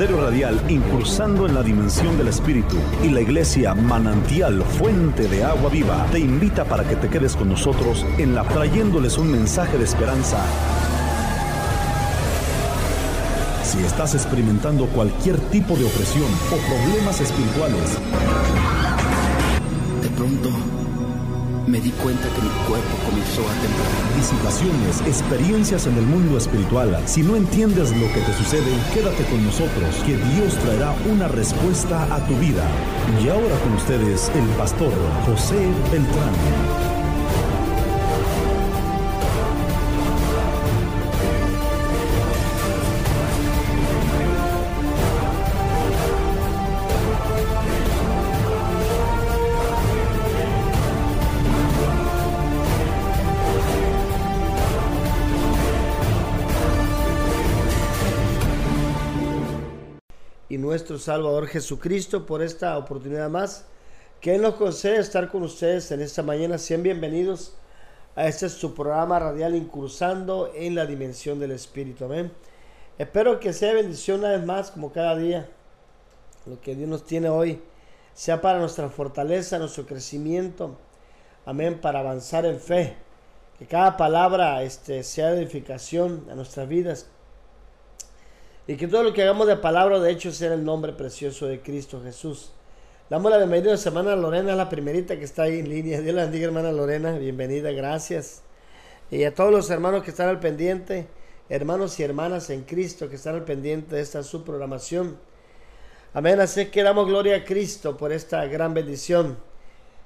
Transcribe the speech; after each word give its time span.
Ministerio 0.00 0.24
Radial 0.24 0.70
Incursando 0.70 1.46
en 1.46 1.54
la 1.54 1.62
Dimensión 1.62 2.16
del 2.16 2.28
Espíritu 2.28 2.78
y 3.02 3.10
la 3.10 3.20
Iglesia 3.20 3.74
Manantial 3.74 4.62
Fuente 4.62 5.28
de 5.28 5.44
Agua 5.44 5.68
Viva 5.68 6.06
te 6.10 6.18
invita 6.18 6.64
para 6.64 6.84
que 6.84 6.96
te 6.96 7.10
quedes 7.10 7.36
con 7.36 7.50
nosotros 7.50 8.06
en 8.16 8.34
la 8.34 8.44
trayéndoles 8.44 9.18
un 9.18 9.30
mensaje 9.30 9.76
de 9.76 9.84
esperanza. 9.84 10.38
Si 13.62 13.80
estás 13.80 14.14
experimentando 14.14 14.86
cualquier 14.86 15.36
tipo 15.50 15.76
de 15.76 15.84
opresión 15.84 16.30
o 16.50 16.56
problemas 16.66 17.20
espirituales, 17.20 17.98
de 20.00 20.08
pronto 20.16 20.48
me 21.70 21.80
di 21.80 21.90
cuenta 21.90 22.28
que 22.28 22.42
mi 22.42 22.48
cuerpo 22.66 22.96
comenzó 23.06 23.42
a 23.42 23.54
temblar. 23.62 24.16
Disipaciones, 24.16 25.00
experiencias 25.06 25.86
en 25.86 25.96
el 25.96 26.04
mundo 26.04 26.36
espiritual. 26.36 27.00
Si 27.06 27.22
no 27.22 27.36
entiendes 27.36 27.92
lo 27.96 28.12
que 28.12 28.20
te 28.20 28.32
sucede, 28.32 28.72
quédate 28.92 29.24
con 29.24 29.44
nosotros, 29.44 29.94
que 30.04 30.16
Dios 30.16 30.56
traerá 30.58 30.94
una 31.08 31.28
respuesta 31.28 32.12
a 32.12 32.26
tu 32.26 32.34
vida. 32.36 32.64
Y 33.22 33.28
ahora 33.28 33.56
con 33.62 33.74
ustedes, 33.74 34.30
el 34.34 34.48
pastor 34.56 34.92
José 35.26 35.68
Beltrán. 35.92 36.89
Nuestro 60.70 61.00
Salvador 61.00 61.48
Jesucristo 61.48 62.26
por 62.26 62.42
esta 62.42 62.78
oportunidad 62.78 63.28
más 63.28 63.64
que 64.20 64.36
Él 64.36 64.42
nos 64.42 64.54
concede 64.54 65.00
estar 65.00 65.28
con 65.28 65.42
ustedes 65.42 65.90
en 65.90 66.00
esta 66.00 66.22
mañana. 66.22 66.58
Sean 66.58 66.84
bienvenidos 66.84 67.56
a 68.14 68.28
este 68.28 68.48
su 68.48 68.72
programa 68.72 69.18
radial 69.18 69.56
Incursando 69.56 70.52
en 70.54 70.76
la 70.76 70.86
Dimensión 70.86 71.40
del 71.40 71.50
Espíritu. 71.50 72.04
Amén. 72.04 72.30
Espero 72.98 73.40
que 73.40 73.52
sea 73.52 73.72
bendición 73.72 74.20
una 74.20 74.30
vez 74.30 74.46
más 74.46 74.70
como 74.70 74.92
cada 74.92 75.16
día. 75.16 75.48
Lo 76.46 76.60
que 76.60 76.76
Dios 76.76 76.88
nos 76.88 77.04
tiene 77.04 77.28
hoy 77.28 77.60
sea 78.14 78.40
para 78.40 78.60
nuestra 78.60 78.88
fortaleza, 78.90 79.58
nuestro 79.58 79.86
crecimiento. 79.86 80.76
Amén. 81.46 81.80
Para 81.80 81.98
avanzar 81.98 82.46
en 82.46 82.60
fe. 82.60 82.94
Que 83.58 83.66
cada 83.66 83.96
palabra 83.96 84.62
este, 84.62 85.02
sea 85.02 85.32
edificación 85.32 86.28
a 86.30 86.36
nuestras 86.36 86.68
vidas 86.68 87.08
y 88.70 88.76
que 88.76 88.86
todo 88.86 89.02
lo 89.02 89.12
que 89.12 89.24
hagamos 89.24 89.48
de 89.48 89.56
palabra 89.56 89.98
de 89.98 90.12
hecho 90.12 90.30
sea 90.30 90.54
el 90.54 90.64
nombre 90.64 90.92
precioso 90.92 91.46
de 91.46 91.60
Cristo 91.60 92.00
Jesús. 92.04 92.52
Damos 93.08 93.28
la 93.32 93.38
bienvenida 93.38 93.74
a 93.74 93.76
su 93.76 93.88
hermana 93.88 94.14
Lorena, 94.14 94.54
la 94.54 94.68
primerita 94.68 95.18
que 95.18 95.24
está 95.24 95.42
ahí 95.42 95.58
en 95.58 95.68
línea. 95.68 96.00
Dios 96.00 96.14
la 96.14 96.22
bendiga, 96.22 96.46
hermana 96.46 96.70
Lorena. 96.70 97.18
Bienvenida, 97.18 97.72
gracias. 97.72 98.42
Y 99.10 99.24
a 99.24 99.34
todos 99.34 99.50
los 99.50 99.68
hermanos 99.70 100.04
que 100.04 100.10
están 100.10 100.28
al 100.28 100.38
pendiente, 100.38 101.08
hermanos 101.48 101.98
y 101.98 102.04
hermanas 102.04 102.48
en 102.50 102.62
Cristo 102.62 103.08
que 103.08 103.16
están 103.16 103.34
al 103.34 103.44
pendiente 103.44 103.96
de 103.96 104.02
esta 104.02 104.22
su 104.22 104.44
programación. 104.44 105.18
Amén. 106.14 106.38
Así 106.38 106.66
que 106.66 106.84
damos 106.84 107.08
gloria 107.08 107.38
a 107.38 107.44
Cristo 107.44 107.96
por 107.96 108.12
esta 108.12 108.46
gran 108.46 108.72
bendición. 108.72 109.36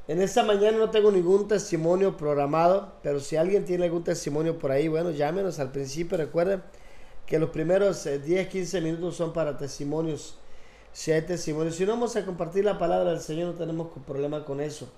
En 0.08 0.22
esta 0.22 0.42
mañana 0.42 0.78
no 0.78 0.88
tengo 0.88 1.12
ningún 1.12 1.48
testimonio 1.48 2.16
programado, 2.16 2.94
pero 3.02 3.20
si 3.20 3.36
alguien 3.36 3.66
tiene 3.66 3.84
algún 3.84 4.04
testimonio 4.04 4.58
por 4.58 4.70
ahí, 4.70 4.88
bueno, 4.88 5.10
llámenos 5.10 5.58
al 5.58 5.70
principio, 5.70 6.16
recuerden 6.16 6.62
que 7.26 7.38
los 7.38 7.50
primeros 7.50 8.04
10, 8.04 8.28
eh, 8.28 8.48
15 8.48 8.80
minutos 8.80 9.16
son 9.16 9.32
para 9.32 9.56
testimonios. 9.56 10.36
Si 10.92 11.10
hay 11.10 11.22
testimonios, 11.22 11.74
si 11.76 11.84
no 11.84 11.92
vamos 11.92 12.14
a 12.16 12.24
compartir 12.24 12.64
la 12.64 12.78
palabra 12.78 13.10
del 13.10 13.20
Señor, 13.20 13.52
no 13.52 13.54
tenemos 13.54 13.88
problema 14.06 14.44
con 14.44 14.60
eso. 14.60 14.88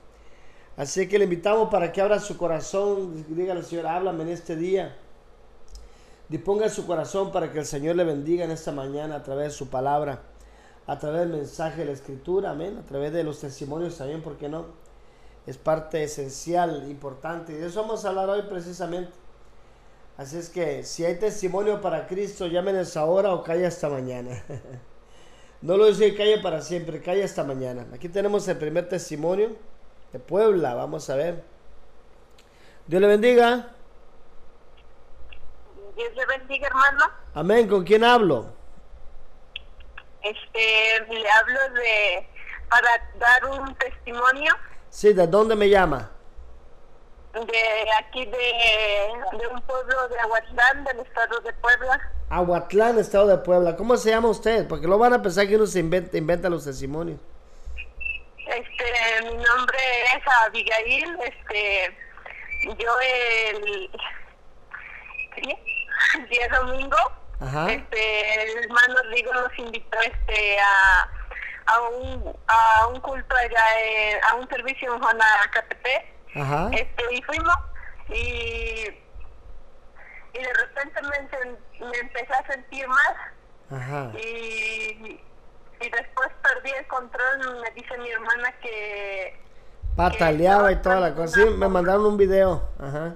Así 0.76 1.08
que 1.08 1.18
le 1.18 1.24
invitamos 1.24 1.70
para 1.70 1.90
que 1.90 2.02
abra 2.02 2.20
su 2.20 2.36
corazón, 2.36 3.24
diga 3.28 3.54
al 3.54 3.64
Señor, 3.64 3.86
háblame 3.86 4.24
en 4.24 4.28
este 4.28 4.56
día. 4.56 4.94
Disponga 6.28 6.68
su 6.68 6.86
corazón 6.86 7.32
para 7.32 7.52
que 7.52 7.60
el 7.60 7.66
Señor 7.66 7.96
le 7.96 8.04
bendiga 8.04 8.44
en 8.44 8.50
esta 8.50 8.72
mañana 8.72 9.16
a 9.16 9.22
través 9.22 9.46
de 9.46 9.50
su 9.52 9.68
palabra, 9.68 10.22
a 10.86 10.98
través 10.98 11.20
del 11.20 11.30
mensaje 11.30 11.80
de 11.80 11.86
la 11.86 11.92
Escritura, 11.92 12.50
amén, 12.50 12.76
a 12.76 12.82
través 12.82 13.12
de 13.12 13.22
los 13.22 13.40
testimonios 13.40 13.96
también, 13.96 14.22
porque 14.22 14.48
no? 14.48 14.66
Es 15.46 15.56
parte 15.56 16.02
esencial, 16.02 16.90
importante. 16.90 17.52
Y 17.52 17.56
de 17.56 17.68
eso 17.68 17.80
vamos 17.80 18.04
a 18.04 18.08
hablar 18.08 18.28
hoy 18.28 18.42
precisamente. 18.42 19.12
Así 20.16 20.38
es 20.38 20.48
que 20.48 20.82
si 20.82 21.04
hay 21.04 21.18
testimonio 21.18 21.80
para 21.80 22.06
Cristo, 22.06 22.46
llámenos 22.46 22.96
ahora 22.96 23.32
o 23.32 23.42
calle 23.42 23.66
hasta 23.66 23.88
mañana. 23.88 24.42
no 25.60 25.76
lo 25.76 25.86
dice 25.86 26.14
calle 26.14 26.38
para 26.38 26.62
siempre, 26.62 27.02
calle 27.02 27.22
hasta 27.22 27.44
mañana. 27.44 27.86
Aquí 27.92 28.08
tenemos 28.08 28.48
el 28.48 28.56
primer 28.56 28.88
testimonio 28.88 29.56
de 30.12 30.18
Puebla, 30.18 30.74
vamos 30.74 31.10
a 31.10 31.16
ver. 31.16 31.44
Dios 32.86 33.02
le 33.02 33.08
bendiga. 33.08 33.74
Dios 35.96 36.14
le 36.14 36.26
bendiga, 36.26 36.68
hermano. 36.68 37.04
Amén. 37.34 37.68
¿Con 37.68 37.84
quién 37.84 38.02
hablo? 38.02 38.46
Este, 40.22 41.14
le 41.14 41.30
hablo 41.30 41.60
de 41.74 42.28
para 42.70 42.88
dar 43.18 43.60
un 43.60 43.74
testimonio. 43.74 44.54
Sí, 44.88 45.12
¿de 45.12 45.26
dónde 45.26 45.54
me 45.56 45.68
llama? 45.68 46.10
De 47.44 47.90
aquí 47.98 48.24
de, 48.24 49.38
de, 49.38 49.46
un 49.48 49.60
pueblo 49.62 50.08
de 50.08 50.18
Aguatlán, 50.20 50.84
del 50.84 51.00
estado 51.00 51.40
de 51.40 51.52
Puebla. 51.54 52.00
Aguatlán, 52.30 52.98
estado 52.98 53.26
de 53.26 53.38
Puebla. 53.38 53.76
¿Cómo 53.76 53.96
se 53.96 54.10
llama 54.10 54.28
usted? 54.28 54.66
Porque 54.66 54.86
lo 54.86 54.98
van 54.98 55.12
a 55.12 55.22
pensar 55.22 55.46
que 55.46 55.56
uno 55.56 55.66
se 55.66 55.80
inventa, 55.80 56.16
inventa 56.16 56.48
los 56.48 56.64
testimonios. 56.64 57.20
Este, 58.46 59.22
mi 59.24 59.34
nombre 59.34 59.78
es 60.14 60.22
Abigail, 60.46 61.18
este, 61.24 61.96
yo 62.78 62.92
el, 63.00 63.90
día 66.30 66.48
domingo, 66.60 66.96
este, 67.68 68.42
el 68.44 68.64
hermano 68.64 68.94
Rigo 69.10 69.32
nos 69.34 69.58
invitó 69.58 69.98
este 70.00 70.58
a, 70.58 71.10
a 71.66 71.80
un 71.80 72.36
a 72.46 72.86
un 72.86 73.00
culto 73.00 73.36
allá, 73.36 73.60
a 74.30 74.36
un 74.36 74.48
servicio 74.48 74.94
en 74.94 75.02
Juana 75.02 75.26
Catepec 75.52 76.15
este, 76.72 77.14
y 77.14 77.22
fuimos 77.22 77.56
y, 78.08 78.86
y 80.32 80.38
de 80.38 80.52
repente 80.54 81.00
me, 81.02 81.86
me 81.86 81.98
empecé 81.98 82.32
a 82.32 82.46
sentir 82.52 82.86
mal. 82.88 84.12
Y, 84.14 85.20
y 85.80 85.90
después 85.90 86.28
perdí 86.42 86.70
el 86.70 86.86
control, 86.86 87.60
me 87.62 87.70
dice 87.70 87.98
mi 87.98 88.10
hermana 88.10 88.52
que... 88.60 89.40
Pataleaba 89.96 90.72
y 90.72 90.76
toda 90.76 91.00
la 91.00 91.14
cosa. 91.14 91.34
Sí, 91.34 91.44
me 91.50 91.68
mandaron 91.68 92.06
un 92.06 92.16
video. 92.16 92.68
Ajá. 92.78 93.14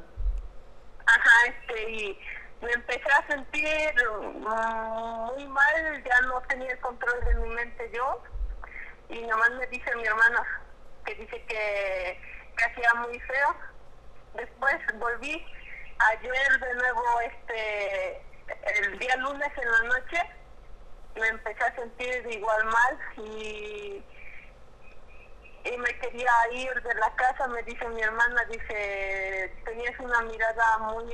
Ajá, 1.06 1.46
este, 1.46 1.90
y 1.90 2.20
me 2.62 2.72
empecé 2.72 3.10
a 3.10 3.26
sentir 3.26 3.94
muy 4.32 5.46
mal, 5.48 6.04
ya 6.04 6.20
no 6.26 6.40
tenía 6.48 6.72
el 6.72 6.80
control 6.80 7.24
de 7.24 7.34
mi 7.34 7.48
mente 7.50 7.90
yo. 7.94 8.22
Y 9.10 9.20
nomás 9.22 9.50
me 9.58 9.66
dice 9.66 9.94
mi 9.96 10.04
hermana 10.04 10.42
que 11.04 11.14
dice 11.16 11.44
que 11.46 12.20
hacía 12.56 12.94
muy 12.94 13.18
feo. 13.20 13.56
Después 14.34 14.76
volví 14.98 15.44
ayer 16.12 16.60
de 16.60 16.74
nuevo, 16.74 17.02
este, 17.20 18.22
el 18.78 18.98
día 18.98 19.16
lunes 19.16 19.48
en 19.56 19.70
la 19.70 19.82
noche, 19.94 20.22
me 21.16 21.28
empecé 21.28 21.64
a 21.64 21.74
sentir 21.74 22.26
igual 22.30 22.64
mal 22.64 22.98
y, 23.18 24.02
y 25.64 25.78
me 25.78 25.98
quería 25.98 26.30
ir 26.52 26.82
de 26.82 26.94
la 26.94 27.14
casa, 27.16 27.48
me 27.48 27.62
dice 27.64 27.86
mi 27.88 28.00
hermana, 28.00 28.44
dice, 28.50 29.54
tenías 29.64 29.98
una 30.00 30.22
mirada 30.22 30.78
muy 30.78 31.12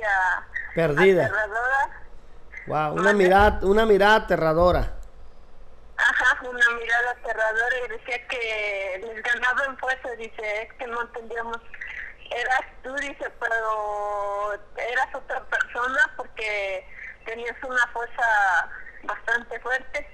perdida. 0.74 1.26
Aterradora. 1.26 2.02
Wow, 2.66 2.94
una 2.94 3.12
mirada, 3.12 3.60
una 3.62 3.86
mirada 3.86 4.16
aterradora. 4.16 4.92
Ajá, 5.98 6.38
una 6.42 6.70
mirada 6.78 7.10
aterradora 7.10 7.76
y 7.84 7.88
decía 7.88 8.28
que 8.28 9.00
les 9.02 9.22
ganaba 9.22 9.64
en 9.64 9.78
fuerza, 9.78 10.10
dice, 10.16 10.62
es 10.62 10.72
que 10.74 10.86
no 10.86 11.00
entendíamos, 11.00 11.58
eras 12.30 12.62
tú, 12.82 12.94
dice, 12.96 13.30
pero 13.40 14.52
eras 14.76 15.14
otra 15.14 15.42
persona 15.44 15.98
porque 16.16 16.86
tenías 17.24 17.56
una 17.62 17.86
fuerza 17.88 18.70
bastante 19.04 19.58
fuerte 19.60 20.06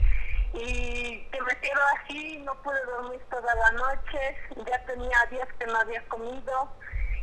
y 0.55 1.25
que 1.31 1.41
me 1.43 1.61
quedo 1.61 1.81
así, 1.99 2.39
no 2.39 2.55
pude 2.63 2.81
dormir 2.85 3.21
toda 3.31 3.55
la 3.55 3.71
noche, 3.73 4.37
ya 4.67 4.85
tenía 4.85 5.19
días 5.31 5.49
que 5.59 5.67
no 5.67 5.79
había 5.81 6.03
comido 6.09 6.77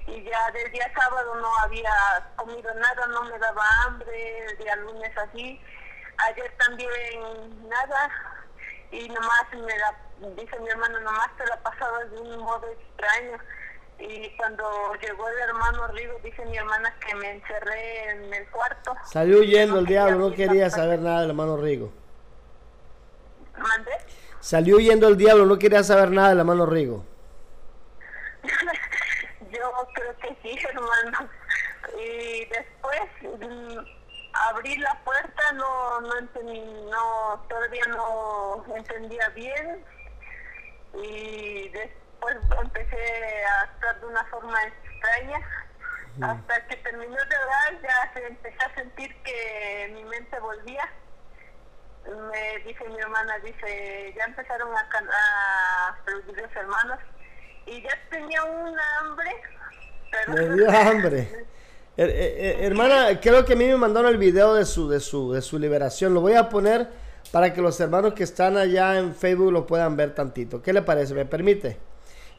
y 0.07 0.23
ya 0.23 0.51
del 0.51 0.71
día 0.71 0.91
sábado 1.00 1.35
no 1.35 1.57
había 1.59 1.94
comido 2.35 2.73
nada, 2.73 3.07
no 3.07 3.23
me 3.23 3.38
daba 3.39 3.63
hambre, 3.85 4.45
el 4.47 4.57
día 4.57 4.75
lunes 4.77 5.17
así, 5.17 5.61
ayer 6.17 6.51
también 6.57 7.69
nada, 7.69 8.09
y 8.91 9.07
nomás 9.07 9.45
me 9.53 9.77
la, 9.77 10.36
dice 10.36 10.59
mi 10.59 10.69
hermano, 10.69 11.00
nomás 11.01 11.30
te 11.38 11.45
la 11.45 11.57
pasaba 11.62 12.06
de 12.06 12.19
un 12.19 12.39
modo 12.39 12.68
extraño. 12.68 13.38
Y 14.00 14.30
cuando 14.38 14.63
llegó 15.01 15.27
el 15.27 15.39
hermano 15.39 15.88
Rigo, 15.88 16.13
dice 16.24 16.45
mi 16.45 16.57
hermana 16.57 16.94
que 17.06 17.15
me 17.15 17.31
encerré 17.31 18.12
en 18.12 18.33
el 18.33 18.47
cuarto. 18.50 18.95
Salió 19.06 19.39
huyendo 19.39 19.80
el 19.80 19.86
diablo, 19.86 20.30
no 20.30 20.33
quería 20.33 20.69
saber 20.69 21.00
nada 21.00 21.21
del 21.21 21.31
hermano 21.31 21.57
Rigo. 21.57 21.91
¿Mandé? 23.57 23.91
Salió 24.39 24.77
huyendo 24.77 25.07
el 25.09 25.18
diablo, 25.18 25.45
no 25.45 25.59
quería 25.59 25.83
saber 25.83 26.12
nada 26.12 26.30
de 26.30 26.35
la 26.35 26.44
mano 26.45 26.65
Rigo. 26.65 27.03
Yo 29.51 29.88
creo 29.94 30.18
que 30.18 30.38
sí, 30.42 30.57
hermano. 30.65 31.30
Y 31.97 32.45
después 32.45 33.01
mm, 33.21 33.98
abrí 34.47 34.75
la 34.77 34.94
puerta, 35.03 35.51
no, 35.53 36.01
no 36.01 36.18
entendí, 36.18 36.59
no, 36.89 37.45
todavía 37.50 37.83
no 37.89 38.65
entendía 38.75 39.30
bien. 39.30 39.83
Y 40.94 41.69
después 41.69 42.38
empecé 42.62 43.45
a 43.45 43.62
actuar 43.62 44.00
de 44.00 44.06
una 44.07 44.24
forma 44.25 44.63
extraña. 44.63 45.39
Hasta 46.21 46.68
que 46.68 46.75
terminó 46.77 47.15
de 47.15 47.38
orar, 47.38 47.81
ya 47.81 48.13
se 48.13 48.27
empecé 48.27 48.57
a 48.65 48.75
sentir 48.75 49.15
que 49.24 49.91
mi 49.94 50.03
mente 50.03 50.39
volvía. 50.39 50.92
Me 52.31 52.57
dice 52.65 52.83
mi 52.89 53.00
hermana, 53.00 53.38
dice, 53.39 54.13
ya 54.18 54.25
empezaron 54.25 54.75
a, 54.75 54.81
a 54.81 55.97
producir 56.03 56.42
los 56.42 56.56
hermanos. 56.56 57.00
Y 57.65 57.81
ya 57.83 57.97
tenía 58.09 58.44
un 58.44 58.75
hambre. 58.80 59.42
Pero 60.12 60.33
Me 60.33 60.56
dio 60.56 60.71
hambre. 60.71 61.45
Her- 61.99 62.09
eh, 62.09 62.15
eh, 62.37 62.57
hermana, 62.61 63.19
creo 63.19 63.43
que 63.43 63.53
a 63.53 63.55
mí 63.57 63.65
me 63.65 63.75
mandaron 63.75 64.09
el 64.09 64.17
video 64.17 64.53
de 64.53 64.65
su, 64.65 64.87
de 64.89 65.01
su, 65.01 65.33
de 65.33 65.41
su 65.41 65.59
liberación. 65.59 66.13
Lo 66.13 66.21
voy 66.21 66.33
a 66.35 66.47
poner 66.47 66.87
para 67.31 67.53
que 67.53 67.61
los 67.61 67.79
hermanos 67.81 68.13
que 68.13 68.23
están 68.23 68.55
allá 68.55 68.97
en 68.97 69.13
Facebook 69.13 69.51
lo 69.51 69.67
puedan 69.67 69.97
ver 69.97 70.15
tantito. 70.15 70.61
¿Qué 70.61 70.71
le 70.71 70.81
parece? 70.81 71.13
¿Me 71.13 71.25
permite? 71.25 71.77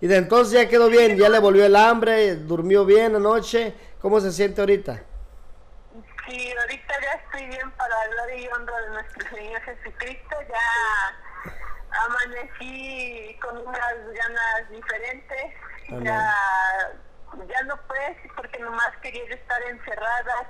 Y 0.00 0.06
de 0.06 0.16
entonces 0.16 0.54
ya 0.54 0.66
quedó 0.66 0.88
bien, 0.88 1.18
ya 1.18 1.28
le 1.28 1.38
volvió 1.38 1.66
el 1.66 1.76
hambre, 1.76 2.36
durmió 2.36 2.86
bien 2.86 3.14
anoche. 3.14 3.74
¿Cómo 4.00 4.18
se 4.18 4.32
siente 4.32 4.62
ahorita? 4.62 5.02
Sí, 6.26 6.52
ahorita 6.58 6.94
ya 7.02 7.12
estoy 7.22 7.46
bien 7.48 7.70
para 7.72 7.94
hablar 8.02 8.38
y 8.38 8.48
honra 8.48 8.80
de 8.80 8.90
nuestro 8.90 9.36
Señor 9.36 9.60
Jesucristo. 9.60 10.36
Ya 10.48 11.52
amanecí 12.06 13.36
con 13.42 13.58
unas 13.58 13.94
ganas 14.14 14.70
diferentes. 14.70 15.54
Amén. 15.90 16.04
Ya, 16.04 16.34
ya 17.48 17.62
no 17.64 17.76
puedes 17.86 18.16
porque 18.36 18.58
nomás 18.58 18.90
quería 19.02 19.22
estar 19.24 19.62
encerrada. 19.70 20.48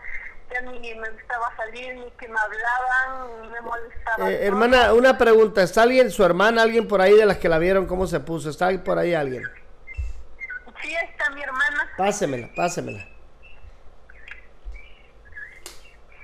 Ya 0.53 0.61
ni 0.63 0.95
me 0.97 1.11
gustaba 1.11 1.55
salir, 1.57 1.95
ni 1.95 2.11
que 2.13 2.27
me 2.27 2.37
hablaban, 2.41 3.53
me 3.53 3.61
molestaba. 3.61 4.31
Eh, 4.31 4.47
hermana, 4.47 4.93
una 4.95 5.17
pregunta. 5.17 5.63
¿Está 5.63 5.83
alguien, 5.83 6.11
su 6.11 6.25
hermana, 6.25 6.63
alguien 6.63 6.89
por 6.89 7.01
ahí 7.01 7.17
de 7.17 7.25
las 7.25 7.39
que 7.39 7.49
la 7.49 7.59
vieron 7.59 7.87
cómo 7.87 8.09
se 8.09 8.19
puso? 8.19 8.51
¿Está 8.51 8.69
por 8.83 8.99
ahí 8.99 9.15
alguien? 9.15 9.45
Sí, 10.83 10.93
está 11.09 11.31
mi 11.31 11.43
hermana. 11.43 11.89
Pásemela, 11.97 12.51
pásemela. 12.57 13.07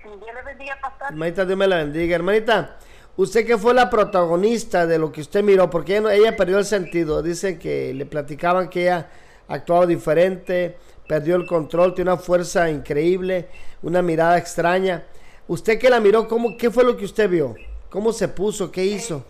Dios 0.03 0.35
le 0.35 0.43
bendiga, 0.43 0.77
pastor. 0.81 1.09
Hermanita, 1.11 1.45
Dios 1.45 1.59
me 1.59 1.67
la 1.69 1.77
bendiga. 1.77 2.17
Hermanita, 2.17 2.77
usted 3.17 3.47
que 3.47 3.57
fue 3.57 3.75
la 3.75 3.89
protagonista 3.89 4.87
de 4.87 4.99
lo 4.99 5.13
que 5.13 5.21
usted 5.21 5.45
miró, 5.45 5.71
porque 5.71 5.99
ella, 5.99 6.13
ella 6.15 6.37
perdió 6.37 6.59
el 6.59 6.65
sentido. 6.65 7.23
Dicen 7.23 7.61
que 7.61 7.95
le 7.95 8.07
platicaban 8.07 8.69
que 8.71 8.83
ella 8.83 9.09
actuaba 9.49 9.87
diferente, 9.87 10.77
perdió 11.09 11.37
el 11.37 11.47
control, 11.47 11.95
tiene 11.95 12.11
una 12.13 12.21
fuerza 12.21 12.69
increíble, 12.71 13.49
una 13.83 14.03
mirada 14.03 14.39
extraña. 14.39 15.05
Usted 15.49 15.79
que 15.79 15.89
la 15.91 16.01
miró, 16.01 16.27
¿cómo, 16.29 16.57
¿qué 16.57 16.71
fue 16.71 16.85
lo 16.85 16.97
que 16.97 17.05
usted 17.05 17.29
vio? 17.31 17.55
¿Cómo 17.91 18.13
se 18.13 18.27
puso? 18.29 18.73
¿Qué 18.73 18.85
hizo? 18.85 19.25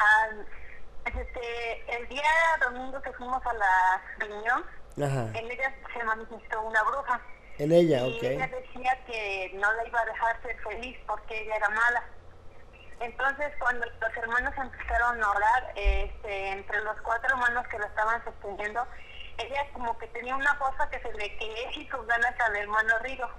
Ah, 0.00 0.28
este, 1.06 1.96
el 1.96 2.08
día 2.08 2.22
domingo 2.62 3.00
que 3.02 3.12
fuimos 3.12 3.42
a 3.46 3.52
la 3.54 4.02
reunión, 4.18 4.62
Ajá, 5.02 5.38
en 5.38 5.50
ella 5.50 5.74
se 5.96 6.04
manifestó 6.04 6.60
una 6.62 6.82
bruja. 6.84 7.20
en 7.58 7.72
ella, 7.72 8.06
y 8.06 8.18
ella 8.26 8.44
ok. 8.46 8.50
decía 8.52 9.04
que 9.06 9.52
no 9.54 9.72
la 9.72 9.88
iba 9.88 10.00
a 10.00 10.04
dejar 10.04 10.42
ser 10.42 10.56
feliz 10.60 10.96
porque 11.06 11.42
ella 11.42 11.56
era 11.56 11.68
mala. 11.70 12.04
Entonces, 13.00 13.52
cuando 13.60 13.86
los 13.86 14.16
hermanos 14.16 14.52
empezaron 14.56 15.22
a 15.22 15.30
orar, 15.30 15.72
este, 15.76 16.50
entre 16.50 16.82
los 16.82 17.00
cuatro 17.02 17.30
hermanos 17.30 17.66
que 17.68 17.78
la 17.78 17.86
estaban 17.86 18.24
sosteniendo, 18.24 18.86
ella 19.38 19.66
como 19.72 19.96
que 19.98 20.08
tenía 20.08 20.34
una 20.34 20.58
cosa 20.58 20.90
que 20.90 21.00
se 21.00 21.12
le 21.12 21.36
que 21.36 21.70
y 21.76 21.88
sus 21.88 22.06
ganas 22.06 22.34
al 22.40 22.56
hermano 22.56 22.98
Rigo. 23.00 23.30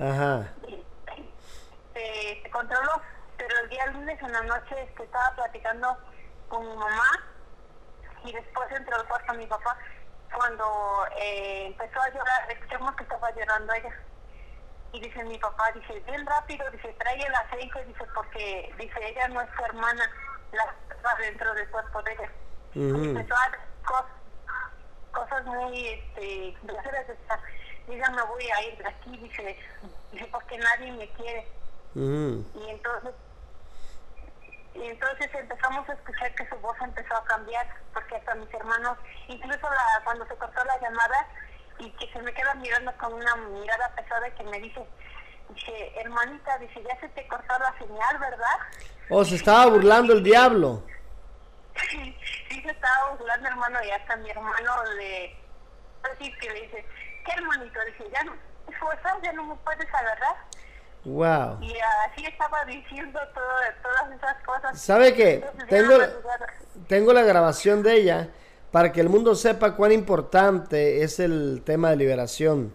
Ajá, 0.00 0.52
Y, 0.66 0.84
Se, 1.92 2.42
se 2.42 2.50
controló, 2.50 3.00
pero 3.36 3.58
el 3.60 3.68
día 3.68 3.86
lunes 3.86 4.20
en 4.20 4.32
la 4.32 4.42
noche 4.42 4.82
este, 4.82 5.04
estaba 5.04 5.30
platicando 5.36 5.96
con 6.48 6.66
mi 6.66 6.76
mamá 6.76 7.10
y 8.24 8.32
después 8.32 8.70
entró 8.72 8.96
al 8.96 9.06
cuarto 9.06 9.34
mi 9.34 9.46
papá 9.46 9.76
cuando 10.34 11.06
eh, 11.16 11.66
empezó 11.66 12.00
a 12.00 12.08
llorar, 12.08 12.50
escuchamos 12.50 12.94
que 12.96 13.04
estaba 13.04 13.30
llorando 13.32 13.72
ella. 13.72 13.94
Y 14.94 15.00
dice 15.00 15.24
mi 15.24 15.36
papá, 15.38 15.72
dice, 15.74 15.98
bien 16.06 16.24
rápido, 16.24 16.70
dice, 16.70 16.92
trae 17.00 17.18
el 17.18 17.34
aceite, 17.34 17.84
dice, 17.84 18.04
porque, 18.14 18.72
dice, 18.78 18.94
ella 19.08 19.26
no 19.26 19.40
es 19.40 19.48
su 19.56 19.64
hermana, 19.64 20.08
la 20.52 20.64
va 21.04 21.14
dentro 21.18 21.52
del 21.52 21.68
cuerpo 21.70 22.00
de 22.02 22.12
ella. 22.12 22.30
Y 22.74 22.92
Ujú. 22.92 23.02
empezó 23.02 23.34
a 23.34 23.50
cosas, 23.84 24.12
cosas 25.10 25.44
muy, 25.46 25.88
este, 25.88 26.56
groseras, 26.62 27.06
diga, 27.88 28.08
me 28.10 28.22
voy 28.22 28.48
a 28.48 28.62
ir 28.68 28.78
de 28.78 28.88
aquí, 28.88 29.16
dice, 29.18 29.58
dice, 30.12 30.26
porque 30.26 30.58
nadie 30.58 30.92
me 30.92 31.12
quiere. 31.14 31.52
Y 31.96 32.70
entonces, 32.70 33.14
y 34.74 34.86
entonces 34.86 35.28
empezamos 35.34 35.88
a 35.88 35.92
escuchar 35.92 36.32
que 36.36 36.48
su 36.48 36.56
voz 36.58 36.76
empezó 36.80 37.16
a 37.16 37.24
cambiar, 37.24 37.68
porque 37.92 38.14
hasta 38.14 38.36
mis 38.36 38.54
hermanos, 38.54 38.96
incluso 39.26 39.68
la, 39.68 40.04
cuando 40.04 40.24
se 40.26 40.36
cortó 40.36 40.64
la 40.64 40.80
llamada, 40.80 41.28
y 41.78 41.90
que 41.90 42.12
se 42.12 42.20
me 42.22 42.32
queda 42.32 42.54
mirando 42.54 42.92
con 42.98 43.12
una 43.12 43.36
mirada 43.36 43.92
pesada 43.94 44.30
que 44.34 44.44
me 44.44 44.60
dice, 44.60 44.80
dice, 45.50 45.92
hermanita, 45.96 46.58
dice, 46.58 46.82
ya 46.82 46.98
se 47.00 47.08
te 47.10 47.26
cortó 47.26 47.54
la 47.58 47.74
señal, 47.78 48.18
¿verdad? 48.18 48.58
Oh, 49.10 49.24
se 49.24 49.36
estaba 49.36 49.66
burlando 49.66 50.12
el 50.12 50.22
diablo. 50.22 50.82
sí 51.90 52.62
se 52.62 52.70
estaba 52.70 53.10
burlando, 53.10 53.48
hermano, 53.48 53.78
y 53.84 53.90
hasta 53.90 54.16
mi 54.16 54.30
hermano 54.30 54.84
le, 54.96 55.36
así 56.12 56.32
que 56.40 56.50
le 56.50 56.62
dice, 56.62 56.84
¿qué 57.24 57.32
hermanito? 57.32 57.78
Dice, 57.86 58.10
ya 58.12 58.24
no, 58.24 58.32
fuerzas, 58.78 59.14
ya 59.22 59.32
no 59.32 59.44
me 59.44 59.54
puedes 59.56 59.92
agarrar. 59.92 60.36
Wow. 61.04 61.58
Y 61.60 61.76
así 62.06 62.24
estaba 62.24 62.64
diciendo 62.64 63.20
todo, 63.34 63.46
todas 63.82 64.10
esas 64.12 64.42
cosas. 64.44 64.80
¿Sabe 64.80 65.14
qué? 65.14 65.34
Entonces, 65.34 65.68
Tengo, 65.68 65.98
tengo 66.88 67.12
la 67.12 67.22
grabación 67.22 67.82
de 67.82 67.94
ella 67.94 68.28
para 68.74 68.90
que 68.90 69.00
el 69.00 69.08
mundo 69.08 69.36
sepa 69.36 69.76
cuán 69.76 69.92
importante 69.92 71.04
es 71.04 71.20
el 71.20 71.62
tema 71.64 71.90
de 71.90 71.96
liberación. 71.96 72.72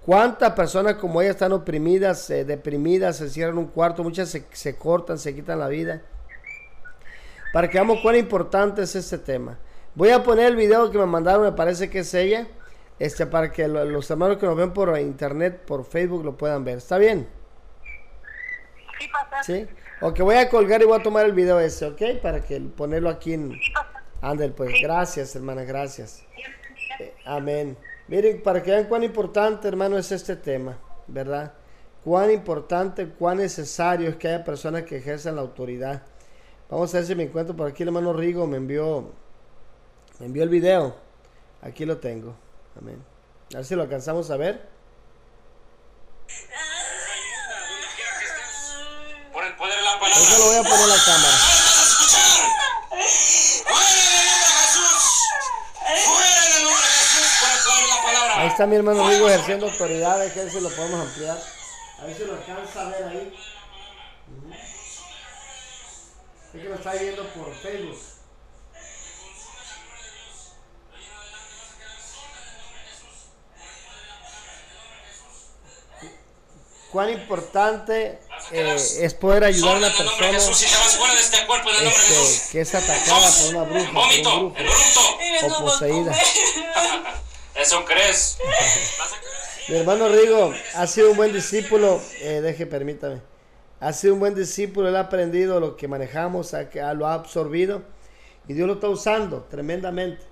Cuántas 0.00 0.52
personas 0.52 0.94
como 0.94 1.20
ella 1.20 1.32
están 1.32 1.52
oprimidas, 1.52 2.30
eh, 2.30 2.46
deprimidas, 2.46 3.18
se 3.18 3.28
cierran 3.28 3.58
un 3.58 3.66
cuarto, 3.66 4.02
muchas 4.02 4.30
se, 4.30 4.46
se 4.52 4.76
cortan, 4.76 5.18
se 5.18 5.34
quitan 5.34 5.58
la 5.58 5.68
vida. 5.68 6.00
Para 7.52 7.68
que 7.68 7.74
veamos 7.76 7.98
cuán 8.00 8.16
importante 8.16 8.80
es 8.84 8.96
este 8.96 9.18
tema. 9.18 9.58
Voy 9.94 10.12
a 10.12 10.22
poner 10.22 10.46
el 10.46 10.56
video 10.56 10.90
que 10.90 10.96
me 10.96 11.04
mandaron, 11.04 11.42
me 11.42 11.52
parece 11.52 11.90
que 11.90 11.98
es 11.98 12.14
ella, 12.14 12.48
este, 12.98 13.26
para 13.26 13.52
que 13.52 13.68
lo- 13.68 13.84
los 13.84 14.10
hermanos 14.10 14.38
que 14.38 14.46
nos 14.46 14.56
ven 14.56 14.72
por 14.72 14.98
internet, 14.98 15.60
por 15.66 15.84
Facebook, 15.84 16.24
lo 16.24 16.38
puedan 16.38 16.64
ver. 16.64 16.78
¿Está 16.78 16.96
bien? 16.96 17.28
Sí, 18.98 19.08
pasa. 19.12 19.42
¿Sí? 19.42 19.66
Ok, 20.00 20.20
voy 20.20 20.36
a 20.36 20.48
colgar 20.48 20.80
y 20.80 20.86
voy 20.86 20.98
a 20.98 21.02
tomar 21.02 21.26
el 21.26 21.32
video 21.32 21.60
ese, 21.60 21.84
¿ok? 21.84 22.00
Para 22.22 22.40
que 22.40 22.58
ponerlo 22.60 23.10
aquí 23.10 23.34
en... 23.34 23.50
Sí. 23.52 23.60
Ándale, 24.24 24.52
pues. 24.52 24.70
Sí. 24.70 24.82
Gracias, 24.82 25.36
hermana, 25.36 25.64
gracias. 25.64 26.22
Eh, 26.98 27.14
amén. 27.26 27.76
Miren, 28.08 28.42
para 28.42 28.62
que 28.62 28.70
vean 28.70 28.86
cuán 28.86 29.02
importante, 29.02 29.68
hermano, 29.68 29.98
es 29.98 30.10
este 30.12 30.36
tema, 30.36 30.78
¿verdad? 31.06 31.52
Cuán 32.02 32.30
importante, 32.30 33.08
cuán 33.08 33.38
necesario 33.38 34.08
es 34.08 34.16
que 34.16 34.28
haya 34.28 34.42
personas 34.42 34.84
que 34.84 34.96
ejerzan 34.96 35.36
la 35.36 35.42
autoridad. 35.42 36.02
Vamos 36.70 36.94
a 36.94 36.98
ver 36.98 37.06
si 37.06 37.14
me 37.14 37.24
encuentro 37.24 37.54
por 37.54 37.68
aquí. 37.68 37.82
El 37.82 37.90
hermano 37.90 38.12
Rigo 38.14 38.46
me 38.46 38.56
envió, 38.56 39.12
me 40.18 40.26
envió 40.26 40.42
el 40.42 40.48
video. 40.48 40.96
Aquí 41.60 41.84
lo 41.84 41.98
tengo. 41.98 42.34
Amén. 42.80 43.02
A 43.52 43.58
ver 43.58 43.64
si 43.66 43.74
lo 43.74 43.82
alcanzamos 43.82 44.30
a 44.30 44.36
ver. 44.36 44.66
Por 49.32 49.44
el 49.44 49.54
poder 49.56 49.76
de 49.76 49.82
la 49.82 50.00
palabra. 50.00 50.18
Eso 50.18 50.38
lo 50.38 50.44
voy 50.46 50.56
a 50.56 50.62
poner 50.62 50.80
en 50.80 50.88
la 50.88 51.04
cámara. 51.04 51.36
¡Fuera 53.64 53.88
en 53.88 53.98
el 54.04 54.14
nombre 54.14 54.38
de 54.38 54.52
Jesús! 54.60 55.02
¡Fuera 56.04 56.28
en 56.28 56.52
el 56.52 56.64
nombre 56.64 56.84
de 56.84 56.92
Jesús! 56.94 57.28
Por 57.40 57.50
el 57.50 57.58
poder 57.64 57.80
de 57.82 57.88
la 57.88 58.02
palabra. 58.02 58.40
Ahí 58.40 58.43
está 58.54 58.66
mi 58.68 58.76
hermano 58.76 59.08
Rigo 59.08 59.28
ejerciendo 59.28 59.66
autoridad. 59.66 60.14
A 60.14 60.24
ver 60.24 60.50
si 60.50 60.60
lo 60.60 60.70
podemos 60.70 61.00
ampliar. 61.00 61.36
A 61.98 62.04
ver 62.04 62.16
si 62.16 62.24
lo 62.24 62.34
alcanza 62.34 62.80
a 62.82 62.88
ver 62.90 63.04
ahí. 63.04 63.34
Es 66.54 66.62
que 66.62 66.68
lo 66.68 66.74
está 66.76 66.92
viendo 66.92 67.26
por 67.30 67.52
Facebook. 67.52 67.98
Cuán 76.92 77.10
importante 77.10 78.20
eh, 78.52 78.76
es 79.00 79.14
poder 79.14 79.42
ayudar 79.42 79.74
a 79.74 79.78
una 79.78 79.88
persona 79.88 80.30
este 80.30 81.38
este, 81.82 82.52
que 82.52 82.60
es 82.60 82.72
atacada 82.72 83.32
por 83.32 83.50
una 83.50 83.64
bruja, 83.64 83.92
por 83.92 84.02
Vómito, 84.02 84.38
un 84.38 84.54
brujo 84.54 85.56
o 85.58 85.64
poseída. 85.64 86.16
Eso 87.54 87.84
crees. 87.84 88.38
Mi 89.68 89.76
hermano 89.76 90.08
Rigo 90.08 90.52
ha 90.74 90.86
sido 90.86 91.10
un 91.10 91.16
buen 91.16 91.32
discípulo. 91.32 92.00
Eh, 92.20 92.40
deje, 92.40 92.66
permítame. 92.66 93.20
Ha 93.80 93.92
sido 93.92 94.14
un 94.14 94.20
buen 94.20 94.34
discípulo, 94.34 94.88
él 94.88 94.96
ha 94.96 95.00
aprendido 95.00 95.60
lo 95.60 95.76
que 95.76 95.88
manejamos, 95.88 96.54
lo 96.94 97.06
ha 97.06 97.14
absorbido 97.14 97.82
y 98.48 98.54
Dios 98.54 98.66
lo 98.66 98.74
está 98.74 98.88
usando 98.88 99.42
tremendamente. 99.44 100.22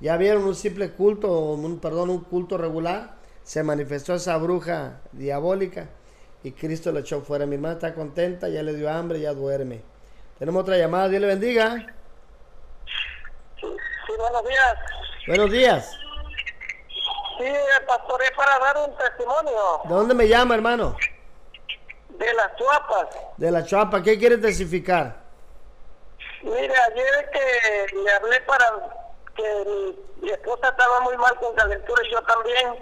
Ya 0.00 0.16
vieron 0.16 0.44
un 0.44 0.54
simple 0.54 0.90
culto, 0.90 1.30
un, 1.52 1.78
perdón, 1.78 2.10
un 2.10 2.24
culto 2.24 2.58
regular, 2.58 3.16
se 3.42 3.62
manifestó 3.62 4.14
esa 4.14 4.36
bruja 4.38 5.00
diabólica 5.12 5.88
y 6.42 6.52
Cristo 6.52 6.92
la 6.92 7.00
echó 7.00 7.20
fuera. 7.22 7.46
Mi 7.46 7.54
hermana 7.54 7.74
está 7.74 7.94
contenta, 7.94 8.48
ya 8.48 8.62
le 8.62 8.74
dio 8.74 8.90
hambre, 8.90 9.20
ya 9.20 9.32
duerme. 9.32 9.82
Tenemos 10.38 10.62
otra 10.62 10.76
llamada, 10.76 11.08
Dios 11.08 11.20
le 11.20 11.28
bendiga. 11.28 11.86
Sí, 13.60 13.66
buenos 14.18 14.48
días. 14.48 14.76
Buenos 15.26 15.50
días. 15.50 16.05
Sí, 17.38 17.44
el 17.44 17.84
pastor 17.86 18.22
es 18.22 18.30
para 18.32 18.58
dar 18.58 18.76
un 18.88 18.96
testimonio 18.96 19.80
¿De 19.84 19.94
dónde 19.94 20.14
me 20.14 20.26
llama, 20.28 20.54
hermano? 20.54 20.96
de 22.08 22.32
las 22.32 22.56
chuapas. 22.56 23.08
De 23.36 23.50
la 23.50 23.62
Chapa. 23.64 24.02
¿Qué 24.02 24.18
quiere 24.18 24.38
testificar? 24.38 25.16
Mire, 26.42 26.72
ayer 26.90 27.30
que 27.30 27.94
le 27.94 28.10
hablé 28.12 28.40
para 28.42 28.64
que 29.36 29.94
mi, 30.22 30.30
esposa 30.30 30.68
estaba 30.70 31.00
muy 31.00 31.14
mal 31.18 31.34
con 31.38 31.54
calentura 31.54 32.02
y 32.06 32.10
yo 32.12 32.22
también. 32.22 32.74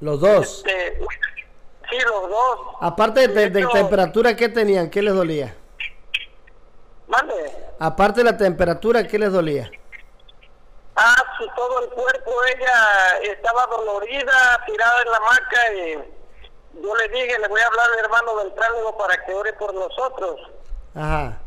Los 0.00 0.20
dos. 0.20 0.64
Este, 0.66 0.98
sí, 1.90 1.96
los 2.06 2.28
dos. 2.28 2.60
Aparte 2.80 3.20
de, 3.20 3.28
de- 3.28 3.50
de 3.50 3.60
Esto- 3.60 3.72
temperatura, 3.72 4.34
¿qué 4.34 4.48
tenían? 4.48 4.90
¿Qué 4.90 5.00
les 5.00 5.14
dolía? 5.14 5.54
Mande. 7.06 7.52
Aparte 7.78 8.20
de 8.20 8.24
la 8.32 8.36
temperatura, 8.36 9.06
¿qué 9.06 9.16
les 9.18 9.30
dolía? 9.32 9.70
Ah, 11.00 11.14
su 11.38 11.46
todo 11.54 11.84
el 11.84 11.90
cuerpo, 11.90 12.32
ella 12.56 13.18
estaba 13.22 13.66
dolorida, 13.66 14.60
tirada 14.66 15.02
en 15.02 15.10
la 15.12 15.16
hamaca 15.18 15.72
y 15.72 15.92
yo 16.82 16.96
le 16.96 17.08
dije, 17.10 17.38
le 17.38 17.46
voy 17.46 17.60
a 17.60 17.66
hablar 17.68 17.86
al 17.86 17.98
hermano 18.00 18.34
Beltrán 18.34 18.72
para 18.98 19.24
que 19.24 19.32
ore 19.32 19.52
por 19.52 19.72
nosotros. 19.74 20.40
Ajá. 20.96 21.38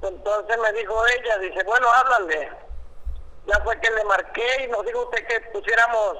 Entonces 0.00 0.58
me 0.62 0.72
dijo 0.72 0.94
ella, 1.08 1.38
dice, 1.38 1.62
bueno, 1.64 1.88
háblale. 1.92 2.50
Ya 3.44 3.60
fue 3.64 3.78
que 3.80 3.90
le 3.90 4.04
marqué 4.04 4.64
y 4.64 4.68
nos 4.68 4.82
dijo 4.86 5.02
usted 5.02 5.26
que 5.26 5.40
pusiéramos 5.52 6.16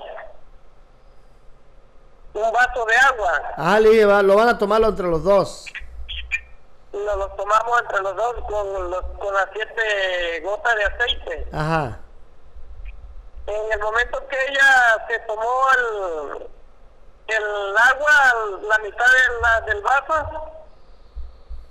un 2.34 2.52
vaso 2.52 2.84
de 2.84 2.96
agua. 2.96 3.42
Ajá, 3.56 3.80
le 3.80 4.04
va, 4.04 4.22
lo 4.22 4.36
van 4.36 4.50
a 4.50 4.58
tomarlo 4.58 4.88
entre 4.88 5.06
los 5.06 5.24
dos. 5.24 5.64
Nos 6.92 7.16
lo 7.16 7.28
tomamos 7.30 7.80
entre 7.80 8.02
los 8.02 8.16
dos 8.16 8.34
con, 8.46 8.90
los, 8.90 9.04
con 9.18 9.32
las 9.32 9.46
siete 9.54 10.40
gotas 10.40 10.76
de 10.76 10.84
aceite. 10.84 11.48
Ajá. 11.54 12.00
En 13.48 13.72
el 13.72 13.78
momento 13.80 14.26
que 14.28 14.36
ella 14.46 15.04
se 15.08 15.18
tomó 15.20 15.64
el, 15.72 16.48
el 17.28 17.76
agua, 17.78 18.34
la 18.62 18.78
mitad 18.78 19.06
de 19.06 19.40
la- 19.40 19.60
del 19.62 19.80
vaso, 19.82 20.52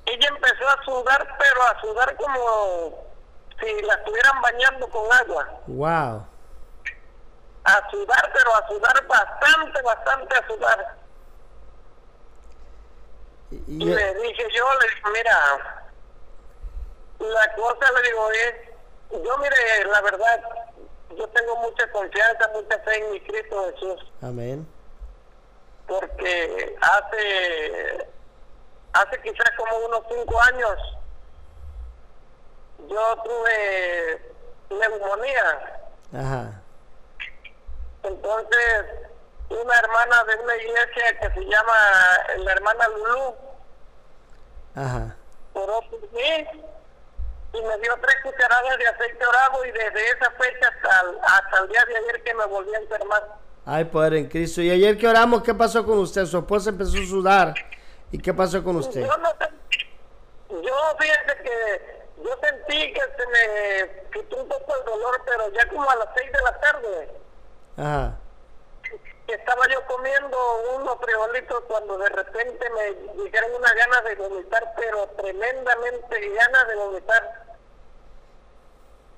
ella 0.06 0.28
empezó 0.30 0.68
a 0.70 0.84
sudar, 0.84 1.36
pero 1.38 1.62
a 1.64 1.80
sudar 1.82 2.16
como 2.18 3.06
si 3.60 3.82
la 3.84 3.94
estuvieran 3.96 4.42
bañando 4.42 4.88
con 4.90 5.12
agua. 5.14 5.48
Wow. 5.68 6.26
A 7.66 7.90
sudar, 7.92 8.32
pero 8.34 8.56
a 8.56 8.68
sudar 8.68 9.08
bastante, 9.08 9.82
bastante 9.84 10.36
a 10.38 10.48
sudar. 10.48 10.96
Y, 13.52 13.86
le 13.86 14.14
dije 14.16 14.48
yo, 14.56 14.66
le 14.80 14.88
dije, 14.90 15.02
mira, 15.14 15.40
la 17.20 17.56
cosa 17.56 17.92
le 17.92 18.02
digo 18.10 18.32
es, 18.32 18.56
yo 19.24 19.38
mire, 19.38 19.86
la 19.86 20.02
verdad, 20.02 20.42
yo 21.16 21.28
tengo 21.30 21.56
mucha 21.58 21.90
confianza, 21.92 22.50
mucha 22.54 22.78
fe 22.80 22.98
en 22.98 23.12
mi 23.12 23.22
Cristo 23.22 23.72
Jesús. 23.74 24.12
amén. 24.22 24.68
porque 25.88 26.76
hace 26.82 28.08
hace 28.94 29.22
quizás 29.22 29.52
como 29.58 29.78
unos 29.86 30.02
cinco 30.10 30.42
años 30.42 30.78
yo 32.90 33.16
tuve 33.24 34.34
neumonía 34.70 35.80
Ajá. 36.14 36.62
entonces 38.04 38.86
una 39.50 39.80
hermana 39.80 40.24
de 40.26 40.36
una 40.44 40.56
iglesia 40.58 41.20
que 41.22 41.30
se 41.34 41.46
llama 41.46 41.74
la 42.38 42.52
hermana 42.52 42.88
Lulú 42.90 43.36
Ajá. 44.76 45.16
por 45.54 45.84
mí 46.12 46.48
y 47.58 47.66
me 47.66 47.78
dio 47.80 47.94
tres 48.02 48.16
cucharadas 48.24 48.78
de 48.78 48.88
aceite 48.88 49.26
orado 49.26 49.66
y 49.66 49.72
desde 49.72 50.10
esa 50.10 50.32
fecha 50.32 50.68
hasta 50.68 51.02
el, 51.02 51.18
hasta 51.22 51.60
el 51.64 51.70
día 51.70 51.86
de 51.86 51.98
ayer 51.98 52.24
que 52.24 52.34
me 52.34 52.46
volví 52.46 52.74
a 52.74 52.80
enfermar 52.80 53.24
Hay 53.66 53.86
poder 53.86 54.14
en 54.14 54.28
Cristo. 54.28 54.62
Y 54.62 54.70
ayer 54.70 54.98
que 54.98 55.08
oramos, 55.08 55.44
¿qué 55.44 55.54
pasó 55.54 55.86
con 55.86 55.98
usted? 56.00 56.26
Su 56.26 56.38
esposa 56.38 56.70
empezó 56.70 56.98
a 56.98 57.06
sudar. 57.06 57.54
¿Y 58.12 58.20
qué 58.20 58.34
pasó 58.34 58.64
con 58.64 58.78
usted? 58.78 59.02
Yo 59.02 59.18
no 59.18 59.34
yo 60.50 60.74
fíjate 60.98 61.44
que 61.44 61.98
yo 62.24 62.30
sentí 62.42 62.94
que 62.94 63.02
se 63.02 63.28
me 63.28 64.10
quitó 64.14 64.38
un 64.38 64.48
poco 64.48 64.76
el 64.78 64.86
dolor, 64.86 65.22
pero 65.26 65.52
ya 65.52 65.68
como 65.68 65.90
a 65.90 65.96
las 65.96 66.08
seis 66.16 66.32
de 66.32 66.42
la 66.42 66.60
tarde 66.60 67.10
Ajá. 67.78 68.18
estaba 69.28 69.62
yo 69.70 69.86
comiendo 69.88 70.38
unos 70.76 70.98
frijolitos 71.02 71.64
cuando 71.68 71.98
de 71.98 72.10
repente 72.10 72.70
me 72.70 73.24
dijeron 73.24 73.52
unas 73.56 73.76
ganas 73.76 74.04
de 74.06 74.16
vomitar, 74.16 74.74
pero 74.78 75.08
tremendamente 75.18 76.30
ganas 76.30 76.68
de 76.68 76.76
vomitar. 76.76 77.47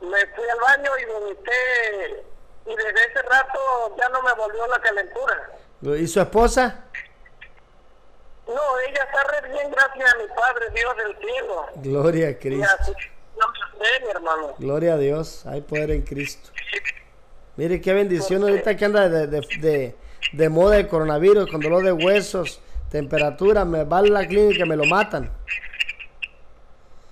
Me 0.01 0.25
fui 0.35 0.49
al 0.49 0.59
baño 0.59 0.91
y 0.97 1.05
vomité 1.05 2.23
y 2.65 2.75
desde 2.75 3.11
ese 3.11 3.21
rato 3.23 3.95
ya 3.97 4.09
no 4.09 4.21
me 4.21 4.33
volvió 4.33 4.67
la 4.67 4.79
calentura. 4.79 5.51
¿Y 5.99 6.07
su 6.07 6.21
esposa? 6.21 6.85
No, 8.47 8.79
ella 8.87 9.03
está 9.03 9.23
re 9.25 9.49
bien 9.49 9.71
gracias 9.71 10.13
a 10.13 10.17
mi 10.17 10.27
Padre 10.27 10.69
Dios 10.73 10.97
del 10.97 11.17
cielo. 11.17 11.65
Gloria 11.75 12.29
a 12.29 12.37
Cristo. 12.37 12.67
así, 12.79 12.91
no 13.37 13.45
sé, 13.77 14.05
mi 14.05 14.11
hermano. 14.11 14.55
Gloria 14.57 14.93
a 14.93 14.97
Dios. 14.97 15.45
Hay 15.45 15.61
poder 15.61 15.91
en 15.91 16.01
Cristo. 16.01 16.49
Mire 17.57 17.81
qué 17.81 17.93
bendición 17.93 18.41
ahorita 18.43 18.75
que 18.75 18.85
anda 18.85 19.09
de, 19.09 19.27
de, 19.27 19.41
de, 19.59 19.95
de 20.31 20.49
moda 20.49 20.77
el 20.77 20.87
coronavirus, 20.87 21.51
con 21.51 21.59
dolor 21.59 21.83
de 21.83 21.91
huesos, 21.91 22.61
temperatura, 22.89 23.65
me 23.65 23.83
va 23.83 23.99
a 23.99 24.01
la 24.03 24.25
clínica 24.25 24.63
y 24.65 24.69
me 24.69 24.77
lo 24.77 24.85
matan. 24.85 25.31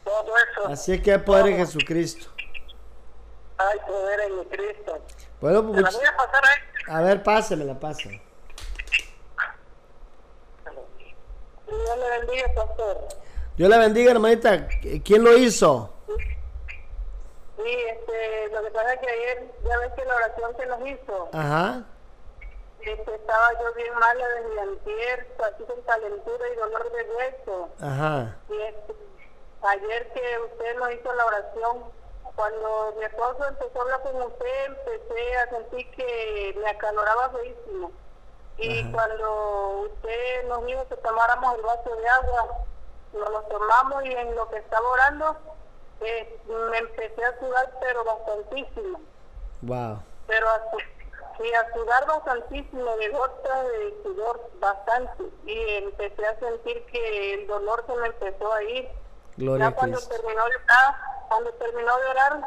Todo 0.03 0.33
eso. 0.37 0.67
Así 0.69 0.93
es 0.93 1.01
que 1.01 1.11
hay 1.11 1.19
poder 1.19 1.47
en 1.47 1.57
Jesucristo. 1.57 2.29
Hay 3.59 3.79
poder 3.87 4.19
en 4.21 4.43
Cristo. 4.45 4.99
Bueno, 5.41 5.67
pues, 5.67 5.81
la 5.81 5.89
much- 5.89 5.95
voy 5.95 6.05
a 6.05 6.15
pasar 6.17 6.43
a 6.89 6.97
a 6.97 7.01
ver, 7.01 7.21
pásemela, 7.23 7.77
pásemela. 7.79 8.21
Dios 11.67 11.97
le 11.97 12.09
bendiga, 12.19 12.53
pastor. 12.55 13.07
Dios 13.57 13.69
le 13.69 13.77
bendiga, 13.77 14.11
hermanita. 14.11 14.67
¿Quién 15.03 15.23
lo 15.23 15.37
hizo? 15.37 15.93
Sí, 17.57 17.73
este, 17.89 18.47
lo 18.53 18.63
que 18.63 18.71
pasa 18.71 18.93
es 18.93 18.99
que 19.01 19.09
ayer, 19.09 19.51
ya 19.67 19.77
ves 19.79 19.91
que 19.93 20.05
la 20.05 20.15
oración 20.15 20.53
que 20.55 20.65
nos 20.67 20.87
hizo, 20.87 21.29
Ajá. 21.33 21.83
este, 22.81 23.15
estaba 23.15 23.51
yo 23.59 23.73
bien 23.73 23.93
mala 23.95 24.27
desde 24.27 24.61
antier, 24.61 25.27
así 25.43 25.63
con 25.63 25.81
calentura 25.81 26.45
y 26.53 26.55
dolor 26.55 26.91
de 26.91 27.03
hueso. 27.11 27.69
Ajá. 27.81 28.35
Y 28.49 28.61
este, 28.61 28.95
ayer 29.63 30.13
que 30.13 30.39
usted 30.53 30.77
nos 30.77 30.91
hizo 30.93 31.13
la 31.15 31.25
oración, 31.25 31.83
cuando 32.37 32.93
mi 32.99 33.03
esposo 33.03 33.45
empezó 33.47 33.79
a 33.79 33.81
hablar 33.81 34.01
con 34.03 34.21
usted, 34.21 34.65
empecé 34.67 35.37
a 35.37 35.49
sentir 35.49 35.91
que 35.91 36.55
me 36.61 36.69
acaloraba 36.69 37.31
feísimo. 37.31 37.91
Y 38.59 38.83
cuando 38.91 39.87
usted 39.91 40.47
nos 40.47 40.65
dijo 40.65 40.87
que 40.87 40.95
tomáramos 40.97 41.55
el 41.55 41.61
vaso 41.63 41.95
de 41.95 42.07
agua, 42.09 42.47
nos 43.13 43.29
lo 43.29 43.41
tomamos 43.43 44.05
y 44.05 44.11
en 44.13 44.35
lo 44.35 44.47
que 44.49 44.57
estaba 44.57 44.87
orando, 44.87 45.35
eh, 46.01 46.39
me 46.47 46.77
empecé 46.77 47.25
a 47.25 47.39
sudar, 47.39 47.71
pero 47.81 48.03
bastantísimo. 48.03 49.01
Wow. 49.63 49.99
Pero 50.27 50.47
a, 50.49 50.61
su- 50.71 51.43
sí, 51.43 51.53
a 51.55 51.73
sudar 51.73 52.05
bastantísimo, 52.05 52.95
de 52.97 53.09
gotas 53.09 53.67
de 53.67 53.93
sudor 54.03 54.49
bastante. 54.59 55.23
Y 55.45 55.59
empecé 55.77 56.25
a 56.27 56.39
sentir 56.39 56.85
que 56.85 57.33
el 57.33 57.47
dolor 57.47 57.83
se 57.87 57.95
me 57.95 58.07
empezó 58.07 58.53
a 58.53 58.63
ir. 58.63 58.89
Gloria 59.37 59.65
ya 59.65 59.69
a 59.69 59.75
cuando 59.75 59.97
Cristo. 59.97 60.15
terminó 60.15 60.43
de 60.45 60.55
orar, 60.55 60.95
cuando 61.29 61.49
terminó 61.53 61.97
de 61.97 62.05
orar, 62.07 62.41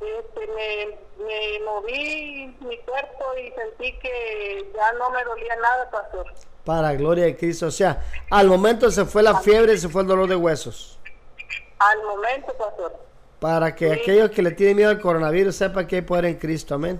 este, 0.00 0.46
me, 0.48 1.24
me 1.24 1.64
moví 1.64 2.56
mi 2.60 2.78
cuerpo 2.78 3.24
y 3.38 3.50
sentí 3.52 3.98
que 4.00 4.70
ya 4.74 4.92
no 4.98 5.10
me 5.10 5.24
dolía 5.24 5.56
nada, 5.56 5.90
pastor. 5.90 6.26
Para 6.64 6.92
gloria 6.94 7.24
de 7.24 7.36
Cristo. 7.36 7.66
O 7.66 7.70
sea, 7.70 8.02
al 8.30 8.48
momento 8.48 8.90
se 8.90 9.04
fue 9.04 9.22
la 9.22 9.38
fiebre 9.40 9.74
y 9.74 9.78
se 9.78 9.88
fue 9.88 10.02
el 10.02 10.08
dolor 10.08 10.28
de 10.28 10.36
huesos. 10.36 10.98
Al 11.78 12.02
momento, 12.04 12.52
pastor. 12.54 12.96
Para 13.38 13.74
que 13.74 13.92
Sí. 13.94 14.00
aquellos 14.00 14.30
que 14.30 14.42
le 14.42 14.50
tienen 14.52 14.76
miedo 14.76 14.90
al 14.90 15.00
coronavirus 15.00 15.54
sepan 15.54 15.86
que 15.86 15.96
hay 15.96 16.02
poder 16.02 16.24
en 16.26 16.36
Cristo. 16.38 16.74
Amén. 16.74 16.98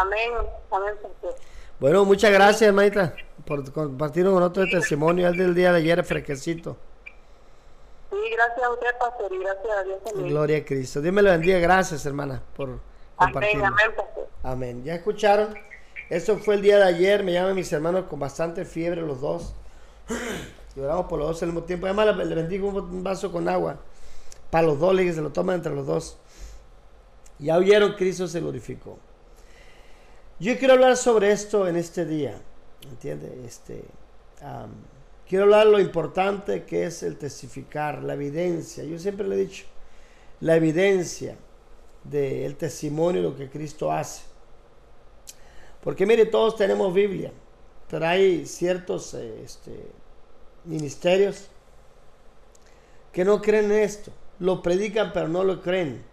Amén, 0.00 0.32
amén, 0.70 0.94
pastor. 1.02 1.34
Bueno, 1.78 2.04
muchas 2.04 2.30
gracias, 2.30 2.62
hermanita, 2.62 3.14
por 3.46 3.70
compartir 3.72 4.24
con 4.24 4.34
nosotros 4.34 4.66
el 4.66 4.78
testimonio 4.80 5.28
el 5.28 5.36
del 5.36 5.54
día 5.54 5.72
de 5.72 5.78
ayer 5.78 6.04
fresquecito. 6.04 6.76
Sí, 8.12 8.18
gracias 8.30 8.62
a 8.62 8.70
usted, 8.70 8.98
pastor, 8.98 9.32
y 9.32 9.38
gracias 9.38 9.72
a 9.74 9.82
Dios 9.84 10.04
también. 10.04 10.28
Gloria 10.28 10.58
a 10.58 10.64
Cristo. 10.66 11.00
Dios 11.00 11.14
me 11.14 11.22
lo 11.22 11.30
bendiga. 11.30 11.58
Gracias, 11.58 12.04
hermana, 12.04 12.42
por 12.54 12.78
compartir. 13.16 13.56
Amén, 13.56 13.64
amén, 13.64 13.96
pastor. 13.96 14.28
Amén. 14.42 14.84
¿Ya 14.84 14.96
escucharon? 14.96 15.54
Eso 16.10 16.36
fue 16.36 16.56
el 16.56 16.60
día 16.60 16.76
de 16.76 16.84
ayer. 16.84 17.24
Me 17.24 17.32
llaman 17.32 17.54
mis 17.54 17.72
hermanos 17.72 18.04
con 18.10 18.20
bastante 18.20 18.66
fiebre 18.66 19.00
los 19.00 19.20
dos. 19.20 19.54
Y 20.74 20.80
oramos 20.80 21.04
por 21.04 21.18
los 21.18 21.28
dos 21.28 21.42
al 21.42 21.50
mismo 21.50 21.64
tiempo. 21.64 21.84
Además, 21.84 22.16
le, 22.16 22.34
bendigo 22.34 22.68
un, 22.68 23.04
vaso 23.04 23.30
con 23.30 23.46
agua. 23.46 23.76
Para 24.50 24.66
los 24.66 24.78
dos, 24.78 24.94
le 24.94 25.02
dije, 25.02 25.14
se 25.14 25.20
lo 25.20 25.30
toman 25.30 25.56
entre 25.56 25.74
los 25.74 25.86
dos. 25.86 26.16
Ya 27.38 27.58
oyeron, 27.58 27.92
Cristo 27.92 28.26
se 28.26 28.40
glorificó. 28.40 28.98
Yo 30.38 30.58
quiero 30.58 30.72
hablar 30.72 30.96
sobre 30.96 31.30
esto 31.30 31.68
en 31.68 31.76
este 31.76 32.06
día. 32.06 32.40
¿Entiende? 32.88 33.42
Este, 33.44 33.84
am, 34.42 34.70
quiero 35.28 35.44
hablar 35.44 35.66
lo 35.66 35.80
importante 35.80 36.64
que 36.64 36.86
es 36.86 37.02
el 37.02 37.16
testificar, 37.16 38.02
la 38.02 38.14
evidencia. 38.14 38.84
Yo 38.84 38.98
siempre 38.98 39.26
le 39.26 39.36
he 39.36 39.38
dicho, 39.38 39.64
la 40.40 40.56
evidencia 40.56 41.36
del 42.04 42.56
testimonio 42.56 43.22
de 43.22 43.28
lo 43.28 43.36
que 43.36 43.48
Cristo 43.48 43.92
hace. 43.92 44.22
Porque 45.82 46.06
mire, 46.06 46.26
todos 46.26 46.56
tenemos 46.56 46.92
Biblia, 46.94 47.32
pero 47.90 48.06
hay 48.06 48.46
ciertos 48.46 49.14
eh, 49.14 49.42
este, 49.44 49.90
ministerios 50.64 51.48
que 53.12 53.24
no 53.24 53.40
creen 53.42 53.66
en 53.66 53.78
esto. 53.78 54.12
Lo 54.38 54.62
predican, 54.62 55.12
pero 55.12 55.28
no 55.28 55.44
lo 55.44 55.60
creen. 55.60 56.04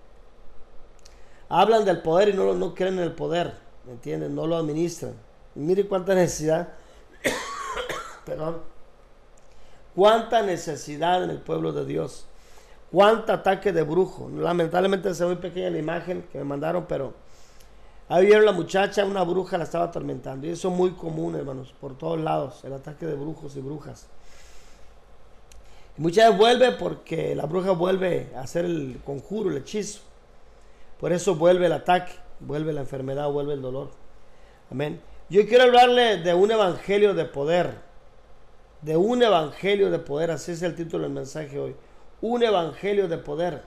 Hablan 1.50 1.86
del 1.86 2.02
poder 2.02 2.30
y 2.30 2.34
no, 2.34 2.54
no 2.54 2.76
creen 2.76 2.96
en 2.96 3.04
el 3.04 3.14
poder. 3.14 3.58
¿Me 3.86 3.94
entienden? 3.94 4.36
No 4.36 4.46
lo 4.46 4.58
administran. 4.58 5.14
Y 5.56 5.60
mire 5.60 5.88
cuánta 5.88 6.14
necesidad. 6.14 6.74
Perdón. 8.26 8.62
Cuánta 10.00 10.42
necesidad 10.44 11.26
en 11.26 11.30
el 11.30 11.40
pueblo 11.40 11.74
de 11.74 11.84
Dios. 11.84 12.26
Cuánto 12.90 13.34
ataque 13.34 13.74
de 13.74 13.84
brujo. 13.84 14.30
Lamentablemente 14.34 15.14
se 15.14 15.26
ve 15.26 15.32
muy 15.34 15.42
pequeña 15.42 15.70
la 15.70 15.78
imagen 15.78 16.26
que 16.32 16.38
me 16.38 16.46
mandaron, 16.46 16.86
pero 16.88 17.14
ahí 18.08 18.28
vieron 18.28 18.46
la 18.46 18.54
muchacha, 18.54 19.04
una 19.04 19.24
bruja 19.24 19.58
la 19.58 19.66
estaba 19.66 19.84
atormentando. 19.84 20.48
Y 20.48 20.52
eso 20.52 20.70
es 20.70 20.74
muy 20.74 20.92
común, 20.92 21.36
hermanos, 21.36 21.74
por 21.82 21.98
todos 21.98 22.18
lados, 22.18 22.64
el 22.64 22.72
ataque 22.72 23.08
de 23.08 23.16
brujos 23.16 23.58
y 23.58 23.60
brujas. 23.60 24.08
Muchas 25.98 26.28
veces 26.28 26.40
vuelve 26.40 26.72
porque 26.72 27.36
la 27.36 27.46
bruja 27.46 27.72
vuelve 27.72 28.32
a 28.38 28.40
hacer 28.40 28.64
el 28.64 29.02
conjuro, 29.04 29.50
el 29.50 29.58
hechizo. 29.58 30.00
Por 30.98 31.12
eso 31.12 31.36
vuelve 31.36 31.66
el 31.66 31.74
ataque, 31.74 32.14
vuelve 32.40 32.72
la 32.72 32.80
enfermedad, 32.80 33.30
vuelve 33.30 33.52
el 33.52 33.62
dolor. 33.62 33.90
Amén. 34.72 35.02
Yo 35.30 35.46
quiero 35.46 35.66
hablarle 35.66 36.20
de 36.20 36.34
un 36.34 36.52
evangelio 36.52 37.14
de 37.14 37.26
poder. 37.26 37.89
De 38.82 38.96
un 38.96 39.22
evangelio 39.22 39.92
de 39.92 40.00
poder. 40.00 40.32
Así 40.32 40.52
es 40.52 40.62
el 40.62 40.76
título 40.76 41.04
del 41.04 41.14
mensaje 41.14 41.60
hoy. 41.60 41.76
Un 42.22 42.44
evangelio 42.44 43.08
de 43.08 43.18
poder. 43.18 43.62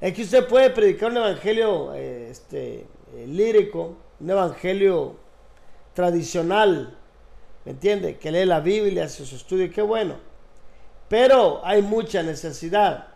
Es 0.00 0.14
que 0.14 0.22
usted 0.22 0.46
puede 0.46 0.70
predicar 0.70 1.10
un 1.10 1.18
evangelio 1.18 1.94
eh, 1.94 2.28
este, 2.30 2.86
eh, 3.14 3.26
lírico, 3.26 3.96
un 4.20 4.30
evangelio 4.30 5.16
tradicional. 5.94 6.96
¿Me 7.64 7.72
entiende? 7.72 8.18
Que 8.18 8.32
lee 8.32 8.44
la 8.44 8.60
Biblia, 8.60 9.04
hace 9.04 9.24
su 9.24 9.36
estudio. 9.36 9.70
Qué 9.72 9.82
bueno. 9.82 10.16
Pero 11.08 11.60
hay 11.64 11.82
mucha 11.82 12.22
necesidad. 12.22 13.08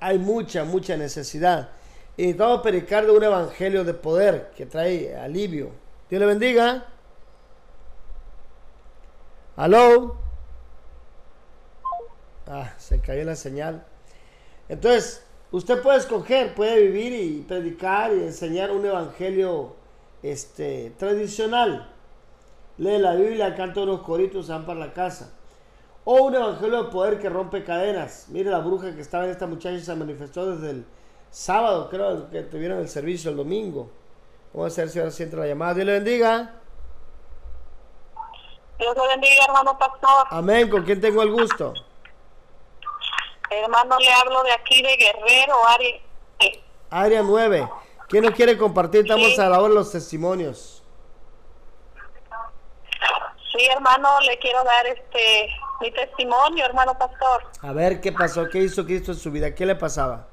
Hay 0.00 0.18
mucha, 0.18 0.64
mucha 0.64 0.96
necesidad. 0.96 1.70
Y 2.16 2.22
necesitamos 2.22 2.60
predicar 2.62 3.06
de 3.06 3.12
un 3.12 3.22
evangelio 3.22 3.84
de 3.84 3.94
poder 3.94 4.50
que 4.56 4.66
trae 4.66 5.16
alivio. 5.16 5.70
Dios 6.10 6.20
le 6.20 6.26
bendiga. 6.26 6.86
¿Aló? 9.56 10.16
Ah, 12.46 12.72
se 12.78 13.00
cayó 13.00 13.24
la 13.24 13.36
señal. 13.36 13.84
Entonces, 14.68 15.24
usted 15.50 15.80
puede 15.82 15.98
escoger, 15.98 16.54
puede 16.54 16.80
vivir 16.80 17.12
y 17.12 17.42
predicar 17.42 18.12
y 18.12 18.20
enseñar 18.24 18.70
un 18.70 18.84
evangelio 18.84 19.74
este, 20.22 20.92
tradicional. 20.98 21.88
Lee 22.78 22.98
la 22.98 23.14
Biblia, 23.14 23.54
canta 23.54 23.80
unos 23.80 24.02
coritos, 24.02 24.48
van 24.48 24.64
para 24.64 24.80
la 24.80 24.92
casa. 24.92 25.32
O 26.04 26.22
un 26.22 26.34
evangelio 26.34 26.84
de 26.84 26.90
poder 26.90 27.20
que 27.20 27.28
rompe 27.28 27.62
cadenas. 27.62 28.26
Mire 28.28 28.50
la 28.50 28.58
bruja 28.58 28.94
que 28.94 29.00
estaba 29.00 29.24
en 29.24 29.30
esta 29.30 29.46
muchacha 29.46 29.78
se 29.78 29.94
manifestó 29.94 30.56
desde 30.56 30.70
el 30.70 30.84
sábado, 31.30 31.88
creo 31.88 32.28
que 32.30 32.42
tuvieron 32.42 32.78
el 32.78 32.88
servicio 32.88 33.30
el 33.30 33.36
domingo. 33.36 33.90
Vamos 34.52 34.76
a 34.78 34.82
ver 34.82 34.90
si 34.90 34.98
ahora 34.98 35.10
sí 35.10 35.22
entra 35.22 35.40
la 35.40 35.46
llamada. 35.46 35.74
Dios 35.74 35.86
le 35.86 35.92
bendiga. 35.92 36.54
Dios 38.78 38.96
le 38.96 39.08
bendiga, 39.08 39.44
hermano 39.46 39.78
pastor. 39.78 40.26
Amén. 40.30 40.68
¿Con 40.68 40.82
quién 40.82 41.00
tengo 41.00 41.22
el 41.22 41.30
gusto? 41.30 41.72
Hermano, 43.54 43.98
le 43.98 44.12
hablo 44.12 44.42
de 44.44 44.52
aquí 44.52 44.82
de 44.82 44.96
Guerrero, 44.96 45.54
Ari. 45.68 46.02
Área 46.90 47.22
9. 47.22 47.68
¿Quién 48.08 48.24
nos 48.24 48.34
quiere 48.34 48.56
compartir? 48.58 49.02
Estamos 49.02 49.34
Sí. 49.34 49.40
a 49.40 49.48
la 49.48 49.58
hora 49.60 49.68
de 49.70 49.74
los 49.74 49.92
testimonios. 49.92 50.82
Sí, 53.52 53.66
hermano, 53.70 54.20
le 54.20 54.38
quiero 54.38 54.62
dar 54.64 54.86
este 54.86 55.48
mi 55.80 55.90
testimonio, 55.90 56.64
hermano 56.64 56.96
pastor. 56.96 57.44
A 57.62 57.72
ver 57.72 58.00
qué 58.00 58.12
pasó, 58.12 58.48
qué 58.48 58.58
hizo 58.58 58.84
Cristo 58.84 59.12
en 59.12 59.18
su 59.18 59.30
vida, 59.30 59.54
qué 59.54 59.66
le 59.66 59.74
pasaba. 59.74 60.26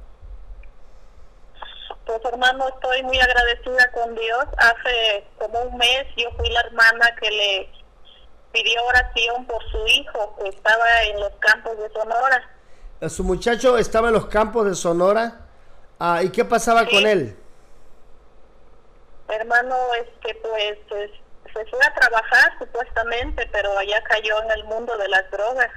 Pues 2.06 2.24
hermano, 2.26 2.68
estoy 2.70 3.04
muy 3.04 3.20
agradecida 3.20 3.92
con 3.92 4.16
Dios. 4.16 4.46
Hace 4.58 5.26
como 5.38 5.60
un 5.62 5.78
mes 5.78 6.06
yo 6.18 6.30
fui 6.38 6.50
la 6.50 6.62
hermana 6.62 7.16
que 7.22 7.30
le 7.30 7.72
pidió 8.52 8.84
oración 8.86 9.46
por 9.46 9.62
su 9.72 9.86
hijo 9.88 10.36
que 10.42 10.50
estaba 10.50 11.04
en 11.04 11.20
los 11.20 11.32
campos 11.40 11.78
de 11.78 11.90
Sonora. 11.92 12.50
Su 13.08 13.24
muchacho 13.24 13.78
estaba 13.78 14.10
en 14.10 14.14
los 14.16 14.26
campos 14.26 14.66
de 14.66 14.76
Sonora. 14.76 15.46
Ah, 16.00 16.22
¿Y 16.24 16.30
qué 16.30 16.44
pasaba 16.44 16.82
Sí. 16.86 16.92
con 16.92 17.06
él? 17.08 17.36
Hermano, 19.30 19.76
este 19.96 20.36
pues 20.42 20.78
es- 20.92 21.12
se 21.54 21.66
fue 21.66 21.80
a 21.86 21.94
trabajar 21.94 22.52
supuestamente, 22.60 23.48
pero 23.52 23.78
allá 23.78 24.02
cayó 24.04 24.42
en 24.44 24.52
el 24.52 24.64
mundo 24.66 24.98
de 24.98 25.08
las 25.08 25.30
drogas. 25.32 25.70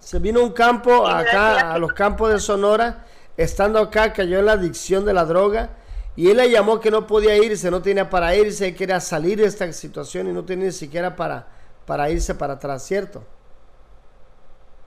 Se 0.00 0.18
vino 0.18 0.40
a 0.40 0.44
un 0.44 0.52
campo 0.52 1.06
Sí, 1.06 1.12
acá, 1.12 1.72
a 1.72 1.78
los 1.78 1.92
campos 1.92 2.30
de 2.32 2.38
Sonora. 2.38 3.04
Estando 3.36 3.78
acá, 3.78 4.12
cayó 4.12 4.38
en 4.40 4.46
la 4.46 4.52
adicción 4.52 5.04
de 5.04 5.14
la 5.14 5.24
droga. 5.24 5.70
Y 6.16 6.30
él 6.30 6.36
le 6.38 6.50
llamó 6.50 6.80
que 6.80 6.90
no 6.90 7.06
podía 7.06 7.36
irse, 7.36 7.70
no 7.70 7.80
tenía 7.80 8.10
para 8.10 8.34
irse, 8.34 8.74
quería 8.74 9.00
salir 9.00 9.38
de 9.38 9.46
esta 9.46 9.72
situación 9.72 10.26
y 10.28 10.32
no 10.32 10.44
tenía 10.44 10.66
ni 10.66 10.72
siquiera 10.72 11.14
para, 11.14 11.46
para 11.86 12.10
irse 12.10 12.34
para 12.34 12.54
atrás, 12.54 12.82
¿cierto? 12.82 13.22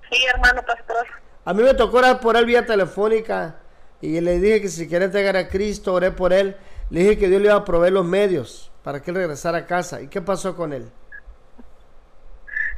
Sí, 0.10 0.26
hermano 0.26 0.62
pastor. 0.66 1.08
A 1.44 1.54
mí 1.54 1.64
me 1.64 1.74
tocó 1.74 1.98
orar 1.98 2.20
por 2.20 2.38
él 2.38 2.46
vía 2.46 2.66
telefónica 2.66 3.56
y 4.02 4.20
le 4.22 4.40
dije 4.40 4.62
que 4.62 4.68
si 4.68 4.88
quería 4.88 5.06
entregar 5.06 5.38
a 5.38 5.48
Cristo, 5.48 5.94
oré 5.94 6.12
por 6.12 6.34
él. 6.34 6.56
Le 6.90 7.02
dije 7.02 7.18
que 7.18 7.28
Dios 7.28 7.42
le 7.42 7.48
iba 7.48 7.56
a 7.56 7.66
proveer 7.66 7.94
los 7.94 8.06
medios 8.06 8.72
para 8.84 9.02
que 9.02 9.12
él 9.12 9.18
regresara 9.18 9.60
a 9.60 9.66
casa. 9.66 10.02
¿Y 10.02 10.08
qué 10.08 10.22
pasó 10.22 10.56
con 10.56 10.74
él? 10.74 10.92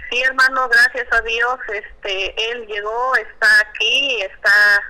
Sí, 0.10 0.22
hermano, 0.22 0.70
gracias 0.70 1.08
a 1.12 1.22
Dios, 1.22 1.60
este, 1.74 2.52
él 2.52 2.68
llegó, 2.68 3.16
está 3.16 3.48
aquí, 3.62 4.22
está 4.22 4.84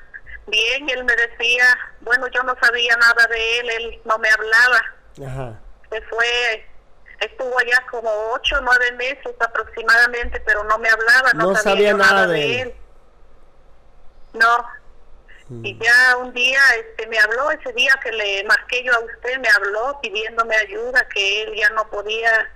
bien. 0.47 0.89
Él 0.89 1.05
me 1.05 1.15
decía, 1.15 1.65
bueno, 2.01 2.27
yo 2.27 2.43
no 2.43 2.55
sabía 2.61 2.95
nada 2.97 3.27
de 3.27 3.59
él, 3.59 3.69
él 3.69 4.01
no 4.03 4.17
me 4.17 4.29
hablaba. 4.29 4.81
Ajá. 5.25 5.59
Se 5.89 6.01
fue, 6.01 6.67
estuvo 7.21 7.57
allá 7.57 7.85
como 7.89 8.09
ocho, 8.33 8.59
nueve 8.61 8.91
meses 8.93 9.33
aproximadamente, 9.39 10.41
pero 10.41 10.63
no 10.65 10.77
me 10.79 10.89
hablaba, 10.89 11.31
no, 11.33 11.51
No 11.51 11.55
sabía 11.55 11.93
nada 11.93 12.27
de 12.27 12.61
él. 12.61 12.75
No. 14.33 14.65
Y 15.61 15.77
ya 15.77 16.17
un 16.17 16.33
día 16.33 16.59
este 16.77 17.05
me 17.07 17.19
habló, 17.19 17.51
ese 17.51 17.71
día 17.73 17.93
que 18.01 18.11
le 18.11 18.43
marqué 18.45 18.83
yo 18.83 18.93
a 18.93 18.99
usted, 18.99 19.39
me 19.39 19.49
habló 19.49 19.99
pidiéndome 20.01 20.55
ayuda, 20.55 21.07
que 21.09 21.43
él 21.43 21.53
ya 21.55 21.69
no 21.71 21.87
podía, 21.89 22.49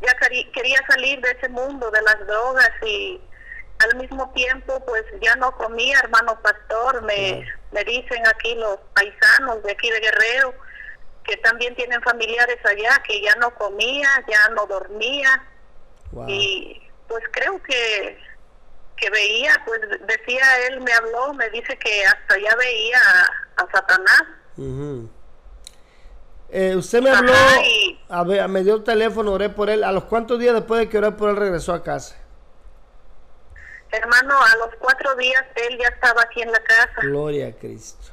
ya 0.00 0.14
quería 0.52 0.78
salir 0.88 1.20
de 1.20 1.30
ese 1.30 1.48
mundo 1.48 1.90
de 1.90 2.02
las 2.02 2.26
drogas 2.26 2.70
y 2.84 3.20
al 3.78 3.96
mismo 3.96 4.30
tiempo 4.32 4.84
pues 4.84 5.04
ya 5.20 5.34
no 5.36 5.56
comía, 5.56 5.98
hermano 6.00 6.38
pastor, 6.42 7.02
me, 7.02 7.46
me 7.70 7.84
dicen 7.84 8.26
aquí 8.26 8.54
los 8.56 8.78
paisanos 8.94 9.62
de 9.62 9.72
aquí 9.72 9.88
de 9.90 10.00
Guerrero, 10.00 10.54
que 11.24 11.36
también 11.38 11.74
tienen 11.76 12.02
familiares 12.02 12.58
allá, 12.64 13.00
que 13.06 13.22
ya 13.22 13.34
no 13.36 13.54
comía, 13.54 14.08
ya 14.28 14.48
no 14.50 14.66
dormía 14.66 15.48
Wow. 16.10 16.28
y 16.28 16.90
pues 17.08 17.24
creo 17.32 17.62
que 17.62 18.18
que 18.96 19.10
veía 19.10 19.52
pues 19.66 19.80
decía 20.06 20.44
él 20.68 20.80
me 20.80 20.92
habló 20.92 21.32
me 21.34 21.48
dice 21.50 21.76
que 21.78 22.04
hasta 22.04 22.38
ya 22.38 22.54
veía 22.56 22.98
a, 22.98 23.62
a 23.62 23.70
Satanás 23.72 24.22
Ujú. 24.56 25.08
Eh, 26.54 26.76
usted 26.76 27.00
me 27.00 27.08
habló, 27.10 27.32
y- 27.64 27.98
a 28.10 28.22
ver, 28.24 28.46
me 28.48 28.62
dio 28.62 28.74
el 28.74 28.84
teléfono, 28.84 29.32
oré 29.32 29.48
por 29.48 29.70
él. 29.70 29.82
¿A 29.84 29.90
los 29.90 30.04
cuántos 30.04 30.38
días 30.38 30.52
después 30.54 30.80
de 30.80 30.88
que 30.90 30.98
oré 30.98 31.10
por 31.12 31.30
él 31.30 31.36
regresó 31.36 31.72
a 31.72 31.82
casa? 31.82 32.16
hermano 33.90 34.34
a 34.42 34.56
los 34.56 34.70
cuatro 34.78 35.14
días 35.16 35.42
él 35.54 35.78
ya 35.78 35.88
estaba 35.88 36.22
aquí 36.22 36.40
en 36.42 36.50
la 36.52 36.62
casa 36.64 36.92
Gloria 37.02 37.48
a 37.48 37.52
Cristo. 37.52 38.12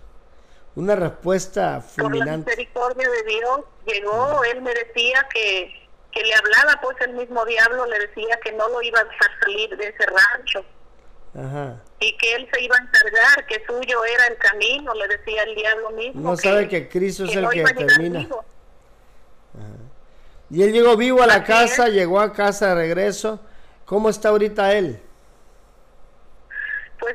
Una 0.75 0.95
respuesta 0.95 1.81
por 1.95 2.03
la 2.05 2.09
fulminante. 2.09 2.51
misericordia 2.51 3.09
de 3.09 3.23
Dios 3.23 3.59
llegó 3.85 4.43
él 4.45 4.61
me 4.61 4.73
decía 4.73 5.27
que 5.33 5.88
que 6.11 6.21
le 6.23 6.33
hablaba 6.33 6.79
pues 6.81 6.97
el 7.01 7.13
mismo 7.13 7.45
diablo 7.45 7.85
le 7.85 7.99
decía 7.99 8.39
que 8.43 8.51
no 8.53 8.67
lo 8.69 8.81
iba 8.81 8.99
a 8.99 9.03
dejar 9.03 9.29
salir 9.41 9.77
de 9.77 9.87
ese 9.87 10.05
rancho 10.07 10.65
Ajá. 11.35 11.81
y 11.99 12.17
que 12.17 12.33
él 12.35 12.49
se 12.51 12.61
iba 12.61 12.75
a 12.75 12.79
encargar 12.79 13.45
que 13.47 13.63
suyo 13.67 14.03
era 14.05 14.25
el 14.27 14.37
camino 14.37 14.93
le 14.95 15.07
decía 15.07 15.43
el 15.43 15.55
diablo 15.55 15.91
mismo 15.91 16.31
No 16.31 16.35
sabe 16.37 16.67
que 16.67 16.89
Cristo 16.89 17.25
es 17.25 17.35
el 17.35 17.43
no 17.43 17.49
que 17.49 17.63
termina. 17.63 18.19
vivo. 18.19 18.43
Y 20.51 20.63
él 20.63 20.71
llegó 20.73 20.97
vivo 20.97 21.21
a 21.21 21.27
la 21.27 21.35
Así 21.35 21.43
casa, 21.45 21.87
es. 21.87 21.93
llegó 21.93 22.19
a 22.19 22.33
casa 22.33 22.69
de 22.69 22.75
regreso. 22.75 23.39
¿Cómo 23.85 24.09
está 24.09 24.29
ahorita 24.29 24.73
él? 24.73 24.99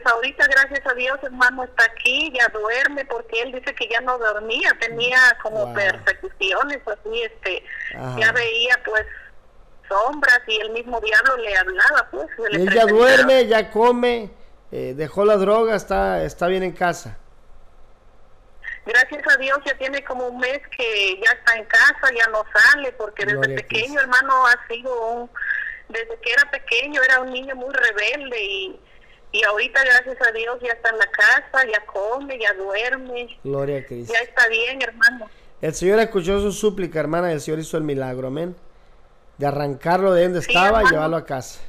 Ahorita, 0.04 0.46
gracias 0.46 0.86
a 0.86 0.94
Dios, 0.94 1.18
hermano, 1.22 1.64
está 1.64 1.84
aquí, 1.84 2.32
ya 2.34 2.48
duerme, 2.48 3.04
porque 3.04 3.40
él 3.42 3.52
dice 3.52 3.74
que 3.74 3.88
ya 3.88 4.00
no 4.00 4.18
dormía, 4.18 4.70
tenía 4.80 5.18
como 5.42 5.66
Wow. 5.66 5.74
persecuciones, 5.74 6.80
así, 6.86 7.22
este, 7.22 7.64
Ajá. 7.96 8.16
ya 8.18 8.32
veía, 8.32 8.80
pues, 8.84 9.04
sombras 9.88 10.40
y 10.46 10.60
el 10.60 10.70
mismo 10.70 11.00
diablo 11.00 11.36
le 11.36 11.56
hablaba, 11.56 12.08
pues. 12.10 12.26
le 12.50 12.62
Él 12.62 12.74
ya 12.74 12.86
duerme, 12.86 13.46
ya 13.46 13.70
come, 13.70 14.30
eh, 14.72 14.94
dejó 14.96 15.24
la 15.24 15.36
droga, 15.36 15.76
está, 15.76 16.22
está 16.24 16.46
bien 16.48 16.62
en 16.62 16.72
casa. 16.72 17.18
Gracias 18.86 19.22
a 19.34 19.38
Dios 19.38 19.58
ya 19.64 19.76
tiene 19.78 20.04
como 20.04 20.26
un 20.26 20.38
mes 20.38 20.60
que 20.76 21.18
ya 21.24 21.30
está 21.32 21.56
en 21.56 21.64
casa, 21.64 22.12
ya 22.14 22.26
no 22.30 22.44
sale, 22.52 22.92
porque 22.92 23.24
desde 23.24 23.38
Gloria 23.38 23.56
pequeño, 23.56 24.00
hermano, 24.00 24.46
ha 24.46 24.66
sido 24.68 25.10
un, 25.10 25.30
desde 25.88 26.18
que 26.20 26.32
era 26.32 26.50
pequeño 26.50 27.02
era 27.02 27.20
un 27.20 27.32
niño 27.32 27.54
muy 27.56 27.72
rebelde 27.72 28.42
y, 28.42 28.80
y 29.34 29.42
ahorita 29.42 29.82
gracias 29.84 30.16
a 30.28 30.30
Dios 30.30 30.58
ya 30.62 30.72
está 30.72 30.90
en 30.90 30.98
la 30.98 31.06
casa, 31.10 31.66
ya 31.66 31.84
come, 31.86 32.38
ya 32.38 32.52
duerme, 32.54 33.36
Gloria 33.42 33.78
a 33.80 33.84
Cristo. 33.84 34.12
ya 34.14 34.20
está 34.20 34.46
bien, 34.46 34.80
hermano. 34.80 35.28
El 35.60 35.74
Señor 35.74 35.98
escuchó 35.98 36.40
su 36.40 36.52
súplica, 36.52 37.00
hermana, 37.00 37.30
y 37.30 37.34
el 37.34 37.40
Señor 37.40 37.58
hizo 37.58 37.76
el 37.76 37.82
milagro, 37.82 38.28
amén. 38.28 38.54
De 39.38 39.46
arrancarlo 39.46 40.12
de 40.14 40.22
donde 40.22 40.40
Sí, 40.40 40.52
estaba 40.52 40.84
y 40.84 40.86
llevarlo 40.86 41.16
a 41.16 41.26
casa. 41.26 41.60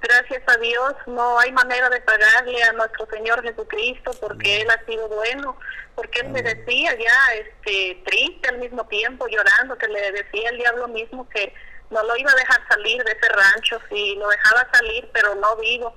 Gracias 0.00 0.42
a 0.46 0.56
Dios 0.58 0.94
no 1.06 1.38
hay 1.38 1.52
manera 1.52 1.90
de 1.90 2.00
pagarle 2.00 2.62
a 2.62 2.72
nuestro 2.72 3.06
Señor 3.06 3.42
Jesucristo 3.42 4.12
porque 4.20 4.62
Él 4.62 4.68
ha 4.70 4.84
sido 4.86 5.08
bueno, 5.08 5.56
porque 5.94 6.20
Él 6.20 6.30
me 6.30 6.42
decía 6.42 6.96
ya 6.98 7.34
este 7.34 8.02
triste 8.06 8.48
al 8.48 8.58
mismo 8.58 8.86
tiempo, 8.86 9.26
llorando, 9.28 9.76
que 9.76 9.88
le 9.88 10.10
decía 10.12 10.48
el 10.48 10.56
diablo 10.56 10.88
mismo 10.88 11.28
que 11.28 11.52
no 11.92 12.02
lo 12.02 12.16
iba 12.16 12.30
a 12.32 12.34
dejar 12.34 12.66
salir 12.68 13.02
de 13.04 13.12
ese 13.12 13.28
rancho, 13.28 13.78
si 13.88 14.16
lo 14.16 14.28
dejaba 14.28 14.66
salir, 14.72 15.08
pero 15.12 15.34
no 15.36 15.56
vivo. 15.56 15.94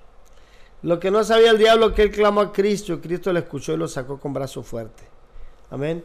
Lo 0.83 0.99
que 0.99 1.09
no 1.09 1.23
sabía 1.23 1.51
el 1.51 1.57
diablo 1.57 1.93
que 1.93 2.03
él 2.03 2.11
clamó 2.11 2.41
a 2.41 2.53
Cristo, 2.53 2.93
y 2.93 2.99
Cristo 2.99 3.33
le 3.33 3.39
escuchó 3.39 3.73
y 3.73 3.77
lo 3.77 3.87
sacó 3.87 4.19
con 4.19 4.33
brazo 4.33 4.61
fuerte. 4.61 5.03
Amén. 5.71 6.03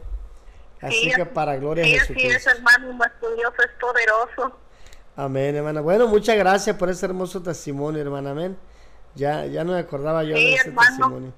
Así 0.81 1.09
Sí, 1.09 1.11
que 1.15 1.25
para 1.27 1.57
gloria 1.57 1.83
sí, 1.83 1.91
de 1.91 1.99
así 1.99 2.13
es, 2.13 2.17
Jesucristo. 2.17 2.49
hermano, 2.51 2.93
nuestro 2.93 3.35
Dios 3.35 3.53
es 3.59 3.71
poderoso. 3.79 4.57
Amén, 5.15 5.55
hermana. 5.55 5.81
Bueno, 5.81 6.07
muchas 6.07 6.35
gracias 6.37 6.75
por 6.77 6.89
ese 6.89 7.05
hermoso 7.05 7.43
testimonio, 7.43 8.01
hermana. 8.01 8.31
Amén. 8.31 8.57
Ya, 9.13 9.45
ya 9.45 9.63
no 9.63 9.73
me 9.73 9.79
acordaba 9.79 10.23
yo 10.23 10.35
Sí, 10.35 10.43
de 10.43 10.53
ese 10.55 10.69
hermano. 10.69 10.87
testimonio. 10.97 11.33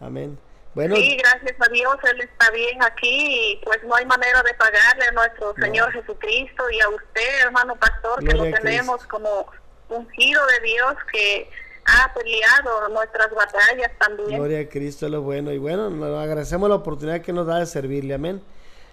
Amén. 0.00 0.38
Bueno, 0.78 0.94
Sí, 0.94 1.16
gracias 1.16 1.56
a 1.60 1.68
Dios, 1.72 1.96
Él 2.04 2.20
está 2.20 2.52
bien 2.52 2.80
aquí 2.84 3.50
y 3.54 3.60
pues 3.64 3.82
no 3.82 3.96
hay 3.96 4.06
manera 4.06 4.44
de 4.44 4.54
pagarle 4.54 5.06
a 5.08 5.10
nuestro 5.10 5.52
Señor 5.56 5.90
Jesucristo 5.90 6.70
y 6.70 6.80
a 6.80 6.88
usted, 6.90 7.40
hermano 7.42 7.74
pastor, 7.74 8.20
que 8.24 8.32
lo 8.32 8.44
tenemos 8.44 9.04
como 9.08 9.46
ungido 9.88 10.40
de 10.46 10.60
Dios 10.60 10.94
que 11.10 11.50
ha 11.84 12.14
peleado 12.14 12.90
nuestras 12.90 13.28
batallas 13.34 13.90
también. 13.98 14.38
gloria 14.38 14.60
a 14.60 14.68
Cristo 14.68 15.06
es 15.06 15.10
lo 15.10 15.22
bueno. 15.22 15.50
Y 15.50 15.58
bueno, 15.58 15.90
nos 15.90 16.16
agradecemos 16.16 16.68
la 16.68 16.76
oportunidad 16.76 17.22
que 17.22 17.32
nos 17.32 17.48
da 17.48 17.58
de 17.58 17.66
servirle. 17.66 18.14
Amén. 18.14 18.40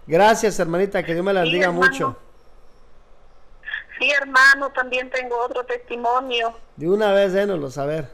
Gracias, 0.07 0.57
hermanita. 0.59 1.03
Que 1.03 1.13
Dios 1.13 1.23
me 1.23 1.33
la 1.33 1.41
Sí, 1.43 1.51
bendiga 1.51 1.67
hermano. 1.67 1.91
mucho. 1.91 2.17
Sí, 3.99 4.09
hermano, 4.09 4.71
también 4.71 5.11
tengo 5.11 5.37
otro 5.37 5.63
testimonio. 5.65 6.57
De 6.77 6.89
una 6.89 7.11
vez, 7.13 7.33
dénoslo 7.33 7.69
saber. 7.69 8.07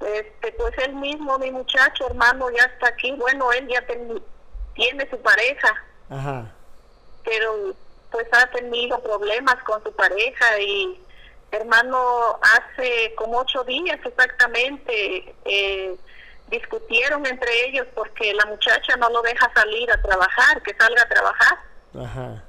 Este, 0.00 0.52
pues 0.52 0.76
él 0.78 0.94
mismo, 0.94 1.38
mi 1.38 1.50
muchacho, 1.50 2.06
hermano, 2.06 2.50
ya 2.50 2.64
está 2.64 2.88
aquí. 2.88 3.12
Bueno, 3.12 3.50
él 3.52 3.66
ya 3.68 3.80
ten- 3.86 4.22
tiene 4.74 5.08
su 5.10 5.18
pareja. 5.22 5.68
Ajá. 6.10 6.52
pero 7.24 7.74
pues 8.12 8.26
ha 8.32 8.46
tenido 8.52 9.02
problemas 9.02 9.56
con 9.64 9.82
su 9.82 9.92
pareja 9.96 10.60
y 10.60 11.02
hermano 11.50 12.38
hace 12.40 13.12
como 13.16 13.38
ocho 13.38 13.64
días 13.64 13.98
exactamente 14.04 15.34
eh, 15.44 15.96
discutieron 16.48 17.26
entre 17.26 17.66
ellos 17.66 17.86
porque 17.96 18.32
la 18.34 18.46
muchacha 18.46 18.96
no 18.98 19.08
lo 19.10 19.22
deja 19.22 19.50
salir 19.54 19.90
a 19.90 20.00
trabajar 20.00 20.62
que 20.62 20.74
salga 20.78 21.02
a 21.02 21.08
trabajar 21.08 21.58
Ajá. 22.00 22.44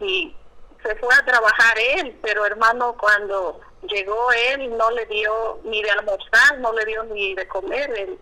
y 0.00 0.34
se 0.82 0.94
fue 0.96 1.14
a 1.14 1.24
trabajar 1.24 1.78
él 1.78 2.18
pero 2.22 2.44
hermano 2.46 2.96
cuando 2.98 3.60
llegó 3.82 4.30
él 4.32 4.76
no 4.76 4.90
le 4.90 5.06
dio 5.06 5.60
ni 5.64 5.82
de 5.82 5.90
almorzar 5.90 6.58
no 6.58 6.72
le 6.72 6.84
dio 6.84 7.02
ni 7.04 7.34
de 7.34 7.46
comer 7.48 7.90
el 7.98 8.18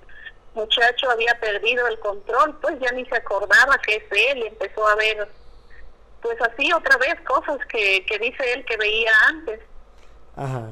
muchacho 0.54 1.10
había 1.10 1.38
perdido 1.40 1.86
el 1.86 1.98
control 2.00 2.58
pues 2.60 2.78
ya 2.80 2.90
ni 2.92 3.04
se 3.06 3.16
acordaba 3.16 3.78
que 3.78 3.96
es 3.96 4.04
él 4.10 4.38
y 4.38 4.46
empezó 4.46 4.86
a 4.86 4.94
ver 4.96 5.28
pues 6.22 6.40
así 6.42 6.72
otra 6.72 6.96
vez 6.96 7.14
cosas 7.22 7.58
que, 7.68 8.04
que 8.06 8.18
dice 8.18 8.52
él 8.52 8.64
que 8.64 8.76
veía 8.76 9.12
antes 9.28 9.60
Ajá. 10.36 10.68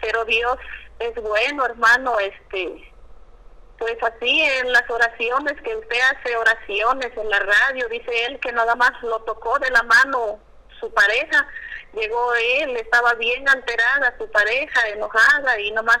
pero 0.00 0.24
Dios 0.24 0.58
es 0.98 1.14
bueno 1.22 1.64
hermano 1.64 2.18
este 2.20 2.92
pues 3.78 3.96
así 4.02 4.42
en 4.42 4.72
las 4.72 4.88
oraciones 4.90 5.54
que 5.62 5.76
usted 5.76 6.00
hace 6.12 6.36
oraciones 6.36 7.16
en 7.16 7.30
la 7.30 7.38
radio 7.38 7.88
dice 7.88 8.24
él 8.26 8.38
que 8.40 8.52
nada 8.52 8.74
más 8.74 8.90
lo 9.02 9.20
tocó 9.20 9.58
de 9.60 9.70
la 9.70 9.82
mano 9.84 10.38
su 10.80 10.92
pareja 10.92 11.46
llegó 11.94 12.34
él 12.34 12.76
estaba 12.76 13.14
bien 13.14 13.48
alterada 13.48 14.14
su 14.18 14.30
pareja 14.30 14.88
enojada 14.88 15.60
y 15.60 15.70
nomás 15.70 15.98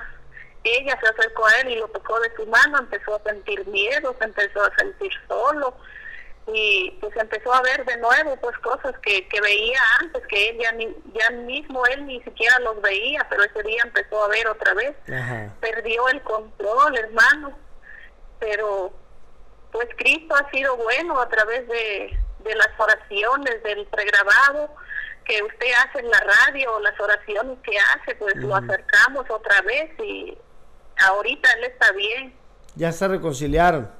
ella 0.64 0.98
se 1.00 1.08
acercó 1.08 1.46
a 1.46 1.60
él 1.60 1.70
y 1.70 1.76
lo 1.76 1.88
tocó 1.88 2.18
de 2.20 2.34
su 2.34 2.46
mano 2.46 2.78
empezó 2.78 3.14
a 3.14 3.22
sentir 3.22 3.66
miedo 3.68 4.14
se 4.18 4.24
empezó 4.24 4.64
a 4.64 4.74
sentir 4.76 5.12
solo 5.28 5.74
y 6.52 6.96
pues 7.00 7.14
empezó 7.16 7.52
a 7.54 7.62
ver 7.62 7.84
de 7.84 7.96
nuevo 7.98 8.36
pues 8.36 8.58
cosas 8.58 8.98
que, 9.02 9.28
que 9.28 9.40
veía 9.40 9.78
antes 10.00 10.26
que 10.26 10.48
él 10.48 10.58
ya 10.58 10.72
ni, 10.72 10.94
ya 11.14 11.30
mismo 11.30 11.86
él 11.86 12.06
ni 12.06 12.20
siquiera 12.22 12.58
los 12.60 12.80
veía 12.82 13.24
pero 13.30 13.44
ese 13.44 13.62
día 13.62 13.82
empezó 13.84 14.24
a 14.24 14.28
ver 14.28 14.48
otra 14.48 14.74
vez 14.74 14.96
Ajá. 15.12 15.54
perdió 15.60 16.08
el 16.08 16.20
control 16.22 16.98
hermano 16.98 17.67
pero 18.38 18.92
pues 19.72 19.88
Cristo 19.96 20.34
ha 20.34 20.50
sido 20.50 20.76
bueno 20.76 21.20
a 21.20 21.28
través 21.28 21.66
de, 21.68 22.18
de 22.40 22.54
las 22.54 22.68
oraciones 22.78 23.62
del 23.62 23.86
pregrabado 23.86 24.74
que 25.24 25.42
usted 25.42 25.66
hace 25.86 25.98
en 26.00 26.10
la 26.10 26.20
radio 26.20 26.80
las 26.80 26.98
oraciones 26.98 27.58
que 27.62 27.76
hace 27.78 28.14
pues 28.16 28.34
lo 28.36 28.54
acercamos 28.56 29.28
otra 29.28 29.60
vez 29.62 29.90
y 30.00 30.36
ahorita 31.06 31.52
él 31.52 31.64
está 31.64 31.92
bien 31.92 32.34
Ya 32.76 32.92
se 32.92 33.06
reconciliaron. 33.08 33.90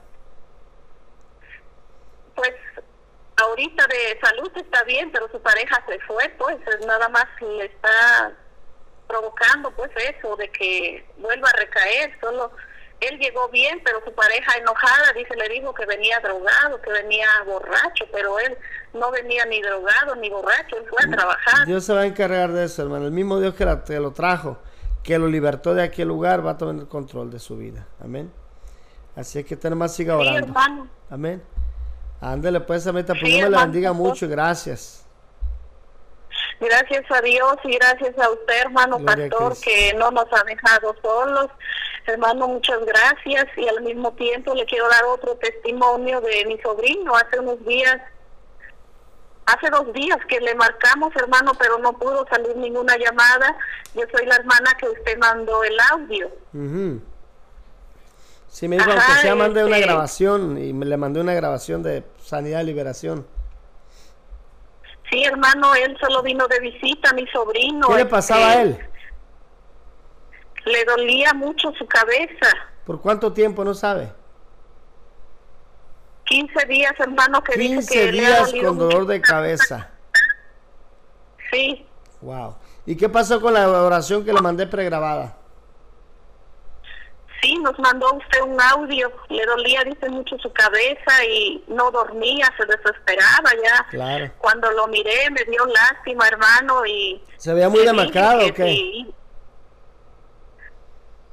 pues 2.35 2.53
ahorita 3.37 3.87
de 3.87 4.19
salud 4.21 4.51
está 4.57 4.83
bien, 4.85 5.13
pero 5.13 5.29
su 5.31 5.41
pareja 5.43 5.81
se 5.89 5.99
fue, 6.01 6.29
pues 6.39 6.57
es 6.67 6.87
nada 6.87 7.09
más 7.09 7.27
le 7.41 7.67
está 7.67 8.33
provocando 9.07 9.71
pues 9.73 9.91
eso 9.97 10.35
de 10.37 10.51
que 10.51 11.07
vuelva 11.19 11.49
a 11.49 11.57
recaer, 11.59 12.19
solo 12.21 12.51
él 13.01 13.19
llegó 13.19 13.49
bien, 13.51 13.81
pero 13.85 14.01
su 14.05 14.13
pareja 14.13 14.57
enojada, 14.59 15.13
dice, 15.15 15.35
le 15.37 15.49
dijo 15.49 15.73
que 15.75 15.87
venía 15.87 16.19
drogado, 16.21 16.81
que 16.83 16.91
venía 16.91 17.27
borracho, 17.47 18.05
pero 18.13 18.39
él 18.41 18.57
no 18.95 19.11
venía 19.11 19.45
ni 19.47 19.61
drogado 19.63 20.17
ni 20.17 20.29
borracho, 20.31 20.77
él 20.77 20.85
fue 20.91 20.99
a 21.07 21.17
trabajar. 21.17 21.67
Dios 21.67 21.85
se 21.85 21.93
va 21.95 22.01
a 22.01 22.07
encargar 22.07 22.53
de 22.53 22.65
eso, 22.65 22.83
hermano. 22.83 23.07
El 23.07 23.13
mismo 23.13 23.39
Dios 23.41 23.55
que, 23.55 23.65
la- 23.65 23.85
que 23.85 24.01
lo 24.01 24.13
trajo, 24.13 24.59
que 25.03 25.19
lo 25.19 25.29
libertó 25.29 25.75
de 25.75 25.83
aquel 25.85 26.09
lugar, 26.09 26.45
va 26.45 26.53
a 26.53 26.59
tomar 26.59 26.75
el 26.75 26.89
control 26.89 27.31
de 27.31 27.39
su 27.39 27.57
vida. 27.57 27.87
Amén. 28.03 28.33
Así 29.17 29.39
es 29.39 29.45
que 29.47 29.55
usted 29.55 29.71
nomás 29.71 29.95
siga 29.95 30.15
Sí, 30.15 30.21
orando. 30.21 30.47
hermano. 30.47 30.89
Amén. 31.11 31.43
Ándele 32.21 32.61
pues, 32.61 32.87
amita, 32.87 33.15
pues 33.15 33.21
Sí, 33.23 33.27
Dios 33.29 33.41
me 33.43 33.47
hermano, 33.47 33.67
bendiga 33.73 33.93
mucho 33.93 34.27
y 34.27 34.29
gracias. 34.29 35.05
Gracias 36.61 37.05
a 37.11 37.21
Dios 37.21 37.57
y 37.65 37.77
gracias 37.77 38.19
a 38.19 38.31
usted, 38.31 38.63
hermano 38.63 38.99
Gloria 38.99 39.29
pastor, 39.29 39.57
que 39.63 39.95
no 39.95 40.11
nos 40.11 40.27
ha 40.33 40.43
dejado 40.45 40.95
solos. 41.03 41.49
Hermano, 42.07 42.49
muchas 42.49 42.79
gracias 42.85 43.47
y 43.57 43.69
al 43.69 43.83
mismo 43.83 44.13
tiempo 44.15 44.55
le 44.55 44.65
quiero 44.65 44.89
dar 44.89 45.05
otro 45.05 45.37
testimonio 45.37 46.21
de 46.21 46.47
mi 46.47 46.59
sobrino. 46.59 47.15
Hace 47.15 47.39
unos 47.39 47.65
días, 47.65 48.01
hace 49.47 49.71
dos 49.71 49.93
días 49.93 50.19
que 50.27 50.41
le 50.41 50.55
marcamos, 50.55 51.15
hermano, 51.17 51.53
pero 51.59 51.79
no 51.79 51.93
pudo 51.93 52.27
salir 52.29 52.57
ninguna 52.57 52.97
llamada. 52.97 53.57
Yo 53.95 54.03
soy 54.11 54.27
la 54.27 54.37
hermana 54.37 54.75
que 54.81 54.89
usted 54.89 55.19
mandó 55.19 55.63
el 55.63 55.77
audio. 55.93 56.29
Ujú. 56.55 57.01
Sí, 58.49 58.67
me 58.67 58.77
dijo, 58.77 58.91
Ajá, 58.91 59.05
aunque 59.07 59.23
sea, 59.23 59.35
mandé 59.35 59.65
una 59.65 59.77
este- 59.77 59.87
grabación 59.87 60.59
y 60.59 60.73
me 60.73 60.87
le 60.87 60.97
mandé 60.97 61.21
una 61.21 61.35
grabación 61.35 61.83
de 61.83 62.03
sanidad 62.25 62.63
y 62.63 62.65
liberación. 62.65 63.27
Sí, 65.11 65.25
hermano, 65.25 65.75
él 65.75 65.97
solo 66.01 66.23
vino 66.23 66.47
de 66.49 66.61
visita, 66.61 67.13
mi 67.15 67.27
sobrino. 67.29 67.89
¿Qué 67.89 67.95
le 67.95 68.01
este, 68.01 68.11
pasaba 68.11 68.51
a 68.51 68.63
él? 68.63 68.79
Le 70.65 70.85
dolía 70.85 71.33
mucho 71.35 71.73
su 71.79 71.87
cabeza. 71.87 72.49
¿Por 72.85 73.01
cuánto 73.01 73.33
tiempo? 73.33 73.65
No 73.65 73.75
sabe. 73.75 74.13
15 76.25 76.67
días, 76.67 76.93
hermano, 76.99 77.43
que 77.43 77.57
dice 77.57 77.75
15 77.75 77.95
que 77.95 78.13
le 78.13 78.27
ha 78.27 78.45
días 78.45 78.53
con 78.53 78.77
mucho 78.77 78.85
dolor 78.85 79.07
de 79.07 79.21
cabeza. 79.21 79.91
Sí, 81.51 81.89
Wow. 82.21 82.57
¿Y 82.87 82.97
qué 82.97 83.09
pasó 83.09 83.41
con 83.41 83.55
la 83.55 83.69
oración 83.69 84.25
que 84.25 84.33
le 84.33 84.41
mandé 84.41 84.67
pregrabada? 84.67 85.37
Sí, 87.41 87.57
nos 87.59 87.79
mandó 87.79 88.15
usted 88.15 88.41
un 88.43 88.61
audio. 88.61 89.13
Le 89.29 89.45
dolía, 89.47 89.85
dice, 89.85 90.09
mucho 90.09 90.39
su 90.39 90.53
cabeza 90.53 91.25
y 91.25 91.65
no 91.69 91.91
dormía, 91.91 92.53
se 92.57 92.67
desesperaba 92.67 93.51
ya. 93.63 93.87
Claro. 93.91 94.31
Cuando 94.39 94.71
lo 94.73 94.87
miré, 94.89 95.31
me 95.31 95.45
dio 95.45 95.65
lástima, 95.67 96.29
hermano, 96.29 96.85
y... 96.87 97.23
¿Se 97.37 97.53
veía 97.53 97.69
muy 97.69 97.85
demacrado 97.85 98.47
o 98.47 98.55
qué? 98.55 98.65
sí. 98.65 99.15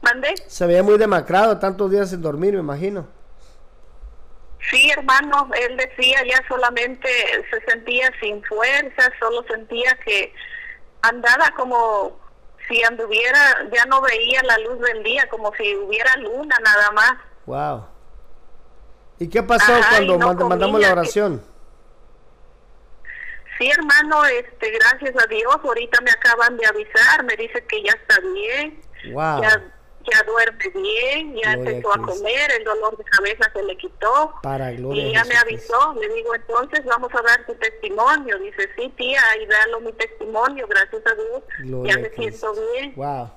¿Mandé? 0.01 0.35
Se 0.47 0.67
veía 0.67 0.83
muy 0.83 0.99
demacrado, 0.99 1.57
tantos 1.57 1.89
días 1.89 2.11
sin 2.11 2.21
dormir, 2.21 2.53
me 2.53 2.59
imagino. 2.59 3.07
Sí, 4.69 4.89
hermano, 4.91 5.49
él 5.59 5.77
decía 5.77 6.19
ya 6.27 6.43
solamente 6.47 7.07
se 7.51 7.61
sentía 7.71 8.11
sin 8.19 8.43
fuerza, 8.43 9.11
solo 9.19 9.43
sentía 9.47 9.97
que 10.03 10.33
andaba 11.01 11.51
como 11.55 12.19
si 12.67 12.83
anduviera, 12.83 13.67
ya 13.73 13.85
no 13.85 14.01
veía 14.01 14.41
la 14.43 14.57
luz 14.59 14.79
del 14.79 15.03
día, 15.03 15.27
como 15.29 15.53
si 15.55 15.75
hubiera 15.75 16.15
luna 16.17 16.55
nada 16.63 16.91
más. 16.91 17.13
Wow. 17.45 17.85
¿Y 19.19 19.29
qué 19.29 19.43
pasó 19.43 19.73
Ajá, 19.73 19.89
cuando 19.91 20.15
y 20.15 20.17
no 20.17 20.27
mand- 20.33 20.47
mandamos 20.49 20.81
la 20.81 20.87
que- 20.87 20.93
oración? 20.93 21.43
Sí, 23.57 23.69
hermano, 23.71 24.25
este, 24.25 24.69
gracias 24.71 25.15
a 25.23 25.27
Dios, 25.27 25.55
ahorita 25.63 26.01
me 26.01 26.11
acaban 26.11 26.57
de 26.57 26.65
avisar, 26.65 27.23
me 27.23 27.37
dice 27.37 27.65
que 27.65 27.81
ya 27.83 27.93
está 27.93 28.19
bien, 28.19 28.81
Wow. 29.13 29.41
ya, 29.43 29.61
ya 30.11 30.23
duerme 30.23 30.69
bien, 30.73 31.35
ya 31.35 31.55
Gloria 31.55 31.55
empezó 31.55 31.91
a 31.91 31.95
a 31.95 32.01
Cristo. 32.01 32.23
comer, 32.23 32.51
el 32.57 32.63
dolor 32.63 32.97
de 32.97 33.03
cabeza 33.03 33.51
se 33.53 33.63
le 33.63 33.77
quitó. 33.77 34.33
Para 34.41 34.71
gloria 34.71 35.03
Y 35.03 35.13
ya 35.13 35.23
me 35.25 35.35
avisó, 35.35 35.93
le 35.93 36.07
digo, 36.13 36.35
entonces 36.35 36.85
vamos 36.85 37.11
a 37.13 37.21
dar 37.21 37.45
tu 37.45 37.53
testimonio. 37.55 38.39
Dice, 38.39 38.69
sí, 38.77 38.93
tía, 38.97 39.19
ahí 39.31 39.45
dalo 39.45 39.81
mi 39.81 39.93
testimonio, 39.93 40.67
gracias 40.67 41.01
a 41.05 41.15
Dios. 41.15 41.43
Gloria 41.59 41.93
ya 41.93 41.99
a 41.99 42.01
me 42.01 42.09
siento 42.11 42.53
bien. 42.73 42.93
Wow. 42.95 43.31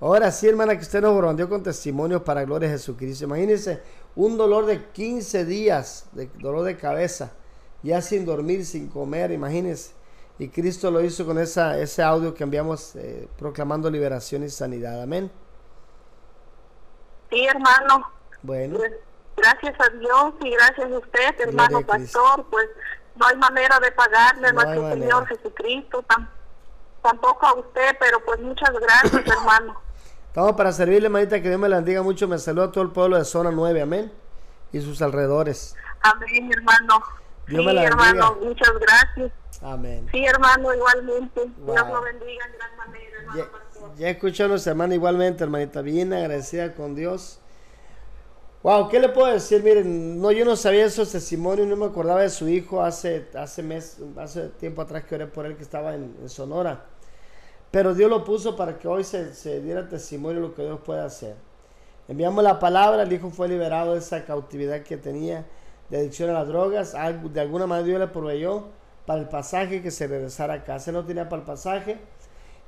Ahora 0.00 0.30
sí, 0.30 0.46
hermana, 0.46 0.76
que 0.76 0.82
usted 0.82 1.00
nos 1.00 1.16
brondeó 1.16 1.48
con 1.48 1.62
testimonios 1.62 2.22
para 2.22 2.44
gloria 2.44 2.68
de 2.68 2.74
Jesucristo. 2.74 3.24
Imagínense 3.24 3.80
un 4.14 4.36
dolor 4.36 4.66
de 4.66 4.84
15 4.92 5.44
días, 5.46 6.06
de 6.12 6.28
dolor 6.38 6.64
de 6.64 6.76
cabeza, 6.76 7.32
ya 7.82 8.02
sin 8.02 8.26
dormir, 8.26 8.66
sin 8.66 8.88
comer, 8.88 9.30
imagínense. 9.30 9.92
Y 10.38 10.48
Cristo 10.48 10.90
lo 10.90 11.02
hizo 11.02 11.24
con 11.24 11.38
esa, 11.38 11.78
ese 11.78 12.02
audio 12.02 12.34
que 12.34 12.44
enviamos 12.44 12.94
eh, 12.96 13.26
proclamando 13.38 13.90
liberación 13.90 14.44
y 14.44 14.50
sanidad. 14.50 15.02
Amén. 15.02 15.30
Sí, 17.36 17.46
hermano, 17.46 18.10
Bueno, 18.42 18.78
pues 18.78 18.92
gracias 19.36 19.74
a 19.78 19.88
Dios 19.98 20.34
y 20.40 20.50
gracias 20.52 20.90
a 20.90 20.98
usted, 20.98 21.40
hermano 21.40 21.82
pastor. 21.82 22.46
Pues 22.50 22.66
no 23.16 23.26
hay 23.26 23.36
manera 23.36 23.78
de 23.78 23.92
pagarle 23.92 24.48
a 24.48 24.52
No 24.52 24.62
nuestro. 24.62 24.90
Señor 24.92 25.26
Jesucristo, 25.26 26.02
tam- 26.08 26.28
tampoco 27.02 27.46
a 27.46 27.54
usted, 27.54 27.94
pero 28.00 28.24
pues 28.24 28.40
muchas 28.40 28.70
gracias, 28.72 29.26
hermano. 29.38 29.78
estamos 30.28 30.52
para 30.52 30.72
servirle, 30.72 31.06
hermanita, 31.08 31.42
que 31.42 31.48
Dios 31.48 31.60
me 31.60 31.68
la 31.68 31.76
bendiga 31.76 32.02
mucho. 32.02 32.26
Me 32.26 32.38
saluda 32.38 32.66
a 32.66 32.72
todo 32.72 32.84
el 32.84 32.90
pueblo 32.90 33.18
de 33.18 33.26
zona 33.26 33.50
9, 33.50 33.82
amén. 33.82 34.10
Y 34.72 34.80
sus 34.80 35.02
alrededores. 35.02 35.76
Amén, 36.00 36.50
hermano. 36.52 37.02
Dios 37.48 37.60
sí, 37.60 37.66
me 37.66 37.72
la 37.74 37.84
hermano, 37.84 38.30
bendiga. 38.32 38.48
muchas 38.48 38.72
gracias. 38.78 39.32
Amén. 39.62 40.08
Sí, 40.10 40.24
hermano, 40.24 40.72
igualmente. 40.74 41.42
Dios 41.58 41.86
lo 41.88 42.00
bendiga 42.00 42.46
en 42.46 42.52
gran 42.56 42.76
manera, 42.78 43.18
hermano 43.18 43.42
pastor. 43.52 43.65
Ya 43.98 44.10
escuchó 44.10 44.44
a 44.44 44.48
nuestra 44.48 44.72
hermana 44.72 44.94
igualmente, 44.94 45.44
hermanita, 45.44 45.82
bien 45.82 46.12
agradecida 46.12 46.74
con 46.74 46.94
Dios. 46.94 47.38
Wow, 48.62 48.88
¿qué 48.88 48.98
le 48.98 49.08
puedo 49.08 49.32
decir? 49.32 49.62
Miren, 49.62 50.20
no, 50.20 50.32
yo 50.32 50.44
no 50.44 50.56
sabía 50.56 50.86
esos 50.86 51.12
testimonios, 51.12 51.68
no 51.68 51.76
me 51.76 51.86
acordaba 51.86 52.22
de 52.22 52.30
su 52.30 52.48
hijo 52.48 52.82
hace, 52.82 53.28
hace 53.34 53.62
mes, 53.62 53.98
hace 54.18 54.48
tiempo 54.48 54.82
atrás 54.82 55.04
que 55.04 55.14
oré 55.14 55.26
por 55.28 55.46
él 55.46 55.56
que 55.56 55.62
estaba 55.62 55.94
en, 55.94 56.28
Sonora. 56.28 56.84
Pero 57.70 57.94
Dios 57.94 58.10
lo 58.10 58.24
puso 58.24 58.56
para 58.56 58.76
que 58.78 58.88
hoy 58.88 59.04
se, 59.04 59.60
diera 59.60 59.88
testimonio 59.88 60.40
de 60.40 60.48
lo 60.48 60.54
que 60.54 60.62
Dios 60.62 60.80
puede 60.84 61.00
hacer. 61.02 61.36
Enviamos 62.08 62.42
la 62.42 62.58
palabra, 62.58 63.04
el 63.04 63.12
hijo 63.12 63.30
fue 63.30 63.48
liberado 63.48 63.92
de 63.92 64.00
esa 64.00 64.24
cautividad 64.24 64.82
que 64.82 64.96
tenía 64.96 65.46
de 65.88 65.98
adicción 65.98 66.30
a 66.30 66.32
las 66.32 66.48
drogas. 66.48 66.92
De 66.92 67.40
alguna 67.40 67.68
manera 67.68 67.86
Dios 67.86 68.00
le 68.00 68.08
proveyó 68.08 68.64
para 69.06 69.20
el 69.20 69.28
pasaje 69.28 69.80
que 69.80 69.92
se 69.92 70.08
regresara 70.08 70.54
a 70.54 70.64
casa. 70.64 70.90
No 70.90 71.04
tenía 71.04 71.28
para 71.28 71.42
el 71.42 71.46
pasaje 71.46 71.98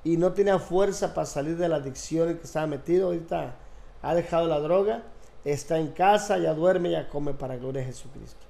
y 0.05 0.17
no 0.17 0.33
tenía 0.33 0.59
fuerza 0.59 1.15
para 1.15 1.27
salir 1.27 1.57
de 1.57 1.69
la 1.69 1.77
adicción 1.77 2.29
en 2.29 2.39
que 2.39 2.45
estaba 2.45 2.67
metido. 2.67 3.07
Ahorita 3.07 3.55
ha 4.03 4.15
dejado 4.15 4.47
la 4.47 4.61
droga, 4.61 5.03
está 5.45 5.79
en 5.79 5.89
casa, 5.89 6.39
ya 6.39 6.55
duerme, 6.55 6.91
ya 6.91 7.09
come 7.09 7.35
para 7.35 7.57
gloria 7.57 7.83
de 7.83 7.89
Jesucristo. 7.89 8.47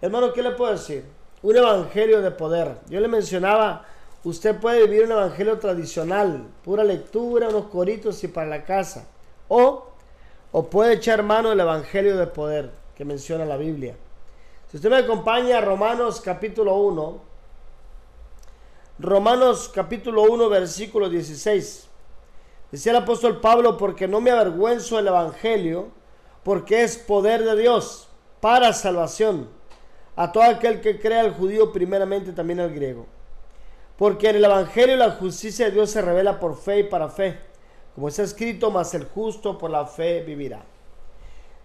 Hermano, 0.00 0.32
¿qué 0.32 0.42
le 0.42 0.52
puedo 0.52 0.72
decir? 0.72 1.04
Un 1.42 1.56
evangelio 1.56 2.20
de 2.20 2.30
poder. 2.30 2.76
Yo 2.88 3.00
le 3.00 3.08
mencionaba, 3.08 3.84
usted 4.24 4.58
puede 4.58 4.86
vivir 4.86 5.04
un 5.06 5.12
evangelio 5.12 5.58
tradicional, 5.58 6.46
pura 6.64 6.84
lectura, 6.84 7.48
unos 7.48 7.66
coritos 7.66 8.22
y 8.24 8.28
para 8.28 8.48
la 8.48 8.64
casa. 8.64 9.06
O, 9.48 9.86
o 10.52 10.66
puede 10.66 10.94
echar 10.94 11.22
mano 11.22 11.50
del 11.50 11.60
evangelio 11.60 12.16
de 12.16 12.26
poder 12.26 12.70
que 12.96 13.04
menciona 13.04 13.44
la 13.44 13.56
Biblia. 13.56 13.96
Si 14.70 14.76
usted 14.76 14.90
me 14.90 14.96
acompaña 14.96 15.58
a 15.58 15.60
Romanos 15.60 16.20
capítulo 16.20 16.76
1, 16.76 17.31
Romanos 18.98 19.70
capítulo 19.74 20.22
1 20.24 20.48
versículo 20.50 21.08
16. 21.08 21.88
Decía 22.70 22.92
el 22.92 22.98
apóstol 22.98 23.40
Pablo, 23.40 23.76
porque 23.76 24.06
no 24.06 24.20
me 24.20 24.30
avergüenzo 24.30 24.96
del 24.96 25.08
Evangelio, 25.08 25.88
porque 26.42 26.82
es 26.82 26.98
poder 26.98 27.42
de 27.42 27.56
Dios 27.56 28.08
para 28.40 28.72
salvación 28.72 29.48
a 30.14 30.30
todo 30.30 30.42
aquel 30.42 30.80
que 30.80 31.00
crea 31.00 31.20
al 31.20 31.32
judío 31.32 31.72
primeramente 31.72 32.32
también 32.32 32.60
al 32.60 32.72
griego. 32.72 33.06
Porque 33.96 34.28
en 34.28 34.36
el 34.36 34.44
Evangelio 34.44 34.96
la 34.96 35.12
justicia 35.12 35.66
de 35.66 35.72
Dios 35.72 35.90
se 35.90 36.02
revela 36.02 36.38
por 36.38 36.56
fe 36.56 36.80
y 36.80 36.84
para 36.84 37.08
fe, 37.08 37.38
como 37.94 38.08
está 38.08 38.22
escrito, 38.22 38.70
mas 38.70 38.92
el 38.94 39.04
justo 39.06 39.56
por 39.56 39.70
la 39.70 39.86
fe 39.86 40.22
vivirá. 40.22 40.64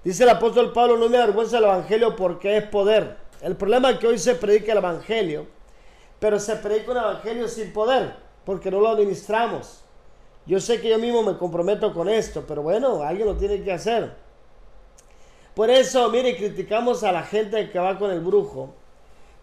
Dice 0.03 0.23
el 0.23 0.29
apóstol 0.29 0.71
Pablo, 0.71 0.97
no 0.97 1.09
me 1.09 1.17
avergüenza 1.17 1.57
del 1.57 1.65
Evangelio 1.65 2.15
porque 2.15 2.55
es 2.55 2.63
poder. 2.63 3.17
El 3.41 3.57
problema 3.57 3.91
es 3.91 3.99
que 3.99 4.07
hoy 4.07 4.17
se 4.17 4.35
predica 4.35 4.71
el 4.71 4.77
Evangelio, 4.77 5.56
pero 6.19 6.39
se 6.39 6.55
predica 6.55 6.91
un 6.91 6.97
Evangelio 6.97 7.47
sin 7.47 7.71
poder, 7.71 8.15
porque 8.45 8.71
no 8.71 8.79
lo 8.79 8.89
administramos. 8.89 9.83
Yo 10.45 10.59
sé 10.59 10.79
que 10.79 10.89
yo 10.89 10.97
mismo 10.97 11.23
me 11.23 11.37
comprometo 11.37 11.93
con 11.93 12.07
esto, 12.07 12.45
pero 12.47 12.61
bueno, 12.61 13.03
alguien 13.03 13.27
lo 13.27 13.35
tiene 13.35 13.61
que 13.61 13.73
hacer. 13.73 14.13
Por 15.53 15.69
eso, 15.69 16.09
mire, 16.09 16.37
criticamos 16.37 17.03
a 17.03 17.11
la 17.11 17.23
gente 17.23 17.69
que 17.69 17.79
va 17.79 17.97
con 17.97 18.11
el 18.11 18.21
brujo, 18.21 18.73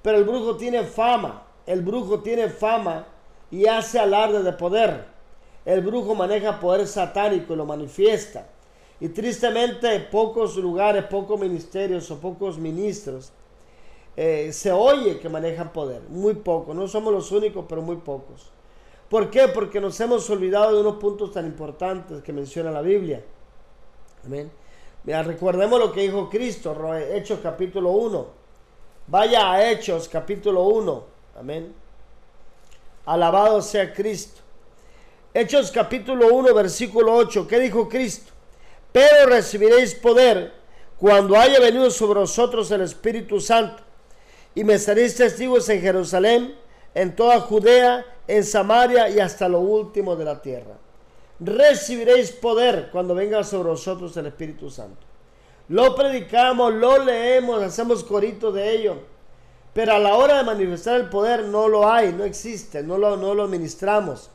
pero 0.00 0.18
el 0.18 0.24
brujo 0.24 0.56
tiene 0.56 0.84
fama, 0.84 1.42
el 1.66 1.82
brujo 1.82 2.20
tiene 2.20 2.48
fama 2.48 3.06
y 3.50 3.66
hace 3.66 3.98
alarde 3.98 4.42
de 4.42 4.52
poder. 4.52 5.04
El 5.64 5.80
brujo 5.80 6.14
maneja 6.14 6.60
poder 6.60 6.86
satánico 6.86 7.54
y 7.54 7.56
lo 7.56 7.66
manifiesta. 7.66 8.46
Y 9.00 9.08
tristemente 9.08 9.98
pocos 10.00 10.56
lugares, 10.56 11.04
pocos 11.04 11.38
ministerios 11.40 12.10
o 12.10 12.18
pocos 12.18 12.58
ministros 12.58 13.32
eh, 14.16 14.50
se 14.52 14.72
oye 14.72 15.18
que 15.18 15.28
manejan 15.28 15.72
poder. 15.72 16.02
Muy 16.08 16.34
pocos. 16.34 16.74
No 16.74 16.86
somos 16.88 17.12
los 17.12 17.32
únicos, 17.32 17.64
pero 17.68 17.82
muy 17.82 17.96
pocos. 17.96 18.50
¿Por 19.08 19.30
qué? 19.30 19.48
Porque 19.48 19.80
nos 19.80 19.98
hemos 20.00 20.28
olvidado 20.30 20.74
de 20.74 20.80
unos 20.80 20.96
puntos 20.96 21.32
tan 21.32 21.46
importantes 21.46 22.22
que 22.22 22.32
menciona 22.32 22.70
la 22.70 22.82
Biblia. 22.82 23.22
Amén. 24.24 24.50
Mira, 25.04 25.22
recordemos 25.22 25.78
lo 25.78 25.92
que 25.92 26.00
dijo 26.02 26.30
Cristo, 26.30 26.74
Hechos 26.96 27.40
capítulo 27.42 27.90
1. 27.90 28.26
Vaya 29.06 29.52
a 29.52 29.70
Hechos 29.70 30.08
capítulo 30.08 30.62
1. 30.62 31.04
Amén. 31.38 31.74
Alabado 33.04 33.60
sea 33.60 33.92
Cristo. 33.92 34.40
Hechos 35.34 35.70
capítulo 35.70 36.32
1, 36.32 36.54
versículo 36.54 37.14
8. 37.14 37.46
¿Qué 37.46 37.60
dijo 37.60 37.88
Cristo? 37.88 38.32
Pero 38.92 39.26
recibiréis 39.26 39.94
poder 39.94 40.54
cuando 40.98 41.36
haya 41.36 41.60
venido 41.60 41.90
sobre 41.90 42.20
vosotros 42.20 42.70
el 42.70 42.80
Espíritu 42.80 43.40
Santo. 43.40 43.83
Y 44.54 44.64
me 44.64 44.78
seréis 44.78 45.16
testigos 45.16 45.68
en 45.68 45.80
Jerusalén, 45.80 46.54
en 46.94 47.16
toda 47.16 47.40
Judea, 47.40 48.04
en 48.26 48.44
Samaria 48.44 49.08
y 49.08 49.20
hasta 49.20 49.48
lo 49.48 49.60
último 49.60 50.16
de 50.16 50.24
la 50.24 50.40
tierra. 50.40 50.76
Recibiréis 51.40 52.30
poder 52.30 52.90
cuando 52.92 53.14
venga 53.14 53.42
sobre 53.42 53.70
vosotros 53.70 54.16
el 54.16 54.26
Espíritu 54.26 54.70
Santo. 54.70 55.04
Lo 55.68 55.94
predicamos, 55.94 56.72
lo 56.74 56.98
leemos, 56.98 57.62
hacemos 57.62 58.04
corito 58.04 58.52
de 58.52 58.70
ello. 58.70 58.96
Pero 59.72 59.94
a 59.94 59.98
la 59.98 60.14
hora 60.14 60.38
de 60.38 60.44
manifestar 60.44 61.00
el 61.00 61.08
poder 61.08 61.44
no 61.44 61.66
lo 61.66 61.90
hay, 61.90 62.12
no 62.12 62.22
existe, 62.24 62.82
no 62.82 62.96
lo, 62.96 63.16
no 63.16 63.34
lo 63.34 63.44
administramos. 63.44 64.30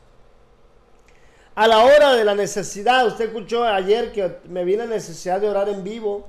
A 1.54 1.66
la 1.66 1.78
hora 1.78 2.14
de 2.14 2.24
la 2.24 2.34
necesidad, 2.34 3.06
usted 3.06 3.26
escuchó 3.26 3.64
ayer 3.64 4.12
que 4.12 4.38
me 4.48 4.64
vi 4.64 4.76
la 4.76 4.86
necesidad 4.86 5.40
de 5.40 5.48
orar 5.48 5.68
en 5.68 5.82
vivo 5.82 6.28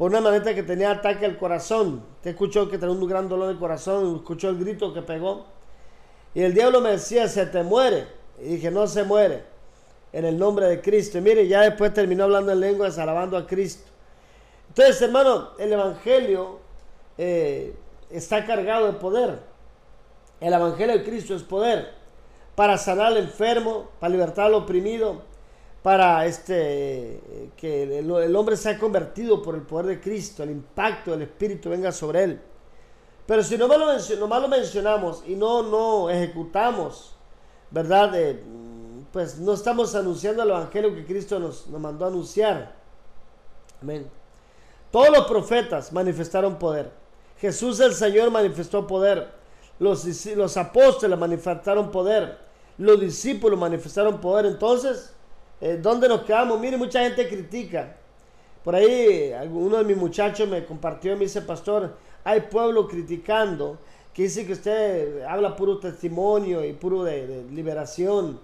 por 0.00 0.10
una 0.12 0.22
maneta 0.22 0.54
que 0.54 0.62
tenía 0.62 0.92
ataque 0.92 1.26
al 1.26 1.36
corazón. 1.36 2.02
Usted 2.16 2.30
escuchó 2.30 2.70
que 2.70 2.78
tenía 2.78 2.94
un 2.94 3.06
gran 3.06 3.28
dolor 3.28 3.52
de 3.52 3.60
corazón, 3.60 4.16
escuchó 4.16 4.48
el 4.48 4.58
grito 4.58 4.94
que 4.94 5.02
pegó. 5.02 5.44
Y 6.32 6.40
el 6.40 6.54
diablo 6.54 6.80
me 6.80 6.92
decía, 6.92 7.28
se 7.28 7.44
te 7.44 7.62
muere. 7.62 8.06
Y 8.40 8.54
dije, 8.54 8.70
no 8.70 8.86
se 8.86 9.04
muere. 9.04 9.44
En 10.14 10.24
el 10.24 10.38
nombre 10.38 10.68
de 10.68 10.80
Cristo. 10.80 11.18
Y 11.18 11.20
mire, 11.20 11.46
ya 11.46 11.60
después 11.60 11.92
terminó 11.92 12.24
hablando 12.24 12.50
en 12.50 12.60
lenguas, 12.60 12.96
alabando 12.96 13.36
a 13.36 13.46
Cristo. 13.46 13.90
Entonces, 14.68 15.02
hermano, 15.02 15.50
el 15.58 15.70
Evangelio 15.70 16.60
eh, 17.18 17.76
está 18.08 18.46
cargado 18.46 18.86
de 18.86 18.94
poder. 18.94 19.38
El 20.40 20.54
Evangelio 20.54 20.96
de 20.96 21.04
Cristo 21.04 21.34
es 21.34 21.42
poder 21.42 21.92
para 22.54 22.78
sanar 22.78 23.08
al 23.08 23.18
enfermo, 23.18 23.90
para 24.00 24.10
libertar 24.10 24.46
al 24.46 24.54
oprimido, 24.54 25.20
para 25.82 26.26
este, 26.26 27.50
que 27.56 27.98
el, 27.98 28.36
hombre 28.36 28.56
sea 28.56 28.78
convertido 28.78 29.42
por 29.42 29.54
el 29.54 29.62
poder 29.62 29.86
de 29.86 30.00
Cristo, 30.00 30.42
el 30.42 30.50
impacto 30.50 31.12
del 31.12 31.22
Espíritu 31.22 31.70
venga 31.70 31.90
sobre 31.90 32.24
él. 32.24 32.40
Pero 33.26 33.42
si 33.42 33.56
nomás 33.56 33.78
lo, 33.78 34.16
nomás 34.16 34.42
lo 34.42 34.48
mencionamos 34.48 35.22
y 35.26 35.36
no, 35.36 35.62
no 35.62 36.10
ejecutamos, 36.10 37.14
¿verdad? 37.70 38.14
Eh, 38.14 38.42
pues 39.12 39.38
no 39.38 39.54
estamos 39.54 39.94
anunciando 39.94 40.42
el 40.42 40.50
Evangelio 40.50 40.94
que 40.94 41.06
Cristo 41.06 41.38
nos, 41.38 41.66
nos 41.68 41.80
mandó 41.80 42.04
a 42.04 42.08
anunciar. 42.08 42.74
Amén. 43.80 44.10
Todos 44.90 45.10
los 45.10 45.26
profetas 45.26 45.92
manifestaron 45.92 46.58
poder. 46.58 46.90
Jesús 47.40 47.80
el 47.80 47.94
Señor 47.94 48.30
manifestó 48.30 48.86
poder. 48.86 49.30
Los, 49.78 50.26
los 50.36 50.56
apóstoles 50.56 51.18
manifestaron 51.18 51.90
poder. 51.90 52.38
Los 52.76 53.00
discípulos 53.00 53.58
manifestaron 53.58 54.20
poder. 54.20 54.46
Entonces, 54.46 55.14
eh, 55.60 55.78
¿dónde 55.80 56.08
nos 56.08 56.22
quedamos? 56.22 56.58
Mire, 56.60 56.76
mucha 56.76 57.00
gente 57.02 57.28
critica. 57.28 57.96
Por 58.64 58.74
ahí, 58.74 59.32
uno 59.50 59.78
de 59.78 59.84
mis 59.84 59.96
muchachos 59.96 60.48
me 60.48 60.64
compartió, 60.64 61.14
me 61.14 61.24
dice, 61.24 61.42
pastor, 61.42 61.96
hay 62.24 62.42
pueblo 62.42 62.86
criticando 62.86 63.78
que 64.12 64.22
dice 64.24 64.46
que 64.46 64.52
usted 64.52 65.22
habla 65.22 65.56
puro 65.56 65.78
testimonio 65.78 66.64
y 66.64 66.72
puro 66.72 67.04
de, 67.04 67.26
de 67.26 67.44
liberación. 67.52 68.40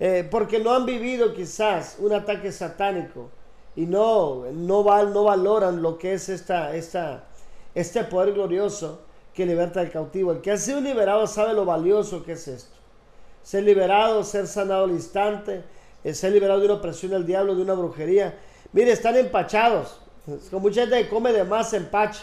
Eh, 0.00 0.26
porque 0.30 0.58
no 0.58 0.74
han 0.74 0.84
vivido 0.86 1.32
quizás 1.34 1.96
un 2.00 2.12
ataque 2.12 2.50
satánico 2.50 3.28
y 3.76 3.86
no, 3.86 4.46
no, 4.52 4.82
val- 4.82 5.12
no 5.12 5.24
valoran 5.24 5.80
lo 5.80 5.96
que 5.98 6.14
es 6.14 6.28
esta, 6.28 6.74
esta, 6.74 7.24
este 7.74 8.02
poder 8.04 8.32
glorioso 8.32 9.00
que 9.34 9.46
liberta 9.46 9.80
al 9.80 9.90
cautivo. 9.90 10.32
El 10.32 10.40
que 10.40 10.50
ha 10.50 10.56
sido 10.56 10.80
liberado 10.80 11.26
sabe 11.26 11.54
lo 11.54 11.64
valioso 11.64 12.24
que 12.24 12.32
es 12.32 12.48
esto. 12.48 12.74
Ser 13.42 13.62
liberado, 13.64 14.24
ser 14.24 14.46
sanado 14.46 14.84
al 14.84 14.90
instante, 14.90 15.62
eh, 16.04 16.14
ser 16.14 16.32
liberado 16.32 16.60
de 16.60 16.66
una 16.66 16.74
opresión 16.74 17.12
del 17.12 17.26
diablo, 17.26 17.54
de 17.54 17.62
una 17.62 17.74
brujería. 17.74 18.38
Mire, 18.72 18.92
están 18.92 19.16
empachados. 19.16 19.98
Con 20.50 20.62
mucha 20.62 20.82
gente 20.82 21.02
que 21.02 21.08
come 21.08 21.32
de 21.32 21.44
más 21.44 21.72
empacha. 21.72 22.22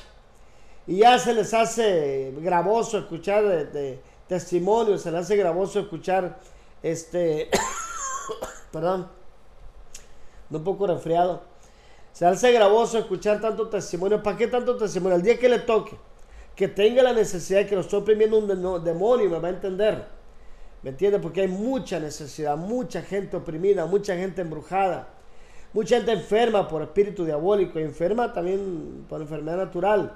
Y 0.88 0.98
ya 0.98 1.20
se 1.20 1.34
les 1.34 1.54
hace 1.54 2.34
gravoso 2.38 2.98
escuchar 2.98 3.44
de, 3.48 3.66
de 3.66 4.00
testimonios, 4.28 5.02
se 5.02 5.12
les 5.12 5.22
hace 5.22 5.36
gravoso 5.36 5.80
escuchar 5.80 6.40
este, 6.82 7.50
perdón, 8.72 9.08
un 10.50 10.64
poco 10.64 10.88
resfriado. 10.88 11.42
Se 12.14 12.26
hace 12.26 12.52
gravoso 12.52 12.98
escuchar 12.98 13.40
tanto 13.40 13.70
testimonio. 13.70 14.22
¿Para 14.24 14.38
qué 14.38 14.48
tanto 14.48 14.78
testimonio? 14.78 15.18
El 15.18 15.24
día 15.24 15.38
que 15.38 15.50
le 15.50 15.60
toque, 15.60 15.96
que 16.56 16.68
tenga 16.68 17.04
la 17.04 17.14
necesidad, 17.14 17.66
que 17.66 17.76
lo 17.76 17.82
estoy 17.82 18.02
oprimiendo 18.02 18.38
un 18.38 18.84
demonio, 18.84 19.30
me 19.30 19.40
va 19.40 19.48
a 19.48 19.52
entender. 19.52 20.19
¿Me 20.84 20.92
entiende? 20.92 21.20
Porque 21.20 21.42
hay 21.42 21.48
mucha 21.48 22.00
necesidad, 22.00 22.56
mucha 22.56 23.02
gente 23.02 23.36
oprimida, 23.38 23.86
mucha 23.86 24.16
gente 24.16 24.42
embrujada, 24.42 25.10
mucha 25.74 25.98
gente 25.98 26.14
enferma 26.14 26.68
por 26.68 26.82
espíritu 26.82 27.26
diabólico 27.26 27.80
y 27.80 27.84
enferma 27.84 28.32
también 28.32 29.06
por 29.10 29.20
enfermedad 29.22 29.58
natural. 29.58 30.14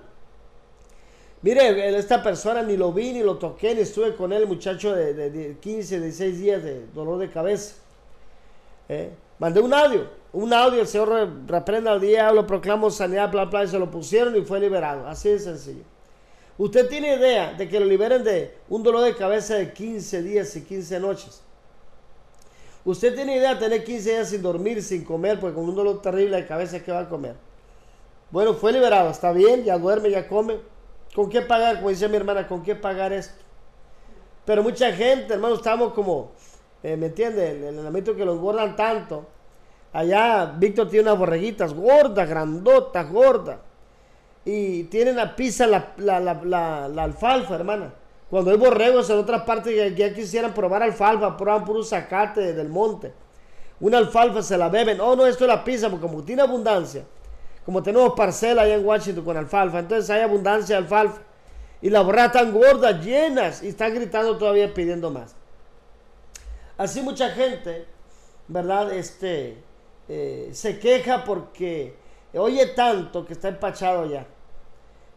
Mire, 1.41 1.97
esta 1.97 2.23
persona 2.23 2.61
ni 2.63 2.77
lo 2.77 2.93
vi, 2.93 3.11
ni 3.11 3.21
lo 3.21 3.37
toqué, 3.37 3.75
ni 3.75 3.81
estuve 3.81 4.15
con 4.15 4.31
él, 4.31 4.47
muchacho 4.47 4.95
de, 4.95 5.13
de- 5.13 5.29
de 5.29 5.57
15, 5.57 5.99
16 5.99 6.39
días 6.39 6.63
de 6.63 6.85
dolor 6.93 7.17
de 7.19 7.29
cabeza. 7.29 7.75
Eh, 8.87 9.09
Mandé 9.39 9.59
un 9.59 9.73
audio, 9.73 10.07
un 10.31 10.53
audio, 10.53 10.79
el 10.79 10.87
Señor 10.87 11.09
re- 11.09 11.27
reprenda 11.47 11.91
al 11.91 11.99
diablo, 11.99 12.47
proclamo 12.47 12.89
sanidad, 12.89 13.29
bla, 13.29 13.43
bla, 13.45 13.65
y 13.65 13.67
se 13.67 13.77
lo 13.77 13.91
pusieron 13.91 14.37
y 14.37 14.41
fue 14.41 14.59
liberado. 14.61 15.05
Así 15.07 15.27
de 15.29 15.39
sencillo. 15.39 15.83
Usted 16.57 16.87
tiene 16.87 17.15
idea 17.15 17.53
de 17.53 17.67
que 17.67 17.79
lo 17.79 17.85
liberen 17.85 18.23
de 18.23 18.55
un 18.69 18.83
dolor 18.83 19.03
de 19.03 19.15
cabeza 19.15 19.55
de 19.55 19.73
15 19.73 20.21
días 20.21 20.55
y 20.55 20.61
15 20.61 20.99
noches. 20.99 21.41
Usted 22.85 23.15
tiene 23.15 23.37
idea 23.37 23.55
de 23.55 23.59
tener 23.59 23.83
15 23.83 24.09
días 24.09 24.29
sin 24.29 24.41
dormir, 24.41 24.83
sin 24.83 25.03
comer, 25.03 25.39
porque 25.39 25.55
con 25.55 25.69
un 25.69 25.75
dolor 25.75 26.01
terrible 26.01 26.35
de 26.35 26.45
cabeza, 26.45 26.83
¿qué 26.83 26.91
va 26.91 26.99
a 26.99 27.09
comer? 27.09 27.35
Bueno, 28.29 28.53
fue 28.53 28.71
liberado, 28.73 29.09
está 29.09 29.31
bien, 29.31 29.63
ya 29.63 29.77
duerme, 29.77 30.11
ya 30.11 30.27
come. 30.27 30.57
¿Con 31.15 31.29
qué 31.29 31.41
pagar? 31.41 31.81
Como 31.81 31.89
mi 31.89 32.15
hermana, 32.15 32.47
¿con 32.47 32.61
qué 32.61 32.75
pagar 32.75 33.13
esto? 33.13 33.41
Pero 34.45 34.61
mucha 34.61 34.91
gente, 34.91 35.33
hermano, 35.33 35.55
estamos 35.55 35.93
como, 35.93 36.31
eh, 36.81 36.97
¿me 36.97 37.07
entiende? 37.07 37.51
El, 37.51 37.63
el 37.79 37.87
ámbito 37.87 38.15
que 38.15 38.25
lo 38.25 38.33
engordan 38.33 38.75
tanto. 38.75 39.25
Allá 39.93 40.45
Víctor 40.57 40.89
tiene 40.89 41.09
unas 41.09 41.19
borreguitas 41.19 41.73
gordas, 41.73 42.27
grandotas, 42.27 43.09
gordas. 43.11 43.59
Y 44.45 44.83
tienen 44.85 45.15
la 45.15 45.35
pizza, 45.35 45.65
la, 45.65 45.93
la, 45.97 46.19
la, 46.89 47.03
alfalfa, 47.03 47.55
hermana. 47.55 47.93
Cuando 48.29 48.51
hay 48.51 48.57
borregos 48.57 49.09
en 49.09 49.17
otras 49.17 49.43
partes 49.43 49.73
que 49.73 49.95
ya 49.95 50.13
quisieran 50.13 50.53
probar 50.53 50.83
alfalfa, 50.83 51.37
prueban 51.37 51.63
puro 51.63 51.83
zacate 51.83 52.53
del 52.53 52.67
monte. 52.67 53.13
Una 53.79 53.99
alfalfa 53.99 54.41
se 54.41 54.57
la 54.57 54.69
beben. 54.69 54.99
Oh, 54.99 55.15
no, 55.15 55.25
esto 55.25 55.45
es 55.45 55.47
la 55.47 55.63
pizza, 55.63 55.89
porque 55.89 56.07
como 56.07 56.23
tiene 56.23 56.41
abundancia, 56.41 57.03
como 57.65 57.81
tenemos 57.81 58.13
parcela 58.13 58.63
allá 58.63 58.75
en 58.75 58.85
Washington 58.85 59.23
con 59.23 59.37
alfalfa, 59.37 59.79
entonces 59.79 60.09
hay 60.09 60.21
abundancia 60.21 60.75
de 60.75 60.83
alfalfa. 60.83 61.21
Y 61.81 61.89
las 61.89 62.03
borregas 62.03 62.27
están 62.27 62.51
gordas, 62.53 63.03
llenas, 63.03 63.61
y 63.61 63.69
están 63.69 63.93
gritando 63.93 64.37
todavía 64.37 64.73
pidiendo 64.73 65.11
más. 65.11 65.35
Así 66.77 67.01
mucha 67.01 67.29
gente, 67.29 67.85
¿verdad? 68.47 68.93
Este, 68.93 69.57
eh, 70.09 70.49
se 70.53 70.79
queja 70.79 71.23
porque 71.23 71.95
oye 72.37 72.67
tanto 72.67 73.25
que 73.25 73.33
está 73.33 73.49
empachado 73.49 74.05
ya. 74.05 74.25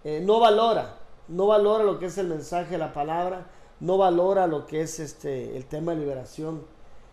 Eh, 0.04 0.20
no 0.24 0.38
valora, 0.40 0.96
no 1.28 1.46
valora 1.46 1.84
lo 1.84 1.98
que 1.98 2.06
es 2.06 2.18
el 2.18 2.28
mensaje 2.28 2.72
de 2.72 2.78
la 2.78 2.92
palabra, 2.92 3.46
no 3.80 3.98
valora 3.98 4.46
lo 4.46 4.66
que 4.66 4.82
es 4.82 5.00
este, 5.00 5.56
el 5.56 5.66
tema 5.66 5.92
de 5.92 5.98
liberación. 5.98 6.62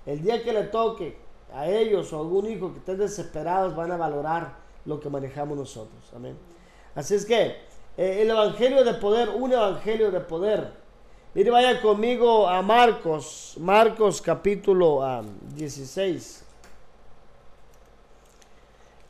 El 0.06 0.22
día 0.22 0.44
que 0.44 0.54
le 0.54 0.64
toque 0.64 1.18
a 1.54 1.68
ellos 1.68 2.12
o 2.14 2.18
a 2.18 2.20
algún 2.20 2.48
hijo 2.48 2.72
que 2.72 2.80
estén 2.80 2.98
desesperados, 2.98 3.76
van 3.76 3.92
a 3.92 3.98
valorar 3.98 4.56
lo 4.86 5.00
que 5.00 5.10
manejamos 5.10 5.58
nosotros. 5.58 6.12
Amén. 6.16 6.38
Así 6.96 7.16
es 7.16 7.26
que 7.26 7.56
eh, 7.98 8.22
el 8.22 8.30
evangelio 8.30 8.84
de 8.84 8.94
poder, 8.96 9.30
un 9.30 9.54
evangelio 9.54 10.12
de 10.12 10.20
poder. 10.20 10.72
Mire, 11.34 11.50
vaya 11.50 11.82
conmigo 11.82 12.48
a 12.48 12.62
Marcos, 12.62 13.56
Marcos 13.60 14.22
capítulo 14.22 15.04
ah, 15.04 15.24
16. 15.56 16.43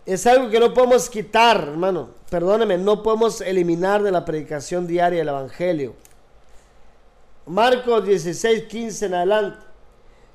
Es 0.05 0.27
algo 0.27 0.49
que 0.49 0.59
no 0.59 0.73
podemos 0.73 1.09
quitar, 1.09 1.57
hermano. 1.57 2.09
Perdóneme, 2.29 2.77
no 2.77 3.01
podemos 3.01 3.39
eliminar 3.39 4.03
de 4.03 4.11
la 4.11 4.25
predicación 4.25 4.85
diaria 4.85 5.21
el 5.21 5.29
Evangelio. 5.29 5.95
Marcos 7.45 8.05
16, 8.05 8.63
15 8.63 9.05
en 9.05 9.13
adelante. 9.13 9.65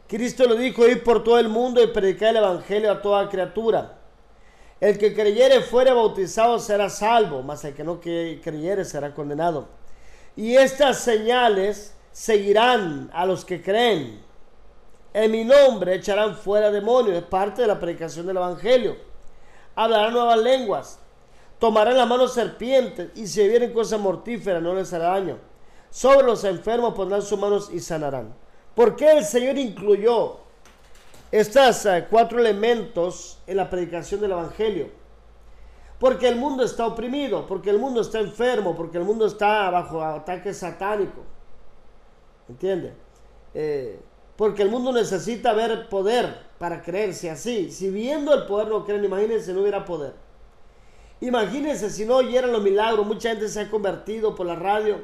Cristo 0.08 0.46
lo 0.46 0.54
dijo, 0.54 0.86
ir 0.86 1.04
por 1.04 1.22
todo 1.22 1.38
el 1.38 1.50
mundo 1.50 1.82
y 1.82 1.88
predicar 1.88 2.30
el 2.30 2.36
Evangelio 2.38 2.90
a 2.90 3.02
toda 3.02 3.28
criatura. 3.28 3.98
El 4.80 4.96
que 4.96 5.14
creyere 5.14 5.60
fuere 5.60 5.92
bautizado 5.92 6.58
será 6.58 6.88
salvo, 6.88 7.42
mas 7.42 7.62
el 7.64 7.74
que 7.74 7.84
no 7.84 8.00
creyere 8.00 8.86
será 8.86 9.12
condenado. 9.12 9.68
Y 10.34 10.54
estas 10.54 11.00
señales 11.00 11.94
seguirán 12.12 13.10
a 13.12 13.26
los 13.26 13.44
que 13.44 13.60
creen. 13.60 14.22
En 15.12 15.30
mi 15.30 15.44
nombre 15.44 15.96
echarán 15.96 16.36
fuera 16.36 16.70
demonios. 16.70 17.16
Es 17.18 17.24
parte 17.24 17.62
de 17.62 17.68
la 17.68 17.78
predicación 17.78 18.26
del 18.26 18.36
Evangelio. 18.38 19.07
Hablarán 19.78 20.12
nuevas 20.12 20.38
lenguas. 20.38 20.98
Tomarán 21.60 21.96
las 21.96 22.08
manos 22.08 22.34
serpientes. 22.34 23.12
Y 23.14 23.28
si 23.28 23.46
vienen 23.46 23.72
cosas 23.72 24.00
mortíferas 24.00 24.60
no 24.60 24.74
les 24.74 24.92
hará 24.92 25.10
daño. 25.10 25.38
Sobre 25.88 26.26
los 26.26 26.42
enfermos 26.42 26.94
pondrán 26.94 27.22
sus 27.22 27.38
manos 27.38 27.70
y 27.72 27.78
sanarán. 27.78 28.34
¿Por 28.74 28.96
qué 28.96 29.12
el 29.12 29.24
Señor 29.24 29.56
incluyó 29.56 30.38
estos 31.30 31.86
cuatro 32.10 32.40
elementos 32.40 33.38
en 33.46 33.56
la 33.56 33.70
predicación 33.70 34.20
del 34.20 34.32
Evangelio? 34.32 34.88
Porque 36.00 36.26
el 36.26 36.34
mundo 36.34 36.64
está 36.64 36.84
oprimido, 36.84 37.46
porque 37.46 37.70
el 37.70 37.78
mundo 37.78 38.00
está 38.00 38.18
enfermo, 38.18 38.74
porque 38.74 38.98
el 38.98 39.04
mundo 39.04 39.26
está 39.26 39.70
bajo 39.70 40.02
ataque 40.02 40.52
satánico. 40.52 41.22
¿Entiende? 42.48 42.94
Eh, 43.54 44.00
porque 44.38 44.62
el 44.62 44.70
mundo 44.70 44.92
necesita 44.92 45.52
ver 45.52 45.88
poder 45.88 46.32
para 46.60 46.80
creerse 46.80 47.28
así. 47.28 47.72
Si 47.72 47.90
viendo 47.90 48.32
el 48.32 48.46
poder 48.46 48.68
no 48.68 48.84
creen, 48.84 49.04
imagínense, 49.04 49.52
no 49.52 49.62
hubiera 49.62 49.84
poder. 49.84 50.12
Imagínense 51.20 51.90
si 51.90 52.04
no 52.04 52.18
oyeran 52.18 52.52
los 52.52 52.62
milagros, 52.62 53.04
mucha 53.04 53.30
gente 53.30 53.48
se 53.48 53.62
ha 53.62 53.68
convertido 53.68 54.36
por 54.36 54.46
la 54.46 54.54
radio, 54.54 54.98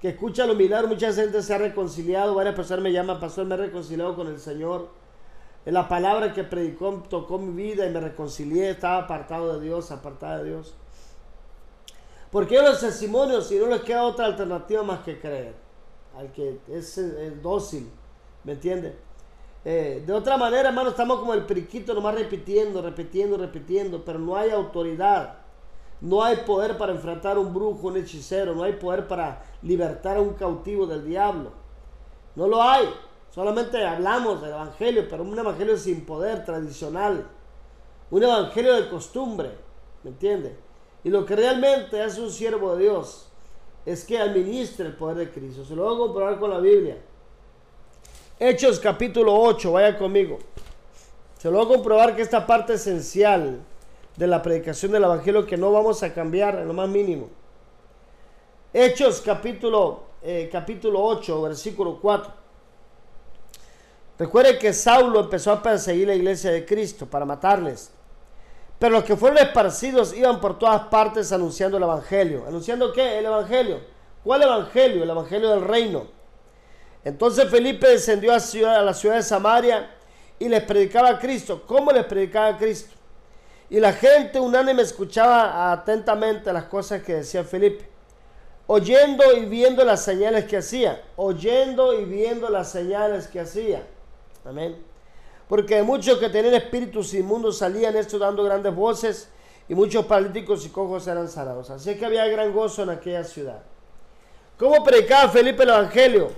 que 0.00 0.10
escucha 0.10 0.46
los 0.46 0.56
milagros, 0.56 0.92
mucha 0.92 1.12
gente 1.12 1.42
se 1.42 1.52
ha 1.52 1.58
reconciliado, 1.58 2.36
varias 2.36 2.54
personas 2.54 2.84
me 2.84 2.92
llaman, 2.92 3.18
pastor, 3.18 3.46
me 3.46 3.56
he 3.56 3.58
reconciliado 3.58 4.14
con 4.14 4.28
el 4.28 4.38
Señor. 4.38 4.90
La 5.64 5.88
palabra 5.88 6.32
que 6.32 6.44
predicó 6.44 7.02
tocó 7.10 7.36
mi 7.36 7.60
vida 7.60 7.84
y 7.84 7.90
me 7.90 7.98
reconcilié, 7.98 8.70
estaba 8.70 8.98
apartado 8.98 9.58
de 9.58 9.66
Dios, 9.66 9.90
apartado 9.90 10.44
de 10.44 10.50
Dios. 10.50 10.76
Porque 12.30 12.62
los 12.62 12.78
testimonios 12.78 13.50
y 13.50 13.58
no 13.58 13.66
les 13.66 13.80
queda 13.80 14.04
otra 14.04 14.26
alternativa 14.26 14.84
más 14.84 15.00
que 15.00 15.18
creer 15.18 15.56
al 16.16 16.30
que 16.30 16.60
es 16.68 16.96
dócil, 17.42 17.90
¿me 18.44 18.52
entiende? 18.52 18.96
Eh, 19.64 20.02
de 20.06 20.12
otra 20.12 20.36
manera, 20.36 20.68
hermano, 20.68 20.90
estamos 20.90 21.18
como 21.18 21.34
el 21.34 21.44
periquito 21.44 21.92
nomás 21.92 22.14
repitiendo, 22.14 22.80
repitiendo, 22.80 23.36
repitiendo, 23.36 24.04
pero 24.04 24.18
no 24.18 24.36
hay 24.36 24.50
autoridad, 24.50 25.38
no 26.00 26.22
hay 26.22 26.36
poder 26.46 26.78
para 26.78 26.92
enfrentar 26.92 27.36
a 27.36 27.40
un 27.40 27.52
brujo, 27.52 27.88
un 27.88 27.96
hechicero, 27.96 28.54
no 28.54 28.62
hay 28.62 28.74
poder 28.74 29.06
para 29.08 29.42
libertar 29.62 30.16
a 30.16 30.20
un 30.20 30.34
cautivo 30.34 30.86
del 30.86 31.04
diablo. 31.04 31.50
No 32.36 32.46
lo 32.46 32.62
hay. 32.62 32.88
Solamente 33.30 33.84
hablamos 33.84 34.40
del 34.40 34.50
evangelio, 34.50 35.06
pero 35.08 35.22
un 35.22 35.38
evangelio 35.38 35.76
sin 35.76 36.06
poder, 36.06 36.44
tradicional. 36.44 37.26
Un 38.10 38.22
evangelio 38.22 38.74
de 38.74 38.88
costumbre, 38.88 39.50
¿me 40.02 40.10
entiende? 40.10 40.56
Y 41.04 41.10
lo 41.10 41.26
que 41.26 41.36
realmente 41.36 42.00
hace 42.00 42.20
un 42.20 42.30
siervo 42.30 42.74
de 42.74 42.84
Dios 42.84 43.28
es 43.84 44.04
que 44.04 44.18
administre 44.18 44.86
el 44.86 44.94
poder 44.94 45.16
de 45.16 45.30
Cristo. 45.30 45.64
Se 45.64 45.74
lo 45.74 45.84
voy 45.84 45.94
a 45.94 45.98
comprobar 45.98 46.38
con 46.38 46.50
la 46.50 46.60
Biblia. 46.60 46.96
Hechos 48.40 48.78
capítulo 48.78 49.34
8, 49.34 49.72
vaya 49.72 49.98
conmigo. 49.98 50.38
Se 51.38 51.50
lo 51.50 51.58
voy 51.58 51.66
a 51.66 51.76
comprobar 51.76 52.14
que 52.14 52.22
esta 52.22 52.46
parte 52.46 52.74
esencial 52.74 53.58
de 54.14 54.26
la 54.28 54.40
predicación 54.42 54.92
del 54.92 55.02
Evangelio 55.02 55.44
que 55.44 55.56
no 55.56 55.72
vamos 55.72 56.04
a 56.04 56.14
cambiar 56.14 56.56
en 56.56 56.68
lo 56.68 56.72
más 56.72 56.88
mínimo. 56.88 57.30
Hechos 58.72 59.20
capítulo, 59.20 60.04
eh, 60.22 60.48
capítulo 60.52 61.02
8, 61.02 61.42
versículo 61.42 61.98
4. 62.00 62.32
Recuerde 64.20 64.56
que 64.56 64.72
Saulo 64.72 65.18
empezó 65.18 65.50
a 65.50 65.60
perseguir 65.60 66.06
la 66.06 66.14
iglesia 66.14 66.52
de 66.52 66.64
Cristo 66.64 67.06
para 67.06 67.24
matarles. 67.24 67.90
Pero 68.78 68.92
los 68.92 69.04
que 69.04 69.16
fueron 69.16 69.38
esparcidos 69.38 70.14
iban 70.14 70.40
por 70.40 70.60
todas 70.60 70.82
partes 70.82 71.32
anunciando 71.32 71.76
el 71.76 71.82
Evangelio. 71.82 72.44
¿Anunciando 72.46 72.92
qué? 72.92 73.18
El 73.18 73.26
Evangelio. 73.26 73.80
¿Cuál 74.22 74.42
Evangelio? 74.42 75.02
El 75.02 75.10
Evangelio 75.10 75.50
del 75.50 75.62
reino. 75.62 76.17
Entonces 77.04 77.48
Felipe 77.48 77.88
descendió 77.88 78.32
a, 78.32 78.82
la 78.82 78.94
ciudad 78.94 79.16
de 79.16 79.22
Samaria 79.22 79.90
y 80.38 80.48
les 80.48 80.62
predicaba 80.62 81.10
a 81.10 81.18
Cristo. 81.18 81.62
¿Cómo 81.66 81.90
les 81.90 82.04
predicaba 82.04 82.48
a 82.48 82.58
Cristo? 82.58 82.94
Y 83.70 83.80
la 83.80 83.92
gente 83.92 84.40
unánime 84.40 84.82
escuchaba 84.82 85.72
atentamente 85.72 86.52
las 86.52 86.64
cosas 86.64 87.02
que 87.02 87.16
decía 87.16 87.44
Felipe, 87.44 87.86
oyendo 88.66 89.36
y 89.36 89.44
viendo 89.44 89.84
las 89.84 90.02
señales 90.02 90.46
que 90.46 90.56
hacía, 90.56 91.02
oyendo 91.16 91.98
y 91.98 92.04
viendo 92.04 92.48
las 92.48 92.70
señales 92.70 93.26
que 93.26 93.40
hacía. 93.40 93.86
Amén. 94.44 94.82
Porque 95.48 95.82
muchos 95.82 96.18
que 96.18 96.28
tenían 96.28 96.54
espíritus 96.54 97.14
inmundos 97.14 97.58
salían 97.58 97.96
esto 97.96 98.18
dando 98.18 98.42
grandes 98.44 98.74
voces 98.74 99.28
y 99.68 99.74
muchos 99.74 100.06
paralíticos 100.06 100.64
y 100.64 100.70
cojos 100.70 101.06
eran 101.06 101.28
sanados. 101.28 101.70
Así 101.70 101.94
que 101.96 102.06
había 102.06 102.26
gran 102.26 102.52
gozo 102.52 102.82
en 102.82 102.90
aquella 102.90 103.24
ciudad. 103.24 103.62
¿Cómo 104.58 104.82
predicaba 104.82 105.28
Felipe 105.28 105.62
el 105.62 105.68
Evangelio? 105.70 106.30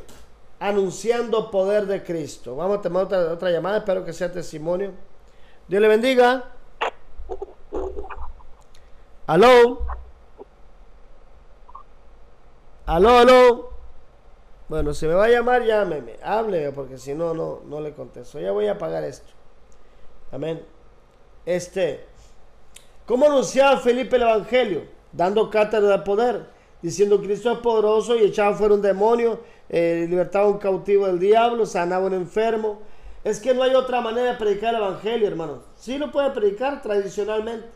Anunciando 0.60 1.50
poder 1.50 1.86
de 1.86 2.04
Cristo. 2.04 2.54
Vamos 2.54 2.78
a 2.78 2.82
tomar 2.82 3.04
otra, 3.04 3.32
otra 3.32 3.50
llamada, 3.50 3.78
espero 3.78 4.04
que 4.04 4.12
sea 4.12 4.30
testimonio. 4.30 4.92
Dios 5.66 5.82
le 5.82 5.88
bendiga. 5.88 6.44
Aló. 9.26 9.86
Aló, 12.86 13.18
aló. 13.18 13.70
Bueno, 14.68 14.94
si 14.94 15.06
me 15.06 15.14
va 15.14 15.24
a 15.24 15.28
llamar, 15.28 15.64
llámeme. 15.64 16.16
Hábleme, 16.22 16.72
porque 16.72 16.98
si 16.98 17.14
no, 17.14 17.34
no, 17.34 17.60
no 17.66 17.80
le 17.80 17.92
contesto. 17.92 18.38
Ya 18.38 18.52
voy 18.52 18.68
a 18.68 18.78
pagar 18.78 19.02
esto. 19.02 19.32
Amén. 20.30 20.64
Este. 21.44 22.04
¿Cómo 23.06 23.26
anunciaba 23.26 23.78
Felipe 23.78 24.16
el 24.16 24.22
Evangelio? 24.22 24.82
Dando 25.12 25.50
cátedra 25.50 25.98
de 25.98 26.04
poder, 26.04 26.46
diciendo 26.80 27.20
Cristo 27.20 27.50
es 27.50 27.58
poderoso 27.58 28.14
y 28.14 28.22
echaba 28.22 28.54
fuera 28.54 28.74
un 28.74 28.82
demonio, 28.82 29.40
eh, 29.72 30.06
libertaba 30.10 30.48
un 30.48 30.58
cautivo 30.58 31.06
del 31.06 31.20
diablo, 31.20 31.64
sanaba 31.64 32.04
a 32.04 32.06
un 32.08 32.14
enfermo. 32.14 32.80
Es 33.22 33.38
que 33.38 33.54
no 33.54 33.62
hay 33.62 33.74
otra 33.74 34.00
manera 34.00 34.32
de 34.32 34.38
predicar 34.38 34.74
el 34.74 34.80
Evangelio, 34.80 35.28
hermano. 35.28 35.62
Sí 35.76 35.96
lo 35.96 36.10
puede 36.10 36.30
predicar 36.30 36.82
tradicionalmente. 36.82 37.68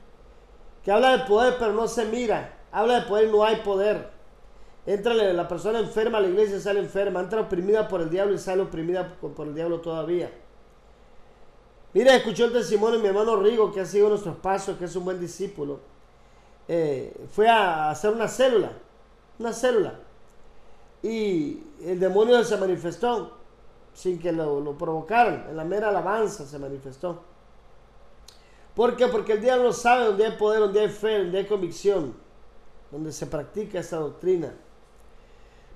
Que 0.82 0.90
habla 0.90 1.16
de 1.16 1.24
poder, 1.24 1.54
pero 1.58 1.72
no 1.72 1.86
se 1.86 2.04
mira. 2.06 2.58
Habla 2.72 3.00
de 3.00 3.06
poder 3.06 3.28
y 3.28 3.30
no 3.30 3.44
hay 3.44 3.56
poder. 3.56 4.10
Entra 4.86 5.14
la 5.14 5.48
persona 5.48 5.78
enferma 5.78 6.18
a 6.18 6.20
la 6.20 6.28
iglesia 6.28 6.56
y 6.56 6.60
sale 6.60 6.80
enferma. 6.80 7.20
Entra 7.20 7.42
oprimida 7.42 7.86
por 7.86 8.00
el 8.00 8.10
diablo 8.10 8.34
y 8.34 8.38
sale 8.38 8.62
oprimida 8.62 9.16
por 9.20 9.46
el 9.46 9.54
diablo 9.54 9.80
todavía. 9.80 10.30
Mira, 11.92 12.16
escuchó 12.16 12.46
el 12.46 12.52
testimonio 12.52 12.96
de 12.96 13.02
mi 13.02 13.08
hermano 13.08 13.36
Rigo, 13.36 13.72
que 13.72 13.80
ha 13.80 13.86
sido 13.86 14.08
nuestros 14.08 14.36
pasos, 14.38 14.76
que 14.76 14.86
es 14.86 14.96
un 14.96 15.04
buen 15.04 15.20
discípulo. 15.20 15.78
Eh, 16.66 17.14
fue 17.30 17.48
a 17.48 17.90
hacer 17.90 18.10
una 18.10 18.26
célula. 18.26 18.72
Una 19.38 19.52
célula. 19.52 20.00
Y 21.04 21.62
el 21.84 22.00
demonio 22.00 22.42
se 22.44 22.56
manifestó 22.56 23.36
sin 23.92 24.18
que 24.18 24.32
lo, 24.32 24.58
lo 24.58 24.76
provocaran. 24.78 25.48
En 25.50 25.56
la 25.58 25.64
mera 25.64 25.90
alabanza 25.90 26.46
se 26.46 26.58
manifestó. 26.58 27.20
¿Por 28.74 28.96
qué? 28.96 29.06
Porque 29.08 29.34
el 29.34 29.42
diablo 29.42 29.70
sabe 29.74 30.06
donde 30.06 30.24
hay 30.24 30.32
poder, 30.38 30.60
donde 30.60 30.80
hay 30.80 30.88
fe, 30.88 31.18
donde 31.18 31.38
hay 31.38 31.44
convicción, 31.44 32.14
donde 32.90 33.12
se 33.12 33.26
practica 33.26 33.80
esta 33.80 33.98
doctrina. 33.98 34.54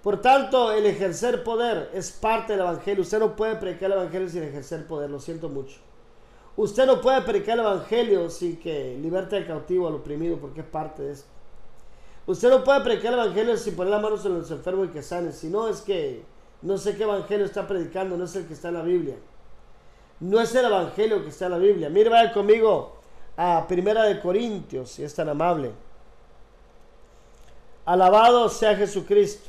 Por 0.02 0.22
tanto, 0.22 0.72
el 0.72 0.86
ejercer 0.86 1.44
poder 1.44 1.90
es 1.92 2.10
parte 2.10 2.54
del 2.54 2.62
Evangelio. 2.62 3.02
Usted 3.02 3.18
no 3.18 3.36
puede 3.36 3.56
predicar 3.56 3.90
el 3.90 3.98
Evangelio 3.98 4.30
sin 4.30 4.44
ejercer 4.44 4.86
poder, 4.86 5.10
lo 5.10 5.20
siento 5.20 5.50
mucho. 5.50 5.78
Usted 6.56 6.86
no 6.86 7.02
puede 7.02 7.20
predicar 7.20 7.58
el 7.58 7.66
Evangelio 7.66 8.30
sin 8.30 8.58
que 8.58 8.96
liberte 8.98 9.36
al 9.36 9.46
cautivo, 9.46 9.88
al 9.88 9.96
oprimido, 9.96 10.38
porque 10.38 10.62
es 10.62 10.66
parte 10.66 11.02
de 11.02 11.12
esto. 11.12 11.37
Usted 12.28 12.50
no 12.50 12.62
puede 12.62 12.82
predicar 12.82 13.14
el 13.14 13.20
Evangelio 13.20 13.56
sin 13.56 13.74
poner 13.74 13.90
las 13.90 14.02
manos 14.02 14.22
en 14.26 14.34
los 14.34 14.50
enfermos 14.50 14.88
y 14.88 14.90
que 14.90 15.02
sanen. 15.02 15.32
Si 15.32 15.48
no, 15.48 15.66
es 15.66 15.80
que 15.80 16.22
no 16.60 16.76
sé 16.76 16.94
qué 16.94 17.04
Evangelio 17.04 17.46
está 17.46 17.66
predicando, 17.66 18.18
no 18.18 18.24
es 18.26 18.36
el 18.36 18.46
que 18.46 18.52
está 18.52 18.68
en 18.68 18.74
la 18.74 18.82
Biblia. 18.82 19.16
No 20.20 20.38
es 20.38 20.54
el 20.54 20.66
Evangelio 20.66 21.22
que 21.22 21.30
está 21.30 21.46
en 21.46 21.52
la 21.52 21.58
Biblia. 21.58 21.88
Mire, 21.88 22.10
vaya 22.10 22.30
conmigo 22.30 22.98
a 23.34 23.64
Primera 23.66 24.02
de 24.02 24.20
Corintios, 24.20 24.90
si 24.90 25.02
es 25.02 25.14
tan 25.14 25.30
amable. 25.30 25.72
Alabado 27.86 28.50
sea 28.50 28.76
Jesucristo. 28.76 29.48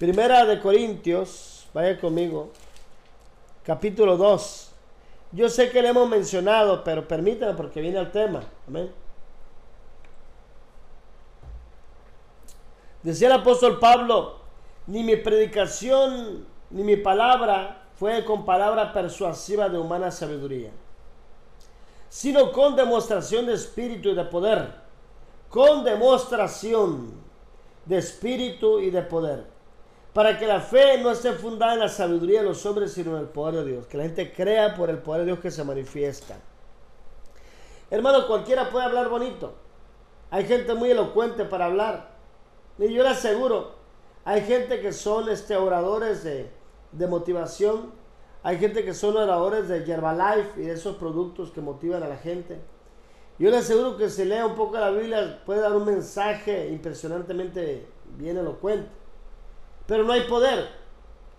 Primera 0.00 0.44
de 0.44 0.60
Corintios, 0.60 1.68
vaya 1.72 1.96
conmigo, 2.00 2.50
capítulo 3.62 4.16
2. 4.16 4.72
Yo 5.30 5.48
sé 5.48 5.70
que 5.70 5.80
le 5.80 5.90
hemos 5.90 6.08
mencionado, 6.08 6.82
pero 6.82 7.06
permítanme 7.06 7.54
porque 7.54 7.80
viene 7.80 8.00
el 8.00 8.10
tema. 8.10 8.42
Amén. 8.66 8.90
Decía 13.02 13.28
el 13.28 13.34
apóstol 13.34 13.78
Pablo, 13.78 14.36
ni 14.86 15.02
mi 15.02 15.16
predicación 15.16 16.46
ni 16.70 16.82
mi 16.82 16.96
palabra 16.96 17.86
fue 17.94 18.24
con 18.24 18.44
palabra 18.44 18.92
persuasiva 18.92 19.68
de 19.68 19.78
humana 19.78 20.10
sabiduría, 20.10 20.70
sino 22.08 22.52
con 22.52 22.76
demostración 22.76 23.46
de 23.46 23.54
espíritu 23.54 24.10
y 24.10 24.14
de 24.14 24.24
poder, 24.24 24.74
con 25.48 25.84
demostración 25.84 27.12
de 27.86 27.98
espíritu 27.98 28.80
y 28.80 28.90
de 28.90 29.02
poder 29.02 29.58
para 30.18 30.36
que 30.36 30.48
la 30.48 30.60
fe 30.60 30.98
no 30.98 31.12
esté 31.12 31.32
fundada 31.32 31.74
en 31.74 31.78
la 31.78 31.88
sabiduría 31.88 32.40
de 32.40 32.48
los 32.48 32.66
hombres, 32.66 32.92
sino 32.92 33.12
en 33.12 33.22
el 33.22 33.28
poder 33.28 33.64
de 33.64 33.70
Dios. 33.70 33.86
Que 33.86 33.96
la 33.98 34.02
gente 34.02 34.32
crea 34.32 34.74
por 34.74 34.90
el 34.90 34.98
poder 34.98 35.20
de 35.20 35.26
Dios 35.26 35.38
que 35.38 35.52
se 35.52 35.62
manifiesta. 35.62 36.36
Hermano, 37.88 38.26
cualquiera 38.26 38.68
puede 38.68 38.86
hablar 38.86 39.08
bonito. 39.08 39.54
Hay 40.30 40.44
gente 40.44 40.74
muy 40.74 40.90
elocuente 40.90 41.44
para 41.44 41.66
hablar. 41.66 42.17
Y 42.78 42.92
yo 42.92 43.02
le 43.02 43.10
aseguro, 43.10 43.72
hay 44.24 44.42
gente 44.42 44.80
que 44.80 44.92
son 44.92 45.28
este, 45.28 45.56
oradores 45.56 46.24
de, 46.24 46.50
de 46.92 47.06
motivación. 47.06 47.92
Hay 48.42 48.58
gente 48.58 48.84
que 48.84 48.94
son 48.94 49.16
oradores 49.16 49.68
de 49.68 49.78
Herbalife 49.78 50.62
y 50.62 50.66
de 50.66 50.72
esos 50.72 50.96
productos 50.96 51.50
que 51.50 51.60
motivan 51.60 52.02
a 52.02 52.08
la 52.08 52.16
gente. 52.16 52.60
Yo 53.38 53.50
le 53.50 53.58
aseguro 53.58 53.96
que 53.96 54.08
si 54.08 54.24
lea 54.24 54.46
un 54.46 54.54
poco 54.54 54.78
la 54.78 54.90
Biblia 54.90 55.42
puede 55.44 55.60
dar 55.60 55.76
un 55.76 55.84
mensaje 55.84 56.68
impresionantemente 56.68 57.86
bien 58.16 58.36
elocuente 58.36 58.98
pero 59.88 60.04
no 60.04 60.12
hay 60.12 60.20
poder. 60.24 60.68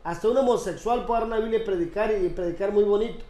Hasta 0.03 0.27
un 0.27 0.35
homosexual 0.37 1.05
puede 1.05 1.19
dar 1.21 1.27
una 1.27 1.37
Biblia 1.37 1.59
y 1.59 1.63
predicar 1.63 2.11
y 2.11 2.29
predicar 2.29 2.73
muy 2.73 2.83
bonito. 2.83 3.23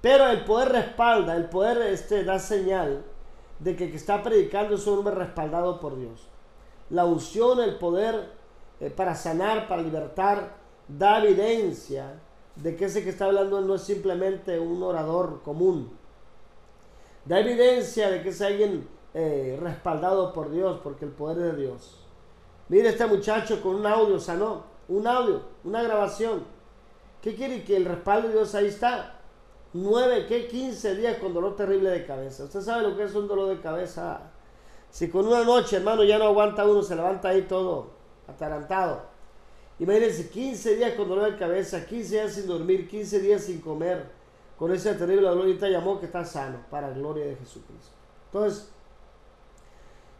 Pero 0.00 0.28
el 0.28 0.44
poder 0.44 0.68
respalda, 0.68 1.34
el 1.34 1.46
poder 1.46 1.78
este, 1.92 2.22
da 2.22 2.38
señal 2.38 3.04
de 3.58 3.74
que 3.74 3.86
el 3.86 3.90
que 3.90 3.96
está 3.96 4.22
predicando 4.22 4.76
es 4.76 4.86
un 4.86 5.00
hombre 5.00 5.14
respaldado 5.16 5.80
por 5.80 5.98
Dios. 5.98 6.28
La 6.90 7.04
unción, 7.04 7.60
el 7.60 7.76
poder 7.76 8.30
eh, 8.80 8.90
para 8.90 9.14
sanar, 9.14 9.68
para 9.68 9.82
libertar, 9.82 10.56
da 10.88 11.24
evidencia 11.24 12.20
de 12.56 12.76
que 12.76 12.86
ese 12.86 13.02
que 13.02 13.10
está 13.10 13.26
hablando 13.26 13.60
no 13.60 13.74
es 13.74 13.82
simplemente 13.82 14.58
un 14.58 14.82
orador 14.82 15.42
común. 15.42 15.90
Da 17.24 17.40
evidencia 17.40 18.10
de 18.10 18.22
que 18.22 18.28
es 18.28 18.40
alguien 18.42 18.86
eh, 19.14 19.58
respaldado 19.60 20.32
por 20.32 20.50
Dios, 20.50 20.80
porque 20.82 21.04
el 21.04 21.12
poder 21.12 21.38
es 21.38 21.56
de 21.56 21.62
Dios. 21.62 22.00
Mire 22.68 22.88
este 22.88 23.06
muchacho 23.06 23.62
con 23.62 23.76
un 23.76 23.86
audio 23.86 24.18
sanó, 24.18 24.64
un 24.88 25.06
audio, 25.06 25.42
una 25.64 25.82
grabación. 25.82 26.44
¿Qué 27.20 27.34
quiere? 27.34 27.64
Que 27.64 27.76
el 27.76 27.84
respaldo 27.84 28.28
de 28.28 28.34
Dios 28.34 28.54
ahí 28.54 28.66
está. 28.66 29.20
Nueve, 29.72 30.26
¿qué? 30.28 30.46
15 30.46 30.94
días 30.94 31.18
con 31.18 31.32
dolor 31.34 31.56
terrible 31.56 31.90
de 31.90 32.06
cabeza. 32.06 32.44
Usted 32.44 32.60
sabe 32.60 32.82
lo 32.82 32.96
que 32.96 33.04
es 33.04 33.14
un 33.14 33.26
dolor 33.26 33.48
de 33.48 33.60
cabeza. 33.60 34.30
Si 34.94 35.08
con 35.08 35.26
una 35.26 35.42
noche, 35.42 35.78
hermano, 35.78 36.04
ya 36.04 36.18
no 36.18 36.26
aguanta 36.26 36.64
uno, 36.64 36.80
se 36.80 36.94
levanta 36.94 37.30
ahí 37.30 37.42
todo 37.42 37.88
atarantado. 38.28 39.02
Imagínense, 39.80 40.30
15 40.30 40.76
días 40.76 40.94
con 40.94 41.08
dolor 41.08 41.32
de 41.32 41.36
cabeza, 41.36 41.84
15 41.84 42.14
días 42.14 42.32
sin 42.32 42.46
dormir, 42.46 42.88
15 42.88 43.18
días 43.18 43.42
sin 43.42 43.60
comer, 43.60 44.06
con 44.56 44.72
ese 44.72 44.94
terrible 44.94 45.26
dolor. 45.26 45.48
Y 45.48 45.58
te 45.58 45.68
llamó 45.68 45.98
que 45.98 46.06
está 46.06 46.24
sano, 46.24 46.60
para 46.70 46.90
la 46.90 46.94
gloria 46.94 47.26
de 47.26 47.34
Jesucristo. 47.34 47.90
Entonces, 48.26 48.68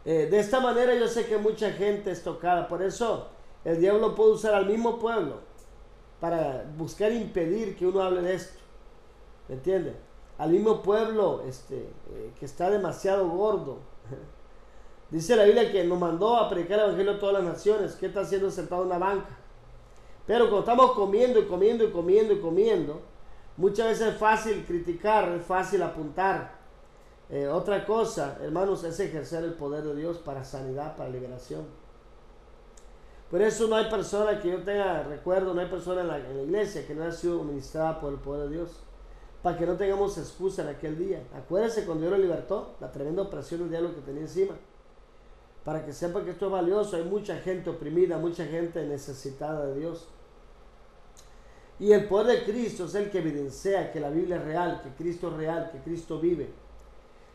eh, 0.03 0.27
de 0.29 0.39
esta 0.39 0.59
manera 0.59 0.93
yo 0.93 1.07
sé 1.07 1.25
que 1.25 1.37
mucha 1.37 1.71
gente 1.71 2.11
es 2.11 2.21
tocada, 2.21 2.67
por 2.67 2.81
eso 2.81 3.29
el 3.63 3.79
diablo 3.79 4.13
puede 4.13 4.31
usar 4.31 4.55
al 4.55 4.65
mismo 4.65 4.99
pueblo 4.99 5.37
para 6.19 6.65
buscar 6.77 7.13
impedir 7.13 7.77
que 7.77 7.87
uno 7.87 8.01
hable 8.01 8.21
de 8.23 8.33
esto. 8.33 8.59
¿Me 9.47 9.55
entiende? 9.55 9.95
Al 10.37 10.49
mismo 10.49 10.83
pueblo 10.83 11.43
este, 11.47 11.77
eh, 11.77 12.33
que 12.37 12.43
está 12.43 12.69
demasiado 12.69 13.29
gordo. 13.29 13.94
Dice 15.09 15.35
la 15.35 15.43
Biblia 15.43 15.71
que 15.71 15.83
nos 15.83 15.99
mandó 15.99 16.35
a 16.35 16.49
predicar 16.49 16.79
el 16.79 16.85
Evangelio 16.85 17.13
a 17.13 17.19
todas 17.19 17.35
las 17.35 17.43
naciones. 17.43 17.95
¿Qué 17.95 18.07
está 18.07 18.21
haciendo 18.21 18.49
sentado 18.49 18.81
en 18.81 18.87
una 18.87 18.97
banca? 18.97 19.37
Pero 20.25 20.45
cuando 20.45 20.61
estamos 20.61 20.91
comiendo 20.93 21.39
y 21.39 21.45
comiendo 21.45 21.83
y 21.83 21.91
comiendo 21.91 22.33
y 22.33 22.39
comiendo, 22.39 23.01
muchas 23.57 23.87
veces 23.87 24.13
es 24.13 24.17
fácil 24.17 24.65
criticar, 24.65 25.29
es 25.29 25.45
fácil 25.45 25.83
apuntar. 25.83 26.55
Eh, 27.29 27.47
otra 27.47 27.85
cosa, 27.85 28.37
hermanos, 28.41 28.83
es 28.83 28.99
ejercer 28.99 29.43
el 29.43 29.53
poder 29.53 29.83
de 29.83 29.95
Dios 29.95 30.17
para 30.17 30.43
sanidad, 30.43 30.95
para 30.95 31.09
liberación. 31.09 31.65
Por 33.29 33.41
eso 33.41 33.67
no 33.67 33.75
hay 33.75 33.89
persona 33.89 34.39
que 34.39 34.49
yo 34.49 34.63
tenga 34.63 35.03
recuerdo, 35.03 35.53
no 35.53 35.61
hay 35.61 35.67
persona 35.67 36.01
en 36.01 36.07
la, 36.07 36.19
iglesia 36.19 36.85
que 36.85 36.93
no 36.93 37.03
haya 37.03 37.11
sido 37.11 37.43
ministrada 37.43 37.99
por 37.99 38.13
el 38.13 38.19
poder 38.19 38.49
de 38.49 38.57
Dios. 38.57 38.83
Para 39.41 39.57
que 39.57 39.65
no 39.65 39.75
tengamos 39.75 40.17
excusa 40.17 40.63
en 40.63 40.69
aquel 40.69 40.97
día. 40.97 41.23
Acuérdense 41.35 41.85
cuando 41.85 42.07
Dios 42.07 42.17
lo 42.17 42.23
libertó, 42.23 42.75
la 42.79 42.91
tremenda 42.91 43.23
opresión 43.23 43.61
del 43.61 43.69
diablo 43.69 43.93
que 43.93 44.01
tenía 44.01 44.21
encima. 44.21 44.55
Para 45.65 45.83
que 45.83 45.91
sepa 45.91 46.23
que 46.23 46.31
esto 46.31 46.45
es 46.45 46.51
valioso. 46.51 46.95
Hay 46.95 47.03
mucha 47.03 47.35
gente 47.37 47.69
oprimida, 47.69 48.17
mucha 48.17 48.45
gente 48.45 48.85
necesitada 48.85 49.65
de 49.65 49.79
Dios. 49.79 50.07
Y 51.79 51.91
el 51.91 52.07
poder 52.07 52.39
de 52.39 52.45
Cristo 52.45 52.85
es 52.85 52.95
el 52.95 53.09
que 53.11 53.17
evidencia 53.17 53.91
que 53.91 53.99
la 53.99 54.09
Biblia 54.09 54.37
es 54.37 54.45
real, 54.45 54.81
que 54.81 54.89
Cristo 54.91 55.27
es 55.27 55.33
real, 55.33 55.71
que 55.71 55.79
Cristo 55.79 56.19
vive. 56.19 56.49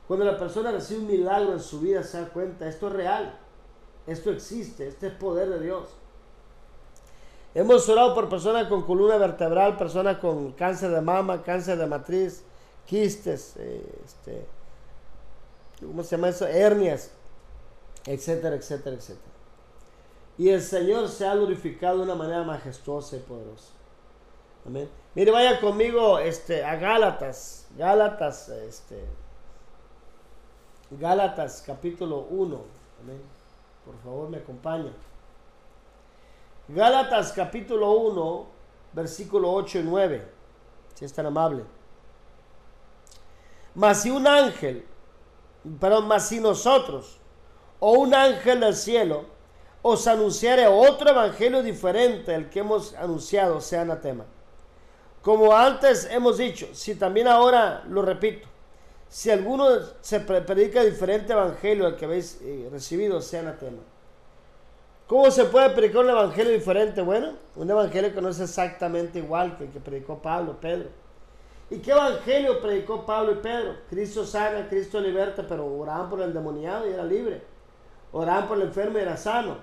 Cuando 0.08 0.24
la 0.24 0.38
persona 0.38 0.72
recibe 0.72 1.00
un 1.00 1.06
milagro 1.08 1.52
en 1.52 1.60
su 1.60 1.80
vida, 1.80 2.02
se 2.02 2.20
da 2.20 2.28
cuenta, 2.28 2.66
esto 2.66 2.88
es 2.88 2.94
real, 2.94 3.38
esto 4.06 4.30
existe, 4.30 4.88
este 4.88 5.08
es 5.08 5.12
poder 5.12 5.50
de 5.50 5.60
Dios. 5.60 5.88
Hemos 7.54 7.88
orado 7.88 8.14
por 8.14 8.28
personas 8.28 8.68
con 8.68 8.82
columna 8.82 9.18
vertebral, 9.18 9.76
personas 9.76 10.18
con 10.18 10.52
cáncer 10.52 10.90
de 10.90 11.00
mama, 11.00 11.42
cáncer 11.42 11.76
de 11.78 11.86
matriz, 11.86 12.44
quistes, 12.86 13.54
eh, 13.58 13.84
este, 14.04 14.46
¿cómo 15.80 16.02
se 16.02 16.16
llama 16.16 16.28
eso? 16.28 16.46
Hernias, 16.46 17.12
etcétera, 18.06 18.56
etcétera, 18.56 18.96
etcétera. 18.96 19.32
Y 20.38 20.48
el 20.48 20.62
Señor 20.62 21.08
se 21.08 21.26
ha 21.26 21.34
glorificado 21.34 21.98
de 21.98 22.04
una 22.04 22.14
manera 22.14 22.42
majestuosa 22.42 23.16
y 23.16 23.20
poderosa. 23.20 23.72
Amén. 24.66 24.88
Mire, 25.14 25.30
vaya 25.30 25.60
conmigo 25.60 26.18
este, 26.18 26.64
a 26.64 26.76
Gálatas, 26.76 27.66
Gálatas, 27.76 28.48
este, 28.48 29.04
Gálatas 30.90 31.62
capítulo 31.66 32.20
1. 32.30 32.60
Amén. 33.02 33.22
Por 33.84 33.96
favor, 33.98 34.28
me 34.28 34.38
acompaña. 34.38 34.92
Gálatas 36.68 37.32
capítulo 37.32 37.92
1, 37.92 38.46
versículo 38.92 39.52
8 39.52 39.80
y 39.80 39.82
9. 39.82 40.28
Si 40.94 41.04
es 41.04 41.12
tan 41.12 41.26
amable. 41.26 41.64
Mas 43.74 44.02
si 44.02 44.10
un 44.10 44.26
ángel, 44.26 44.86
perdón, 45.78 46.08
mas 46.08 46.28
si 46.28 46.40
nosotros, 46.40 47.19
o 47.80 47.92
un 47.92 48.14
ángel 48.14 48.60
del 48.60 48.74
cielo, 48.74 49.24
os 49.82 50.06
anunciare 50.06 50.66
otro 50.66 51.10
evangelio 51.10 51.62
diferente 51.62 52.34
al 52.34 52.50
que 52.50 52.60
hemos 52.60 52.94
anunciado, 52.94 53.60
sea 53.60 53.82
anatema. 53.82 54.24
Como 55.22 55.54
antes 55.54 56.08
hemos 56.10 56.38
dicho, 56.38 56.68
si 56.72 56.94
también 56.94 57.28
ahora 57.28 57.82
lo 57.88 58.02
repito, 58.02 58.48
si 59.08 59.30
alguno 59.30 59.66
se 60.00 60.20
predica 60.20 60.84
diferente 60.84 61.32
evangelio 61.32 61.86
al 61.86 61.96
que 61.96 62.04
habéis 62.04 62.40
eh, 62.42 62.68
recibido, 62.70 63.20
sea 63.20 63.40
anatema. 63.40 63.82
¿Cómo 65.06 65.28
se 65.30 65.46
puede 65.46 65.70
predicar 65.70 66.04
un 66.04 66.10
evangelio 66.10 66.52
diferente? 66.52 67.02
Bueno, 67.02 67.32
un 67.56 67.68
evangelio 67.68 68.14
que 68.14 68.22
no 68.22 68.28
es 68.28 68.38
exactamente 68.38 69.18
igual 69.18 69.58
que 69.58 69.64
el 69.64 69.70
que 69.70 69.80
predicó 69.80 70.22
Pablo, 70.22 70.58
Pedro. 70.60 70.88
¿Y 71.68 71.78
qué 71.78 71.90
evangelio 71.90 72.60
predicó 72.60 73.04
Pablo 73.04 73.32
y 73.32 73.36
Pedro? 73.36 73.74
Cristo 73.88 74.24
sana, 74.24 74.68
Cristo 74.68 75.00
liberta, 75.00 75.44
pero 75.48 75.66
oraban 75.66 76.08
por 76.08 76.20
el 76.20 76.32
demoniado 76.32 76.88
y 76.88 76.92
era 76.92 77.04
libre. 77.04 77.42
Oraban 78.12 78.48
por 78.48 78.56
el 78.56 78.64
enfermo 78.64 78.98
y 78.98 79.02
era 79.02 79.16
sano. 79.16 79.58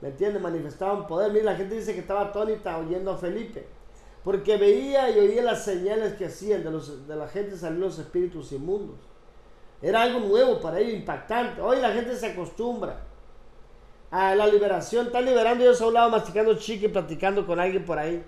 ¿Me 0.00 0.08
entiendes? 0.08 0.40
Manifestaban 0.40 1.06
poder. 1.06 1.32
Mira, 1.32 1.46
la 1.46 1.56
gente 1.56 1.74
dice 1.74 1.94
que 1.94 2.00
estaba 2.00 2.22
atónita 2.22 2.78
oyendo 2.78 3.10
a 3.10 3.16
Felipe. 3.16 3.66
Porque 4.24 4.56
veía 4.56 5.10
y 5.10 5.18
oía 5.18 5.42
las 5.42 5.64
señales 5.64 6.14
que 6.14 6.26
hacían 6.26 6.62
de, 6.62 6.70
los, 6.70 7.06
de 7.06 7.16
la 7.16 7.26
gente 7.26 7.56
salir 7.56 7.78
los 7.78 7.98
espíritus 7.98 8.52
inmundos. 8.52 8.98
Era 9.82 10.02
algo 10.02 10.20
nuevo 10.20 10.60
para 10.60 10.78
ellos, 10.78 10.94
impactante. 10.94 11.60
Hoy 11.60 11.80
la 11.80 11.90
gente 11.92 12.14
se 12.14 12.26
acostumbra 12.26 13.00
a 14.10 14.34
la 14.34 14.46
liberación. 14.46 15.06
Están 15.06 15.24
liberando 15.24 15.64
ellos 15.64 15.80
a 15.80 15.86
un 15.86 15.94
lado 15.94 16.10
masticando 16.10 16.54
chique 16.54 16.86
y 16.86 16.88
platicando 16.90 17.46
con 17.46 17.58
alguien 17.58 17.84
por 17.84 17.98
ahí. 17.98 18.22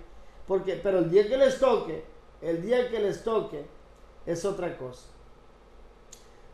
Porque, 0.47 0.79
pero 0.81 0.99
el 0.99 1.09
día 1.09 1.27
que 1.27 1.37
les 1.37 1.59
toque, 1.59 2.03
el 2.41 2.61
día 2.61 2.89
que 2.89 2.99
les 2.99 3.23
toque, 3.23 3.65
es 4.25 4.43
otra 4.45 4.75
cosa. 4.77 5.07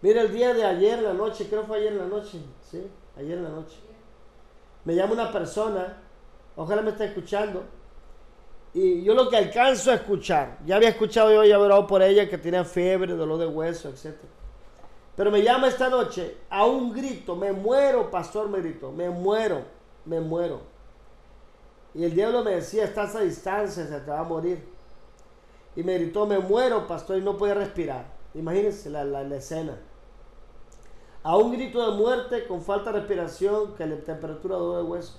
Mira, 0.01 0.21
el 0.21 0.31
día 0.31 0.53
de 0.53 0.63
ayer 0.63 0.99
en 0.99 1.05
la 1.05 1.13
noche, 1.13 1.47
creo 1.49 1.61
que 1.61 1.67
fue 1.67 1.77
ayer 1.77 1.93
en 1.93 1.99
la 1.99 2.07
noche, 2.07 2.39
¿sí? 2.61 2.87
Ayer 3.19 3.37
en 3.37 3.43
la 3.43 3.49
noche. 3.49 3.75
Me 4.85 4.95
llama 4.95 5.13
una 5.13 5.31
persona, 5.31 5.97
ojalá 6.55 6.81
me 6.81 6.91
esté 6.91 7.05
escuchando, 7.05 7.63
y 8.73 9.03
yo 9.03 9.13
lo 9.13 9.29
que 9.29 9.35
alcanzo 9.35 9.91
a 9.91 9.95
escuchar, 9.95 10.57
ya 10.65 10.77
había 10.77 10.89
escuchado 10.89 11.29
yo, 11.29 11.43
ya 11.43 11.55
había 11.55 11.65
orado 11.65 11.85
por 11.85 12.01
ella 12.01 12.29
que 12.29 12.37
tenía 12.37 12.63
fiebre, 12.63 13.13
dolor 13.13 13.39
de 13.39 13.47
hueso, 13.47 13.89
etc. 13.89 14.15
Pero 15.17 15.31
me 15.31 15.41
llama 15.41 15.67
esta 15.67 15.89
noche 15.89 16.37
a 16.49 16.65
un 16.65 16.93
grito, 16.93 17.35
me 17.35 17.51
muero, 17.51 18.09
pastor, 18.09 18.47
me 18.47 18.59
gritó, 18.59 18.91
me 18.91 19.09
muero, 19.09 19.63
me 20.05 20.21
muero. 20.21 20.61
Y 21.93 22.05
el 22.05 22.13
diablo 22.13 22.43
me 22.43 22.51
decía, 22.51 22.85
estás 22.85 23.15
a 23.15 23.19
distancia, 23.19 23.85
se 23.85 23.99
te 23.99 24.11
va 24.11 24.19
a 24.19 24.23
morir. 24.23 24.63
Y 25.75 25.83
me 25.83 25.95
gritó, 25.95 26.25
me 26.25 26.39
muero, 26.39 26.87
pastor, 26.87 27.17
y 27.17 27.21
no 27.21 27.37
podía 27.37 27.55
respirar. 27.55 28.05
Imagínense 28.33 28.89
la, 28.89 29.03
la, 29.03 29.23
la 29.23 29.35
escena. 29.35 29.77
A 31.23 31.37
un 31.37 31.51
grito 31.51 31.91
de 31.91 31.97
muerte 31.97 32.47
con 32.47 32.61
falta 32.61 32.91
de 32.91 32.99
respiración, 32.99 33.75
que 33.75 33.85
la 33.85 33.97
temperatura 33.97 34.55
de 34.57 34.83
hueso. 34.83 35.17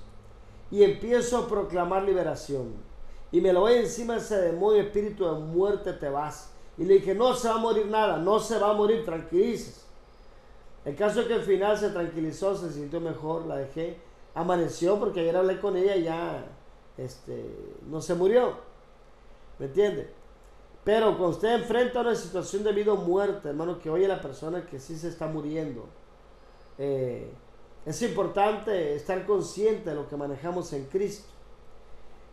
Y 0.71 0.83
empiezo 0.83 1.39
a 1.39 1.49
proclamar 1.49 2.05
liberación 2.05 2.91
y 3.33 3.41
me 3.41 3.53
lo 3.53 3.61
voy 3.61 3.75
encima 3.75 4.17
ese 4.17 4.41
demonio, 4.41 4.83
espíritu 4.83 5.25
de 5.25 5.41
muerte, 5.41 5.93
te 5.93 6.09
vas. 6.09 6.53
Y 6.77 6.85
le 6.85 6.95
dije, 6.95 7.15
no 7.15 7.35
se 7.35 7.49
va 7.49 7.55
a 7.55 7.59
morir 7.59 7.87
nada, 7.87 8.17
no 8.17 8.41
se 8.41 8.59
va 8.59 8.71
a 8.71 8.75
morir, 8.75 9.05
tranquilices. 9.05 9.87
El 10.85 10.97
caso 10.97 11.21
es 11.21 11.27
que 11.27 11.35
al 11.35 11.43
final 11.43 11.77
se 11.77 11.91
tranquilizó, 11.91 12.57
se 12.57 12.73
sintió 12.73 13.01
mejor, 13.01 13.47
la 13.47 13.57
dejé. 13.57 13.99
Amaneció 14.35 14.99
porque 14.99 15.21
ayer 15.21 15.37
hablé 15.37 15.61
con 15.61 15.77
ella 15.77 15.95
y 15.97 16.05
ya 16.05 16.45
este, 16.97 17.45
no 17.89 18.01
se 18.01 18.15
murió. 18.15 18.55
¿Me 19.59 19.67
entiende? 19.67 20.13
Pero 20.85 21.17
cuando 21.19 21.37
usted 21.37 21.55
enfrenta 21.55 22.01
una 22.01 22.15
situación 22.15 22.65
de 22.65 22.73
vida 22.73 22.93
o 22.93 22.97
muerte, 22.97 23.49
hermano, 23.49 23.79
que 23.79 23.91
oye 23.91 24.09
la 24.09 24.21
persona 24.21 24.65
que 24.65 24.81
sí 24.81 24.97
se 24.97 25.09
está 25.09 25.27
muriendo, 25.27 25.87
eh, 26.79 27.31
es 27.85 28.03
importante 28.03 28.95
estar 28.95 29.27
consciente 29.27 29.91
de 29.91 29.97
lo 29.97 30.09
que 30.09 30.17
manejamos 30.17 30.73
en 30.73 30.85
Cristo. 30.87 31.29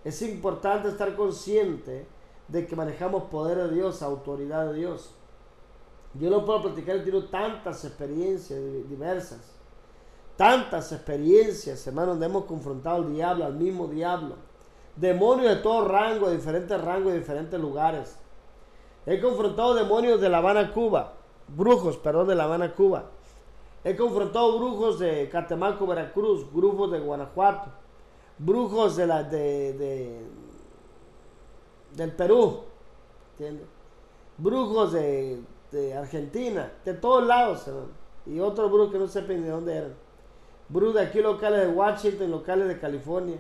Es 0.04 0.22
importante 0.22 0.88
estar 0.88 1.16
consciente 1.16 2.06
de 2.48 2.66
que 2.66 2.76
manejamos 2.76 3.24
poder 3.24 3.58
de 3.58 3.76
Dios, 3.76 4.02
autoridad 4.02 4.68
de 4.68 4.76
Dios. 4.76 5.14
Yo 6.14 6.30
no 6.30 6.45
puedo 6.45 6.64
platicar, 6.64 7.04
tengo 7.04 7.26
tantas 7.26 7.84
experiencias 7.84 8.60
diversas, 8.88 9.39
tantas 10.36 10.91
experiencias, 10.91 11.86
hermano, 11.86 12.12
donde 12.12 12.26
hemos 12.26 12.45
confrontado 12.45 12.98
al 12.98 13.14
diablo, 13.14 13.45
al 13.45 13.56
mismo 13.56 13.88
diablo. 13.88 14.36
Demonios 14.95 15.56
de 15.56 15.62
todo 15.62 15.88
rango, 15.88 16.30
de 16.30 16.38
diferentes 16.38 16.80
rangos, 16.82 17.12
de 17.12 17.20
diferentes 17.20 17.60
lugares. 17.60 18.18
He 19.08 19.20
confrontado 19.20 19.74
demonios 19.74 20.22
de 20.22 20.30
La 20.30 20.38
Habana, 20.38 20.72
Cuba, 20.72 21.14
brujos, 21.47 21.97
perdón, 21.97 22.28
de 22.28 22.36
La 22.36 22.43
Habana, 22.43 22.76
Cuba. 22.76 23.05
He 23.84 23.95
confrontado 23.95 24.60
brujos 24.60 24.99
de 24.99 25.28
Catemaco, 25.30 25.88
Veracruz, 25.88 26.45
brujos 26.53 26.91
de 26.91 26.99
Guanajuato 26.99 27.72
brujos 28.38 28.95
de 28.95 29.08
la, 29.08 29.24
de, 29.24 29.74
de 29.74 30.22
del 31.95 32.12
Perú, 32.12 32.62
brujos 34.38 34.93
de, 34.93 35.41
Argentina, 35.97 36.72
de 36.86 36.93
todos 36.93 37.26
lados, 37.26 37.66
y 38.26 38.39
otros 38.39 38.72
brujos 38.72 38.91
que 38.91 38.99
no 38.99 39.08
sepan 39.08 39.43
de 39.43 39.49
dónde 39.49 39.76
eran. 39.76 39.93
Brujos 40.70 40.95
de 40.95 41.01
aquí 41.01 41.22
locales 41.22 41.62
de 41.62 41.68
Washington, 41.68 42.32
locales 42.32 42.68
de 42.68 42.80
California, 42.80 43.38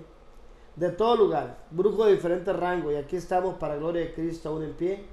de 0.75 0.89
todo 0.89 1.15
lugar, 1.15 1.57
brujos 1.71 2.07
de 2.07 2.13
diferentes 2.13 2.55
rangos, 2.55 2.93
y 2.93 2.95
aquí 2.95 3.15
estamos 3.15 3.55
para 3.55 3.75
gloria 3.75 4.01
de 4.01 4.13
Cristo 4.13 4.49
aún 4.49 4.63
en 4.63 4.73
pie, 4.73 5.05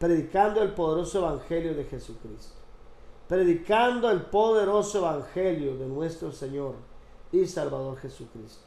predicando 0.00 0.62
el 0.62 0.72
poderoso 0.72 1.18
evangelio 1.18 1.74
de 1.74 1.84
Jesucristo. 1.84 2.54
Predicando 3.28 4.10
el 4.10 4.22
poderoso 4.22 4.98
evangelio 4.98 5.76
de 5.76 5.86
nuestro 5.86 6.32
Señor 6.32 6.74
y 7.30 7.46
Salvador 7.46 7.98
Jesucristo. 7.98 8.64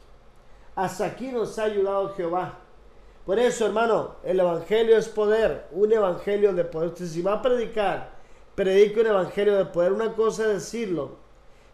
Hasta 0.76 1.06
aquí 1.06 1.32
nos 1.32 1.58
ha 1.58 1.64
ayudado 1.64 2.14
Jehová. 2.14 2.60
Por 3.26 3.40
eso, 3.40 3.66
hermano, 3.66 4.14
el 4.22 4.38
evangelio 4.38 4.96
es 4.96 5.08
poder, 5.08 5.66
un 5.72 5.92
evangelio 5.92 6.52
de 6.52 6.64
poder. 6.64 6.90
Usted 6.90 7.06
si 7.06 7.20
va 7.20 7.32
a 7.32 7.42
predicar, 7.42 8.12
predique 8.54 9.00
un 9.00 9.08
evangelio 9.08 9.56
de 9.56 9.64
poder. 9.64 9.92
Una 9.92 10.12
cosa 10.12 10.44
es 10.44 10.52
decirlo 10.52 11.16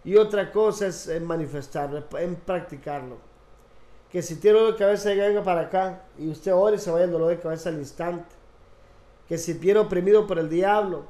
y 0.04 0.16
otra 0.16 0.50
cosa 0.50 0.86
es 0.86 1.20
manifestarlo, 1.20 2.02
en 2.18 2.36
practicarlo. 2.36 3.18
Que 4.10 4.22
si 4.22 4.36
tiene 4.36 4.58
dolor 4.58 4.72
de 4.72 4.78
cabeza, 4.78 5.10
venga 5.10 5.42
para 5.42 5.60
acá 5.60 6.04
y 6.18 6.30
usted 6.30 6.54
ore 6.54 6.76
y 6.76 6.78
se 6.78 6.90
vaya 6.90 7.04
el 7.04 7.12
dolor 7.12 7.28
de 7.28 7.40
cabeza 7.40 7.68
al 7.68 7.76
instante. 7.76 8.39
Que 9.30 9.38
si 9.38 9.54
tiene 9.54 9.80
oprimido 9.80 10.26
por 10.26 10.38
el 10.38 10.50
diablo, 10.50 11.04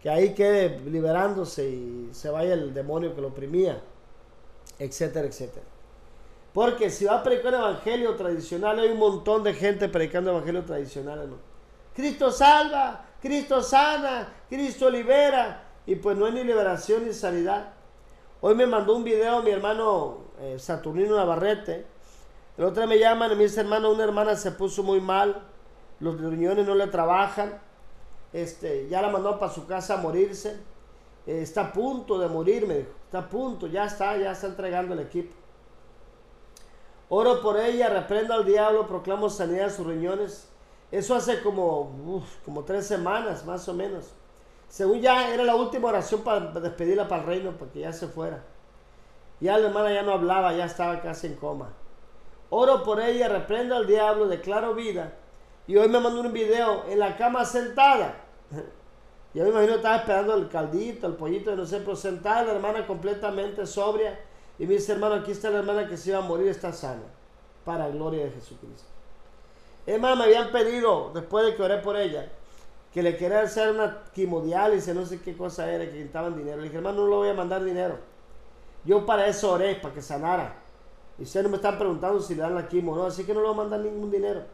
que 0.00 0.08
ahí 0.08 0.34
quede 0.34 0.78
liberándose 0.88 1.68
y 1.68 2.08
se 2.12 2.30
vaya 2.30 2.54
el 2.54 2.72
demonio 2.72 3.14
que 3.14 3.20
lo 3.20 3.28
oprimía, 3.28 3.82
etcétera, 4.78 5.26
etcétera. 5.26 5.66
Porque 6.54 6.88
si 6.88 7.04
va 7.04 7.16
a 7.16 7.22
predicar 7.22 7.52
un 7.52 7.60
evangelio 7.60 8.14
tradicional, 8.14 8.78
hay 8.78 8.88
un 8.88 8.98
montón 8.98 9.42
de 9.42 9.52
gente 9.52 9.88
predicando 9.88 10.30
evangelio 10.30 10.64
tradicional. 10.64 11.28
Cristo 11.94 12.30
salva, 12.30 13.04
Cristo 13.20 13.62
sana, 13.62 14.32
Cristo 14.48 14.88
libera. 14.88 15.64
Y 15.86 15.96
pues 15.96 16.16
no 16.16 16.26
hay 16.26 16.32
ni 16.32 16.44
liberación 16.44 17.04
ni 17.04 17.12
sanidad. 17.12 17.72
Hoy 18.40 18.54
me 18.54 18.66
mandó 18.66 18.96
un 18.96 19.04
video 19.04 19.42
mi 19.42 19.50
hermano 19.50 20.18
eh, 20.40 20.56
Saturnino 20.58 21.16
Navarrete. 21.16 21.84
El 22.56 22.64
otro 22.64 22.86
me 22.86 22.98
llaman 22.98 23.32
y 23.32 23.34
me 23.34 23.42
dice, 23.42 23.60
hermano, 23.60 23.90
una 23.90 24.04
hermana 24.04 24.36
se 24.36 24.52
puso 24.52 24.82
muy 24.82 25.00
mal. 25.00 25.42
Los 26.00 26.20
riñones 26.20 26.66
no 26.66 26.74
le 26.74 26.86
trabajan. 26.88 27.58
Este, 28.32 28.88
ya 28.88 29.00
la 29.00 29.08
mandó 29.08 29.38
para 29.38 29.52
su 29.52 29.66
casa 29.66 29.94
a 29.94 29.96
morirse. 29.98 30.60
Eh, 31.26 31.42
está 31.42 31.62
a 31.62 31.72
punto 31.72 32.18
de 32.18 32.28
morir, 32.28 32.66
me 32.66 32.78
dijo. 32.78 32.90
Está 33.04 33.18
a 33.18 33.28
punto, 33.28 33.66
ya 33.66 33.86
está, 33.86 34.16
ya 34.16 34.32
está 34.32 34.48
entregando 34.48 34.94
el 34.94 35.00
equipo. 35.00 35.34
Oro 37.08 37.40
por 37.40 37.58
ella, 37.58 37.88
reprendo 37.88 38.34
al 38.34 38.44
diablo, 38.44 38.86
proclamo 38.86 39.30
sanidad 39.30 39.66
a 39.66 39.70
sus 39.70 39.86
riñones. 39.86 40.48
Eso 40.90 41.14
hace 41.14 41.40
como, 41.40 42.22
como 42.44 42.64
tres 42.64 42.86
semanas, 42.86 43.44
más 43.44 43.68
o 43.68 43.74
menos. 43.74 44.12
Según 44.68 45.00
ya 45.00 45.32
era 45.32 45.44
la 45.44 45.54
última 45.54 45.88
oración 45.88 46.22
para 46.22 46.40
despedirla 46.60 47.08
para 47.08 47.22
el 47.22 47.28
reino, 47.28 47.52
para 47.52 47.70
que 47.70 47.80
ya 47.80 47.92
se 47.92 48.08
fuera. 48.08 48.42
Ya 49.40 49.58
la 49.58 49.68
hermana 49.68 49.92
ya 49.92 50.02
no 50.02 50.12
hablaba, 50.12 50.52
ya 50.54 50.64
estaba 50.64 51.00
casi 51.00 51.28
en 51.28 51.34
coma. 51.36 51.68
Oro 52.50 52.82
por 52.82 53.00
ella, 53.00 53.28
reprendo 53.28 53.76
al 53.76 53.86
diablo, 53.86 54.26
declaro 54.26 54.74
vida. 54.74 55.12
Y 55.66 55.76
hoy 55.76 55.88
me 55.88 56.00
mandó 56.00 56.20
un 56.20 56.32
video 56.32 56.84
en 56.88 56.98
la 56.98 57.16
cama 57.16 57.44
sentada. 57.44 58.22
Ya 59.34 59.42
me 59.42 59.50
imagino 59.50 59.74
estaba 59.74 59.96
esperando 59.96 60.32
el 60.32 60.48
caldito, 60.48 61.06
el 61.06 61.12
pollito, 61.12 61.54
no 61.54 61.66
sé, 61.66 61.80
pero 61.80 61.94
sentada 61.94 62.42
la 62.44 62.52
hermana 62.52 62.86
completamente 62.86 63.66
sobria 63.66 64.18
y 64.58 64.66
me 64.66 64.74
dice, 64.74 64.92
hermano, 64.92 65.16
aquí 65.16 65.32
está 65.32 65.50
la 65.50 65.58
hermana 65.58 65.86
que 65.86 65.98
se 65.98 66.08
iba 66.08 66.18
a 66.20 66.22
morir, 66.22 66.48
está 66.48 66.72
sana. 66.72 67.02
Para 67.62 67.88
gloria 67.88 68.24
de 68.24 68.30
Jesucristo. 68.30 68.88
Hermano, 69.84 70.16
me 70.16 70.24
habían 70.24 70.50
pedido, 70.50 71.10
después 71.12 71.44
de 71.44 71.54
que 71.54 71.62
oré 71.62 71.78
por 71.78 71.96
ella, 71.96 72.32
que 72.92 73.02
le 73.02 73.16
quería 73.16 73.42
hacer 73.42 73.72
una 73.72 74.04
quimodiálisis, 74.14 74.94
no 74.94 75.04
sé 75.04 75.20
qué 75.20 75.36
cosa 75.36 75.70
era, 75.70 75.84
que 75.84 76.04
quitaban 76.04 76.34
dinero. 76.34 76.56
Le 76.56 76.64
dije, 76.64 76.76
hermano, 76.76 77.02
no 77.02 77.08
le 77.08 77.16
voy 77.16 77.28
a 77.28 77.34
mandar 77.34 77.62
dinero. 77.62 77.98
Yo 78.84 79.04
para 79.04 79.26
eso 79.26 79.52
oré, 79.52 79.74
para 79.74 79.92
que 79.92 80.00
sanara. 80.00 80.62
Y 81.18 81.24
ustedes 81.24 81.44
no 81.44 81.50
me 81.50 81.56
están 81.56 81.76
preguntando 81.76 82.20
si 82.20 82.34
le 82.34 82.42
dan 82.42 82.54
la 82.54 82.68
quimo 82.68 82.92
o 82.92 82.96
no, 82.96 83.04
así 83.04 83.24
que 83.24 83.34
no 83.34 83.40
le 83.40 83.48
voy 83.48 83.54
a 83.54 83.58
mandar 83.58 83.80
ningún 83.80 84.10
dinero. 84.10 84.44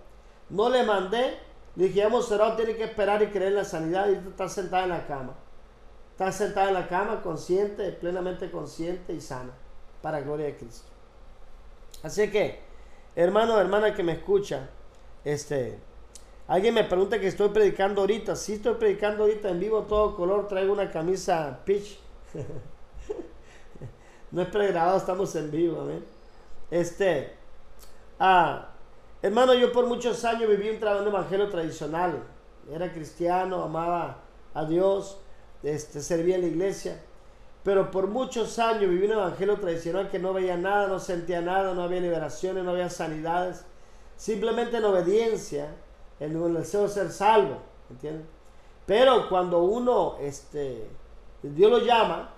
No 0.52 0.68
le 0.68 0.84
mandé, 0.84 1.38
dije, 1.74 2.04
orado, 2.04 2.56
tiene 2.56 2.76
que 2.76 2.84
esperar 2.84 3.22
y 3.22 3.28
creer 3.28 3.52
en 3.52 3.56
la 3.56 3.64
sanidad 3.64 4.08
y 4.10 4.28
está 4.28 4.50
sentada 4.50 4.84
en 4.84 4.90
la 4.90 5.06
cama. 5.06 5.34
Está 6.10 6.30
sentada 6.30 6.68
en 6.68 6.74
la 6.74 6.88
cama, 6.88 7.22
consciente, 7.22 7.90
plenamente 7.92 8.50
consciente 8.50 9.14
y 9.14 9.20
sana 9.22 9.52
para 10.02 10.20
gloria 10.20 10.46
de 10.46 10.56
Cristo. 10.56 10.88
Así 12.02 12.30
que, 12.30 12.60
hermano, 13.16 13.58
hermana 13.58 13.94
que 13.94 14.02
me 14.02 14.12
escucha, 14.12 14.68
este, 15.24 15.78
alguien 16.46 16.74
me 16.74 16.84
pregunta 16.84 17.18
que 17.18 17.28
estoy 17.28 17.48
predicando 17.48 18.02
ahorita. 18.02 18.36
Sí 18.36 18.54
estoy 18.54 18.74
predicando 18.74 19.22
ahorita 19.24 19.48
en 19.48 19.58
vivo 19.58 19.84
todo 19.84 20.14
color, 20.14 20.48
traigo 20.48 20.74
una 20.74 20.90
camisa 20.90 21.60
pitch. 21.64 21.98
no 24.30 24.42
es 24.42 24.48
pregrabado, 24.48 24.98
estamos 24.98 25.34
en 25.34 25.50
vivo, 25.50 25.80
amén. 25.80 26.04
Este, 26.70 27.32
ah, 28.18 28.71
hermano, 29.22 29.54
yo 29.54 29.72
por 29.72 29.86
muchos 29.86 30.24
años 30.24 30.48
viví 30.48 30.68
un 30.68 30.76
en 30.76 31.06
evangelio 31.06 31.48
tradicional. 31.48 32.22
Era 32.70 32.92
cristiano, 32.92 33.62
amaba 33.62 34.18
a 34.54 34.64
Dios, 34.64 35.18
este, 35.62 36.00
servía 36.00 36.36
en 36.36 36.42
la 36.42 36.48
iglesia. 36.48 37.00
Pero 37.64 37.90
por 37.90 38.08
muchos 38.08 38.58
años 38.58 38.90
viví 38.90 39.06
un 39.06 39.12
evangelio 39.12 39.56
tradicional 39.58 40.10
que 40.10 40.18
no 40.18 40.32
veía 40.32 40.56
nada, 40.56 40.88
no 40.88 40.98
sentía 40.98 41.40
nada, 41.40 41.74
no 41.74 41.82
había 41.82 42.00
liberaciones, 42.00 42.64
no 42.64 42.72
había 42.72 42.90
sanidades. 42.90 43.64
Simplemente 44.16 44.78
en 44.78 44.84
obediencia, 44.84 45.68
en 46.18 46.36
el 46.36 46.54
deseo 46.54 46.82
de 46.82 46.88
ser 46.88 47.10
salvo. 47.10 47.58
Pero 48.86 49.28
cuando 49.28 49.62
uno, 49.62 50.16
este, 50.20 50.88
Dios 51.42 51.70
lo 51.70 51.78
llama 51.78 52.30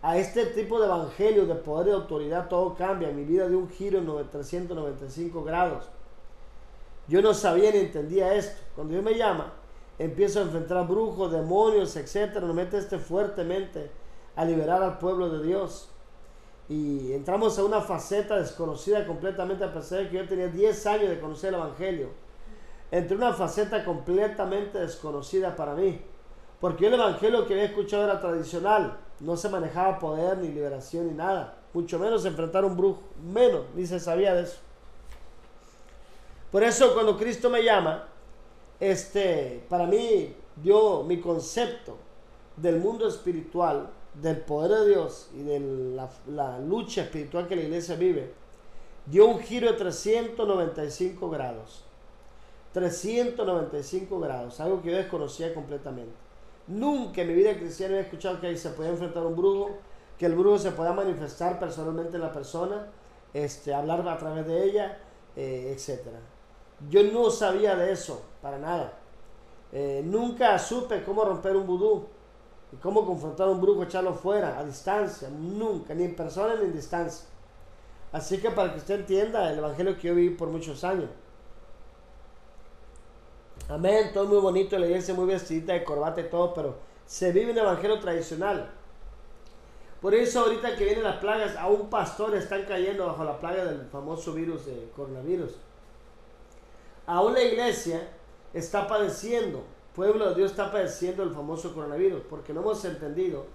a 0.00 0.16
este 0.16 0.46
tipo 0.46 0.78
de 0.78 0.86
evangelio 0.86 1.46
de 1.46 1.56
poder 1.56 1.88
y 1.88 1.90
autoridad, 1.90 2.48
todo 2.48 2.74
cambia. 2.74 3.08
Mi 3.10 3.24
vida 3.24 3.48
dio 3.48 3.58
un 3.58 3.68
giro 3.68 3.98
en 3.98 4.30
395 4.30 5.42
grados. 5.42 5.88
Yo 7.08 7.22
no 7.22 7.32
sabía 7.32 7.72
ni 7.72 7.78
entendía 7.78 8.34
esto. 8.34 8.60
Cuando 8.74 8.92
Dios 8.92 9.04
me 9.04 9.16
llama, 9.16 9.54
empiezo 9.98 10.40
a 10.40 10.42
enfrentar 10.42 10.86
brujos, 10.86 11.32
demonios, 11.32 11.96
etcétera. 11.96 12.46
Me 12.46 12.52
mete 12.52 12.78
este 12.78 12.98
fuertemente 12.98 13.90
a 14.36 14.44
liberar 14.44 14.82
al 14.82 14.98
pueblo 14.98 15.30
de 15.30 15.44
Dios. 15.44 15.90
Y 16.68 17.12
entramos 17.14 17.58
a 17.58 17.64
una 17.64 17.80
faceta 17.80 18.36
desconocida 18.36 19.06
completamente, 19.06 19.64
a 19.64 19.72
pesar 19.72 20.00
de 20.00 20.10
que 20.10 20.18
yo 20.18 20.28
tenía 20.28 20.48
10 20.48 20.86
años 20.86 21.08
de 21.08 21.18
conocer 21.18 21.48
el 21.48 21.60
Evangelio. 21.60 22.10
Entre 22.90 23.16
una 23.16 23.32
faceta 23.32 23.84
completamente 23.84 24.78
desconocida 24.78 25.56
para 25.56 25.74
mí. 25.74 26.00
Porque 26.60 26.88
el 26.88 26.94
Evangelio 26.94 27.46
que 27.46 27.54
había 27.54 27.66
escuchado 27.66 28.04
era 28.04 28.20
tradicional. 28.20 28.98
No 29.20 29.36
se 29.36 29.48
manejaba 29.48 29.98
poder, 29.98 30.36
ni 30.38 30.48
liberación, 30.48 31.06
ni 31.06 31.14
nada. 31.14 31.56
Mucho 31.72 31.98
menos 31.98 32.26
enfrentar 32.26 32.66
un 32.66 32.76
brujo. 32.76 33.00
Menos, 33.22 33.62
ni 33.74 33.86
se 33.86 33.98
sabía 33.98 34.34
de 34.34 34.42
eso. 34.42 34.58
Por 36.50 36.62
eso 36.62 36.94
cuando 36.94 37.16
Cristo 37.16 37.50
me 37.50 37.62
llama, 37.62 38.08
este, 38.80 39.64
para 39.68 39.86
mí, 39.86 40.34
yo, 40.62 41.04
mi 41.06 41.20
concepto 41.20 41.96
del 42.56 42.78
mundo 42.78 43.06
espiritual 43.06 43.90
del 44.14 44.38
poder 44.38 44.80
de 44.80 44.88
Dios 44.88 45.30
y 45.34 45.42
de 45.42 45.60
la, 46.26 46.58
lucha 46.58 47.02
espiritual 47.02 47.46
que 47.46 47.56
la 47.56 47.62
iglesia 47.62 47.96
vive, 47.96 48.32
dio 49.06 49.26
un 49.26 49.40
giro 49.40 49.70
de 49.70 49.78
395 49.78 51.30
grados. 51.30 51.84
395 52.72 54.20
grados, 54.20 54.60
algo 54.60 54.82
que 54.82 54.90
yo 54.90 54.96
desconocía 54.96 55.54
completamente. 55.54 56.12
Nunca 56.66 57.22
en 57.22 57.28
mi 57.28 57.34
vida 57.34 57.56
cristiana 57.56 57.96
he 57.96 58.00
escuchado 58.00 58.40
que 58.40 58.56
se 58.56 58.70
podía 58.70 58.90
enfrentar 58.90 59.24
un 59.24 59.36
brujo, 59.36 59.70
que 60.18 60.26
el 60.26 60.34
brujo 60.34 60.58
se 60.58 60.72
pueda 60.72 60.92
manifestar 60.92 61.58
personalmente 61.58 62.16
en 62.16 62.22
la 62.22 62.32
persona, 62.32 62.88
este, 63.32 63.72
hablar 63.72 64.06
a 64.06 64.18
través 64.18 64.46
de 64.46 64.64
ella, 64.64 64.98
eh, 65.36 65.74
etc. 65.74 66.00
Yo 66.88 67.02
no 67.04 67.30
sabía 67.30 67.74
de 67.74 67.92
eso, 67.92 68.22
para 68.40 68.58
nada. 68.58 68.92
Eh, 69.72 70.02
nunca 70.04 70.58
supe 70.58 71.02
cómo 71.04 71.24
romper 71.24 71.56
un 71.56 71.66
vudú. 71.66 72.06
¿Y 72.72 72.76
cómo 72.76 73.06
confrontar 73.06 73.48
a 73.48 73.50
un 73.50 73.60
brujo, 73.60 73.82
echarlo 73.82 74.14
fuera, 74.14 74.58
a 74.58 74.64
distancia? 74.64 75.28
Nunca, 75.30 75.94
ni 75.94 76.04
en 76.04 76.14
persona 76.14 76.54
ni 76.56 76.64
en 76.64 76.72
distancia. 76.74 77.26
Así 78.12 78.38
que 78.38 78.50
para 78.50 78.72
que 78.72 78.78
usted 78.78 79.00
entienda 79.00 79.50
el 79.50 79.58
evangelio 79.58 79.96
que 79.96 80.08
yo 80.08 80.14
viví 80.14 80.34
por 80.34 80.48
muchos 80.48 80.84
años. 80.84 81.08
Amén, 83.68 84.10
todo 84.14 84.26
muy 84.26 84.38
bonito, 84.38 84.78
la 84.78 84.86
iglesia 84.86 85.14
muy 85.14 85.26
vestidita 85.26 85.74
de 85.74 85.84
corbata 85.84 86.20
y 86.20 86.30
todo, 86.30 86.54
pero 86.54 86.76
se 87.06 87.32
vive 87.32 87.52
un 87.52 87.58
evangelio 87.58 87.98
tradicional. 88.00 88.70
Por 90.00 90.14
eso 90.14 90.40
ahorita 90.40 90.76
que 90.76 90.84
vienen 90.84 91.04
las 91.04 91.16
plagas, 91.16 91.56
a 91.56 91.66
un 91.66 91.90
pastor 91.90 92.34
están 92.34 92.64
cayendo 92.64 93.06
bajo 93.06 93.24
la 93.24 93.38
plaga 93.38 93.64
del 93.64 93.86
famoso 93.86 94.32
virus 94.32 94.66
de 94.66 94.90
coronavirus. 94.94 95.56
Aún 97.08 97.34
la 97.34 97.42
iglesia 97.42 98.08
está 98.54 98.86
padeciendo 98.86 99.64
pueblo 99.98 100.28
de 100.28 100.36
Dios 100.36 100.52
está 100.52 100.70
padeciendo 100.70 101.24
el 101.24 101.32
famoso 101.32 101.74
coronavirus, 101.74 102.22
porque 102.30 102.52
no 102.52 102.60
hemos 102.60 102.84
entendido 102.84 103.46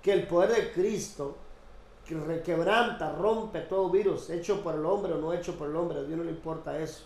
que 0.00 0.12
el 0.12 0.28
poder 0.28 0.50
de 0.54 0.70
Cristo 0.70 1.36
que 2.06 2.14
requebranta, 2.14 3.10
rompe 3.10 3.62
todo 3.62 3.90
virus, 3.90 4.30
hecho 4.30 4.62
por 4.62 4.76
el 4.76 4.86
hombre 4.86 5.14
o 5.14 5.18
no 5.18 5.32
hecho 5.32 5.58
por 5.58 5.68
el 5.68 5.74
hombre, 5.74 5.98
a 5.98 6.02
Dios 6.04 6.16
no 6.16 6.22
le 6.22 6.30
importa 6.30 6.78
eso. 6.78 7.02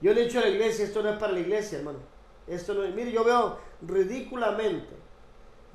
Yo 0.00 0.14
le 0.14 0.22
he 0.22 0.24
dicho 0.24 0.38
a 0.38 0.42
la 0.42 0.48
iglesia, 0.48 0.86
esto 0.86 1.02
no 1.02 1.10
es 1.10 1.18
para 1.18 1.32
la 1.32 1.40
iglesia, 1.40 1.76
hermano. 1.76 1.98
Esto 2.46 2.72
no 2.72 2.88
mire, 2.88 3.12
yo 3.12 3.22
veo 3.22 3.58
ridículamente, 3.82 4.94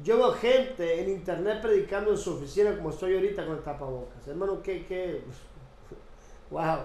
yo 0.03 0.17
veo 0.17 0.33
gente 0.33 0.99
en 0.99 1.11
internet 1.11 1.61
predicando 1.61 2.09
en 2.09 2.17
su 2.17 2.33
oficina 2.33 2.75
como 2.75 2.89
estoy 2.89 3.13
ahorita 3.13 3.45
con 3.45 3.57
el 3.57 3.61
tapabocas. 3.61 4.27
Hermano, 4.27 4.63
qué, 4.63 4.83
qué, 4.87 5.21
wow. 6.49 6.79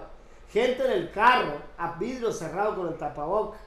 Gente 0.49 0.85
en 0.85 0.91
el 0.91 1.11
carro, 1.11 1.53
a 1.77 1.93
vidrio 1.99 2.31
cerrado 2.31 2.75
con 2.75 2.87
el 2.87 2.97
tapabocas. 2.97 3.59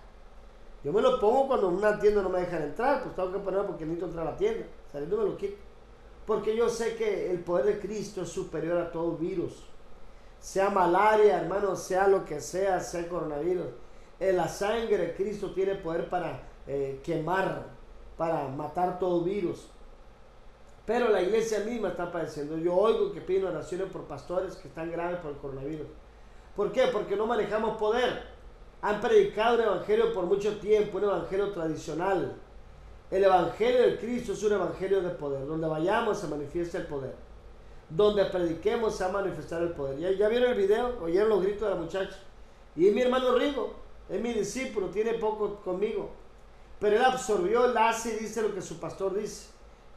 Yo 0.83 0.93
me 0.93 1.03
lo 1.03 1.21
pongo 1.21 1.49
cuando 1.49 1.69
en 1.69 1.75
una 1.75 1.99
tienda 1.99 2.23
no 2.23 2.31
me 2.31 2.41
dejan 2.41 2.63
entrar, 2.63 3.03
pues 3.03 3.15
tengo 3.15 3.33
que 3.33 3.39
ponerlo 3.39 3.67
porque 3.67 3.85
necesito 3.85 4.07
entrar 4.07 4.27
a 4.27 4.31
la 4.31 4.37
tienda. 4.37 4.67
Saliendo 4.91 5.19
me 5.19 5.25
lo 5.25 5.37
quito. 5.37 5.57
Porque 6.27 6.57
yo 6.57 6.69
sé 6.69 6.97
que 6.97 7.31
el 7.31 7.41
poder 7.41 7.67
de 7.67 7.81
Cristo 7.81 8.23
es 8.23 8.29
superior 8.31 8.79
a 8.79 8.91
todo 8.91 9.17
virus. 9.17 9.65
Sea 10.39 10.71
malaria, 10.71 11.41
hermano, 11.41 11.77
sea 11.77 12.09
lo 12.09 12.25
que 12.25 12.41
sea, 12.41 12.81
sea 12.81 13.09
coronavirus. 13.09 13.67
En 14.19 14.37
la 14.37 14.49
sangre 14.49 14.97
de 14.97 15.15
Cristo 15.15 15.53
tiene 15.53 15.75
poder 15.75 16.09
para 16.09 16.41
eh, 16.67 17.01
quemar, 17.05 17.67
para 18.17 18.49
matar 18.49 18.99
todo 18.99 19.23
virus. 19.23 19.69
Pero 20.87 21.09
la 21.09 21.21
iglesia 21.21 21.61
misma 21.61 21.89
está 21.89 22.11
padeciendo. 22.11 22.57
Yo 22.57 22.75
oigo 22.75 23.13
que 23.13 23.21
piden 23.21 23.47
oraciones 23.47 23.89
por 23.93 24.05
pastores 24.05 24.57
que 24.57 24.69
están 24.69 24.91
graves 24.91 25.19
por 25.21 25.33
el 25.33 25.37
coronavirus. 25.37 25.87
¿Por 26.57 26.73
qué? 26.73 26.89
Porque 26.93 27.17
no 27.17 27.27
manejamos 27.27 27.77
poder 27.77 28.31
han 28.83 29.01
predicado 29.01 29.57
un 29.57 29.63
evangelio 29.63 30.13
por 30.13 30.25
mucho 30.25 30.57
tiempo, 30.59 30.99
un 30.99 31.05
evangelio 31.05 31.53
tradicional. 31.53 32.35
El 33.11 33.25
evangelio 33.25 33.83
de 33.83 33.99
Cristo 33.99 34.33
es 34.33 34.43
un 34.43 34.53
evangelio 34.53 35.03
de 35.03 35.11
poder. 35.11 35.47
Donde 35.47 35.67
vayamos 35.67 36.19
se 36.19 36.29
manifiesta 36.29 36.79
el 36.79 36.87
poder. 36.87 37.15
donde 37.91 38.25
prediquemos 38.27 38.95
se 38.95 39.03
va 39.03 39.11
a 39.11 39.13
manifestar 39.15 39.61
el 39.63 39.73
poder. 39.73 39.99
¿Ya, 39.99 40.13
ya 40.13 40.29
vieron 40.29 40.53
el 40.53 40.57
video? 40.57 40.97
¿Oyeron 41.03 41.29
los 41.29 41.43
gritos 41.43 41.63
de 41.63 41.75
la 41.75 41.81
muchacha? 41.81 42.17
Y 42.77 42.87
es 42.87 42.95
mi 42.95 43.03
hermano 43.03 43.35
Rigo, 43.35 43.75
es 44.09 44.21
mi 44.21 44.33
discípulo, 44.33 44.91
tiene 44.91 45.15
poco 45.15 45.57
conmigo. 45.57 46.09
Pero 46.79 46.97
él 46.97 47.05
absorbió, 47.05 47.65
él 47.65 47.77
hace 47.77 48.15
y 48.15 48.21
dice 48.21 48.43
lo 48.43 48.55
que 48.55 48.63
su 48.63 48.79
pastor 48.79 49.19
dice. 49.19 49.49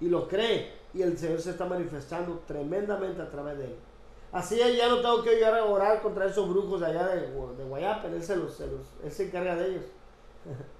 Y 0.01 0.09
lo 0.09 0.27
cree. 0.27 0.71
Y 0.95 1.03
el 1.03 1.15
Señor 1.19 1.39
se 1.39 1.51
está 1.51 1.65
manifestando 1.65 2.41
tremendamente 2.47 3.21
a 3.21 3.29
través 3.29 3.59
de 3.59 3.65
él. 3.65 3.75
Así 4.33 4.57
ya 4.57 4.89
no 4.89 4.99
tengo 4.99 5.21
que 5.21 5.45
a 5.45 5.63
orar 5.63 6.01
contra 6.01 6.25
esos 6.25 6.49
brujos 6.49 6.81
de 6.81 6.87
allá 6.87 7.07
de, 7.07 7.27
de 7.27 7.63
Guayapa. 7.63 8.07
Él 8.07 8.23
se, 8.23 9.23
encarga 9.23 9.55
de 9.55 9.67
ellos. 9.69 9.85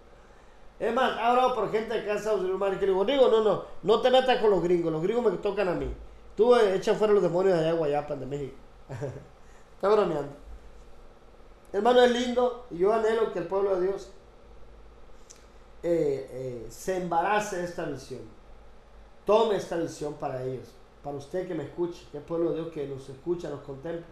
Es 0.80 0.94
más, 0.94 1.18
ha 1.18 1.32
orado 1.32 1.56
por 1.56 1.72
gente 1.72 1.94
de 1.94 2.06
casa 2.06 2.36
de 2.36 2.52
Unidos 2.52 2.82
le 2.82 3.14
digo, 3.14 3.30
no, 3.30 3.42
no, 3.42 3.64
no 3.84 4.02
te 4.02 4.10
metas 4.10 4.42
con 4.42 4.50
los 4.50 4.62
gringos, 4.62 4.92
los 4.92 5.02
gringos 5.02 5.32
me 5.32 5.38
tocan 5.38 5.70
a 5.70 5.76
mí. 5.76 5.94
Tú 6.36 6.56
eh, 6.56 6.76
echa 6.76 6.96
fuera 6.96 7.14
los 7.14 7.22
demonios 7.22 7.54
de 7.54 7.60
allá 7.60 7.72
de 7.72 7.78
Guayapa, 7.78 8.16
de 8.16 8.26
México. 8.26 8.58
Está 9.76 9.88
bromeando. 9.88 10.34
Hermano, 11.72 12.02
es 12.02 12.12
lindo 12.12 12.66
y 12.72 12.80
yo 12.80 12.92
anhelo 12.92 13.32
que 13.32 13.40
el 13.40 13.48
pueblo 13.48 13.76
de 13.76 13.88
Dios 13.88 14.12
eh, 15.84 16.28
eh, 16.32 16.68
se 16.70 16.98
embarace 16.98 17.58
de 17.58 17.64
esta 17.66 17.86
visión. 17.86 18.22
Tome 19.26 19.56
esta 19.56 19.78
visión 19.78 20.16
para 20.16 20.44
ellos, 20.44 20.68
para 21.04 21.18
usted 21.18 21.48
que 21.48 21.54
me 21.54 21.64
escuche, 21.64 22.06
que 22.12 22.20
es 22.20 22.24
pueblo 22.24 22.52
de 22.52 22.62
Dios 22.62 22.74
que 22.74 22.88
nos 22.88 23.08
escucha, 23.10 23.50
nos 23.50 23.62
contempla. 23.62 24.06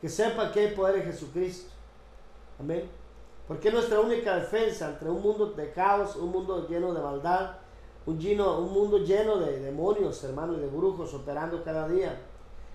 Que 0.00 0.08
sepa 0.08 0.50
que 0.50 0.60
hay 0.60 0.74
poder 0.74 0.96
en 0.96 1.04
Jesucristo. 1.04 1.70
Amén. 2.58 2.88
Porque 3.46 3.68
es 3.68 3.74
nuestra 3.74 4.00
única 4.00 4.36
defensa 4.36 4.90
entre 4.90 5.08
un 5.08 5.22
mundo 5.22 5.46
de 5.46 5.72
caos, 5.72 6.16
un 6.16 6.30
mundo 6.30 6.66
lleno 6.68 6.92
de 6.92 7.00
maldad, 7.00 7.52
un 8.04 8.72
mundo 8.72 8.98
lleno 8.98 9.38
de 9.38 9.60
demonios, 9.60 10.22
hermanos, 10.24 10.56
y 10.58 10.60
de 10.60 10.66
brujos 10.66 11.14
operando 11.14 11.62
cada 11.62 11.86
día. 11.88 12.20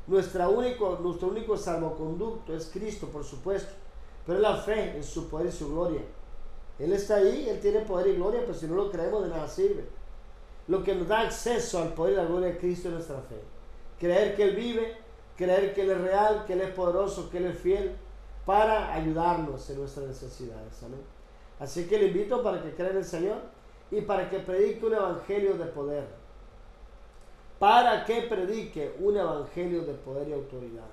Nuestra 0.07 0.49
único, 0.49 0.99
nuestro 1.01 1.29
único 1.29 1.57
salvoconducto 1.57 2.55
es 2.55 2.69
Cristo, 2.71 3.07
por 3.07 3.23
supuesto, 3.23 3.71
pero 4.25 4.37
es 4.37 4.41
la 4.41 4.57
fe 4.57 4.95
en 4.95 5.03
su 5.03 5.29
poder 5.29 5.47
y 5.47 5.51
su 5.51 5.71
gloria. 5.71 6.01
Él 6.79 6.93
está 6.93 7.15
ahí, 7.15 7.47
Él 7.49 7.59
tiene 7.59 7.81
poder 7.81 8.07
y 8.07 8.15
gloria, 8.15 8.41
pero 8.41 8.53
si 8.53 8.67
no 8.67 8.75
lo 8.75 8.91
creemos 8.91 9.23
de 9.23 9.29
nada 9.29 9.47
sirve. 9.47 9.85
Lo 10.67 10.83
que 10.83 10.95
nos 10.95 11.07
da 11.07 11.21
acceso 11.21 11.81
al 11.81 11.93
poder 11.93 12.13
y 12.13 12.17
la 12.17 12.25
gloria 12.25 12.49
de 12.49 12.57
Cristo 12.57 12.87
es 12.87 12.93
nuestra 12.93 13.17
fe. 13.17 13.39
Creer 13.99 14.35
que 14.35 14.43
Él 14.43 14.55
vive, 14.55 14.97
creer 15.35 15.73
que 15.73 15.81
Él 15.81 15.91
es 15.91 16.01
real, 16.01 16.43
que 16.45 16.53
Él 16.53 16.61
es 16.61 16.71
poderoso, 16.71 17.29
que 17.29 17.37
Él 17.37 17.45
es 17.47 17.59
fiel, 17.59 17.95
para 18.45 18.93
ayudarnos 18.93 19.69
en 19.69 19.79
nuestras 19.79 20.07
necesidades. 20.07 20.83
Así 21.59 21.87
que 21.87 21.97
le 21.97 22.07
invito 22.07 22.43
para 22.43 22.61
que 22.61 22.73
crea 22.73 22.91
en 22.91 22.97
el 22.97 23.05
Señor 23.05 23.37
y 23.91 24.01
para 24.01 24.29
que 24.29 24.39
predique 24.39 24.85
un 24.85 24.93
evangelio 24.93 25.53
de 25.55 25.65
poder. 25.65 26.05
Para 27.59 28.03
que 28.05 28.23
predique 28.23 28.95
un 28.99 29.15
evangelio 29.15 29.83
de 29.83 29.93
poder 29.93 30.27
y 30.27 30.33
autoridad. 30.33 30.83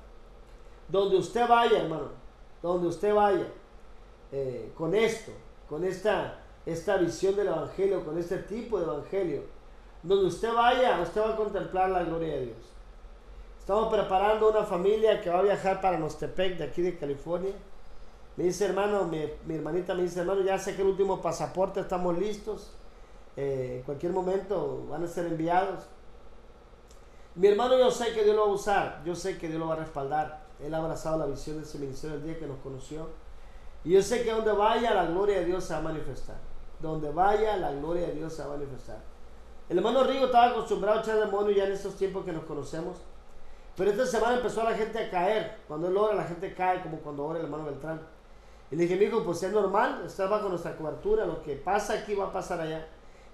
Donde 0.89 1.17
usted 1.17 1.49
vaya, 1.49 1.83
hermano, 1.83 2.09
donde 2.63 2.89
usted 2.89 3.15
vaya 3.15 3.47
eh, 4.33 4.71
con 4.77 4.95
esto, 4.95 5.33
con 5.69 5.85
esta, 5.85 6.41
esta 6.67 6.97
visión 6.99 7.35
del 7.35 7.49
evangelio, 7.49 8.05
con 8.05 8.19
este 8.19 8.39
tipo 8.39 8.79
de 8.79 8.85
evangelio, 8.85 9.43
donde 10.03 10.27
usted 10.27 10.53
vaya, 10.53 11.01
usted 11.01 11.21
va 11.21 11.31
a 11.31 11.37
contemplar 11.37 11.91
la 11.91 12.03
gloria 12.03 12.35
de 12.35 12.47
Dios. 12.47 12.59
Estamos 13.59 13.93
preparando 13.93 14.51
una 14.51 14.65
familia 14.65 15.21
que 15.21 15.31
va 15.31 15.41
a 15.41 15.43
viajar 15.43 15.81
para 15.81 15.99
Nostepec, 15.99 16.57
de 16.57 16.65
aquí 16.65 16.83
de 16.83 16.99
California. 16.99 17.53
Me 18.37 18.45
dice, 18.45 18.65
hermano, 18.65 19.05
mi, 19.05 19.55
hermanita 19.55 19.95
me 19.95 20.03
dice, 20.03 20.21
hermano, 20.21 20.41
ya 20.41 20.59
sé 20.59 20.75
que 20.75 20.83
el 20.83 20.89
último 20.89 21.21
pasaporte 21.21 21.81
estamos 21.81 22.19
listos. 22.19 22.73
Eh, 23.37 23.77
en 23.79 23.83
cualquier 23.83 24.13
momento 24.13 24.87
van 24.89 25.05
a 25.05 25.07
ser 25.07 25.27
enviados. 25.27 25.85
Mi 27.35 27.49
hermano, 27.49 27.79
yo 27.79 27.91
sé 27.91 28.13
que 28.13 28.25
Dios 28.25 28.35
lo 28.35 28.47
va 28.47 28.51
a 28.51 28.55
usar. 28.55 29.03
Yo 29.05 29.15
sé 29.15 29.39
que 29.39 29.49
Dios 29.49 29.61
lo 29.61 29.69
va 29.69 29.75
a 29.75 29.79
respaldar. 29.79 30.41
Él 30.59 30.75
ha 30.75 30.79
abrazado 30.79 31.19
la 31.19 31.27
visión 31.27 31.57
de 31.59 31.63
ese 31.63 31.79
ministerio 31.79 32.17
el 32.17 32.25
día 32.25 32.39
que 32.39 32.47
nos 32.47 32.59
conoció. 32.59 33.09
Y 33.85 33.93
yo 33.93 34.03
sé 34.03 34.25
que 34.25 34.33
donde 34.33 34.53
vaya, 34.53 34.95
la 34.95 35.07
gloria 35.07 35.41
de 35.41 35.45
Dios 35.45 35.65
se 35.65 35.75
va 35.75 35.79
a 35.79 35.83
manifestar. 35.83 36.37
Donde 36.81 37.11
vaya, 37.11 37.57
la 37.57 37.73
gloria 37.73 38.09
de 38.09 38.15
Dios 38.15 38.33
se 38.33 38.43
va 38.43 38.55
a 38.55 38.57
manifestar. 38.57 39.10
El 39.71 39.79
hermano 39.79 40.03
Rigo 40.03 40.25
estaba 40.25 40.49
acostumbrado 40.49 40.99
a 40.99 41.03
echar 41.03 41.17
demonios 41.21 41.57
ya 41.57 41.65
en 41.65 41.71
estos 41.71 41.95
tiempos 41.95 42.25
que 42.25 42.33
nos 42.33 42.43
conocemos. 42.43 42.97
Pero 43.77 43.93
esta 43.93 44.05
semana 44.05 44.39
empezó 44.39 44.65
la 44.65 44.75
gente 44.75 44.99
a 44.99 45.09
caer. 45.09 45.59
Cuando 45.69 45.87
él 45.87 45.97
ora, 45.97 46.17
la 46.17 46.25
gente 46.25 46.53
cae, 46.55 46.83
como 46.83 46.97
cuando 46.99 47.25
ora 47.25 47.39
el 47.39 47.45
hermano 47.45 47.67
Beltrán. 47.67 48.01
Y 48.73 48.75
le 48.75 48.83
dije, 48.83 48.97
mijo, 48.97 49.23
pues 49.23 49.41
es 49.45 49.53
normal, 49.53 50.03
está 50.05 50.27
bajo 50.27 50.49
nuestra 50.49 50.77
cobertura. 50.77 51.25
Lo 51.25 51.41
que 51.41 51.55
pasa 51.55 51.95
aquí 51.95 52.17
va 52.17 52.27
a 52.27 52.33
pasar 52.33 52.61
allá. 52.61 52.85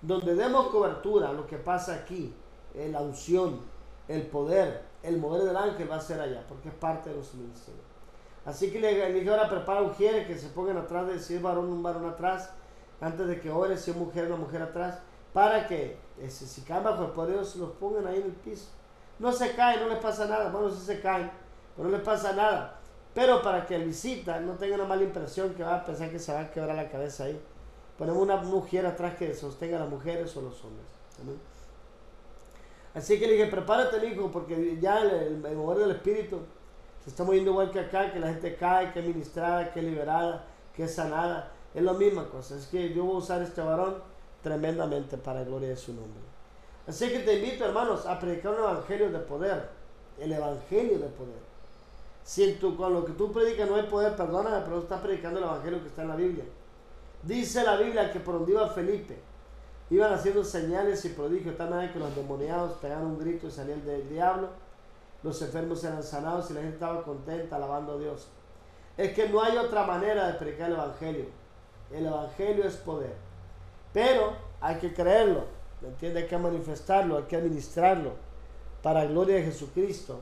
Donde 0.03 0.35
demos 0.35 0.67
cobertura, 0.67 1.33
lo 1.33 1.47
que 1.47 1.57
pasa 1.57 1.95
aquí, 1.95 2.35
eh, 2.75 2.91
la 2.93 3.01
unción, 3.01 3.59
el 4.07 4.27
poder, 4.27 4.83
el 5.03 5.17
mover 5.17 5.43
del 5.43 5.57
ángel 5.57 5.91
va 5.91 5.97
a 5.97 6.01
ser 6.03 6.21
allá, 6.21 6.45
porque 6.47 6.69
es 6.69 6.75
parte 6.75 7.09
de 7.09 7.17
nuestro 7.17 7.39
ministerio. 7.39 7.81
Así 8.45 8.71
que 8.71 8.79
le, 8.79 9.11
dije, 9.11 9.31
ahora 9.31 9.49
prepara 9.49 9.81
ujieres 9.81 10.27
que 10.27 10.37
se 10.37 10.49
pongan 10.49 10.77
atrás 10.77 11.07
de 11.07 11.19
si 11.19 11.37
es 11.37 11.41
varón, 11.41 11.73
un 11.73 11.83
varón 11.83 12.05
atrás, 12.05 12.51
antes 13.01 13.27
de 13.27 13.41
que 13.41 13.51
ore, 13.51 13.79
si 13.79 13.91
es 13.91 13.97
mujer, 13.97 14.27
una 14.27 14.37
mujer 14.37 14.61
atrás, 14.61 14.99
para 15.33 15.67
que 15.67 16.05
eh, 16.21 16.31
si 16.31 16.61
caen 16.63 16.85
bajo 16.85 17.05
el 17.05 17.11
poder 17.11 17.31
de 17.33 17.37
Dios, 17.39 17.57
los 17.57 17.71
pongan 17.73 18.07
ahí 18.07 18.17
en 18.19 18.25
el 18.25 18.33
piso. 18.33 18.69
No 19.19 19.33
se 19.33 19.55
caen, 19.55 19.81
no 19.81 19.89
les 19.89 19.99
pasa 19.99 20.27
nada. 20.27 20.51
Bueno, 20.51 20.71
sí 20.71 20.85
se 20.85 21.01
caen, 21.01 21.31
pero 21.75 21.89
no 21.89 21.97
les 21.97 22.05
pasa 22.05 22.33
nada. 22.33 22.79
Pero 23.15 23.43
para 23.43 23.65
que 23.67 23.77
el 23.77 23.85
visita 23.85 24.41
no 24.41 24.53
tenga 24.55 24.75
una 24.75 24.85
mala 24.85 25.03
impresión 25.03 25.55
que 25.55 25.63
va 25.63 25.77
a 25.77 25.85
pensar 25.85 26.11
que 26.11 26.19
se 26.19 26.33
va 26.33 26.41
a 26.41 26.51
quebrar 26.51 26.77
la 26.77 26.89
cabeza 26.91 27.25
ahí. 27.25 27.41
Ponemos 27.97 28.23
una 28.23 28.37
mujer 28.37 28.85
atrás 28.87 29.15
que 29.17 29.35
sostenga 29.35 29.77
a 29.79 29.81
las 29.81 29.89
mujeres 29.89 30.37
o 30.37 30.43
los 30.43 30.63
hombres. 30.65 30.87
Así 32.95 33.19
que 33.19 33.27
le 33.27 33.35
dije, 33.35 33.47
prepárate, 33.47 34.05
hijo, 34.07 34.31
porque 34.31 34.79
ya 34.81 35.01
el- 35.01 35.45
el 35.45 35.57
mover 35.57 35.79
del 35.79 35.91
espíritu 35.93 36.41
se 37.05 37.11
está 37.11 37.25
moviendo 37.25 37.51
igual 37.51 37.71
que 37.71 37.81
acá, 37.81 38.13
que 38.13 38.19
la 38.19 38.29
gente 38.29 38.57
cae, 38.57 38.93
que 38.93 39.01
es 39.01 39.07
ministrada, 39.07 39.73
que 39.73 39.81
es 39.81 39.87
liberada, 39.87 40.45
que 40.75 40.85
es 40.85 40.95
sanada. 40.95 41.53
Es 41.75 41.83
la 41.83 41.93
misma 41.93 42.29
cosa. 42.29 42.57
Es 42.57 42.67
que 42.67 42.93
yo 42.95 43.05
voy 43.05 43.17
a 43.17 43.19
usar 43.19 43.43
este 43.43 43.61
varón 43.61 43.97
tremendamente 44.47 45.17
para 45.19 45.41
la 45.41 45.45
gloria 45.45 45.71
de 45.71 45.77
su 45.77 45.93
nombre. 45.93 46.23
Así 46.87 47.09
que 47.09 47.19
te 47.19 47.35
invito, 47.41 47.65
hermanos, 47.65 48.07
a 48.07 48.17
predicar 48.21 48.53
un 48.53 48.61
evangelio 48.61 49.11
de 49.11 49.19
poder. 49.19 49.69
El 50.21 50.31
evangelio 50.31 51.01
de 51.01 51.09
poder. 51.09 51.41
Si 52.23 52.45
en 52.45 52.61
tu- 52.61 52.77
con 52.77 52.93
lo 52.95 53.05
que 53.05 53.13
tú 53.15 53.33
predicas 53.33 53.69
no 53.69 53.75
hay 53.75 53.83
poder, 53.89 54.15
perdóname, 54.15 54.61
pero 54.65 54.79
estás 54.79 55.01
predicando 55.01 55.41
el 55.41 55.47
evangelio 55.47 55.81
que 55.83 55.89
está 55.89 56.03
en 56.03 56.09
la 56.09 56.15
Biblia. 56.15 56.45
Dice 57.25 57.65
la 57.65 57.77
Biblia 57.77 58.13
que 58.13 58.21
por 58.21 58.35
donde 58.35 58.53
iba 58.53 58.69
Felipe, 58.69 59.19
iban 59.91 60.13
haciendo 60.13 60.45
señales 60.45 61.05
y 61.05 61.09
prodigios, 61.09 61.47
de 61.47 61.59
tal 61.59 61.71
manera 61.71 61.93
que 61.93 61.99
los 61.99 62.15
demoniados 62.15 62.75
pegaron 62.75 63.07
un 63.07 63.19
grito 63.19 63.49
y 63.49 63.51
salía 63.51 63.75
el 63.75 63.85
del 63.85 64.09
diablo, 64.09 64.49
los 65.25 65.43
enfermos 65.43 65.83
eran 65.83 66.05
sanados 66.05 66.49
y 66.53 66.55
la 66.55 66.61
gente 66.61 66.75
estaba 66.75 67.03
contenta 67.03 67.57
alabando 67.57 67.95
a 67.95 67.99
Dios. 67.99 68.29
Es 68.97 69.13
que 69.13 69.29
no 69.29 69.43
hay 69.43 69.57
otra 69.57 69.85
manera 69.85 70.29
de 70.29 70.35
predicar 70.35 70.71
el 70.71 70.77
evangelio. 70.77 71.25
El 71.93 72.07
evangelio 72.07 72.65
es 72.65 72.77
poder. 72.77 73.26
Pero 73.93 74.33
hay 74.61 74.77
que 74.77 74.93
creerlo, 74.93 75.45
¿me 75.81 75.89
entiende? 75.89 76.21
Hay 76.21 76.27
que 76.27 76.39
manifestarlo, 76.39 77.17
hay 77.17 77.25
que 77.25 77.37
administrarlo 77.37 78.13
para 78.83 79.05
la 79.05 79.11
gloria 79.11 79.37
de 79.37 79.43
Jesucristo 79.45 80.21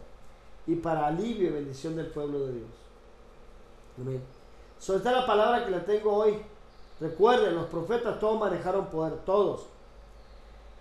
y 0.67 0.77
para 0.77 1.07
alivio 1.07 1.49
y 1.49 1.53
bendición 1.53 1.97
del 1.97 2.07
pueblo 2.07 2.47
de 2.47 2.53
Dios. 2.53 2.71
Amén. 4.01 4.23
So, 4.79 4.97
esta 4.97 5.11
es 5.11 5.17
la 5.17 5.27
palabra 5.27 5.65
que 5.65 5.71
le 5.71 5.81
tengo 5.81 6.13
hoy. 6.13 6.39
Recuerden, 7.01 7.55
los 7.55 7.67
profetas 7.67 8.19
todos 8.21 8.39
manejaron 8.39 8.87
poder, 8.87 9.15
todos. 9.25 9.67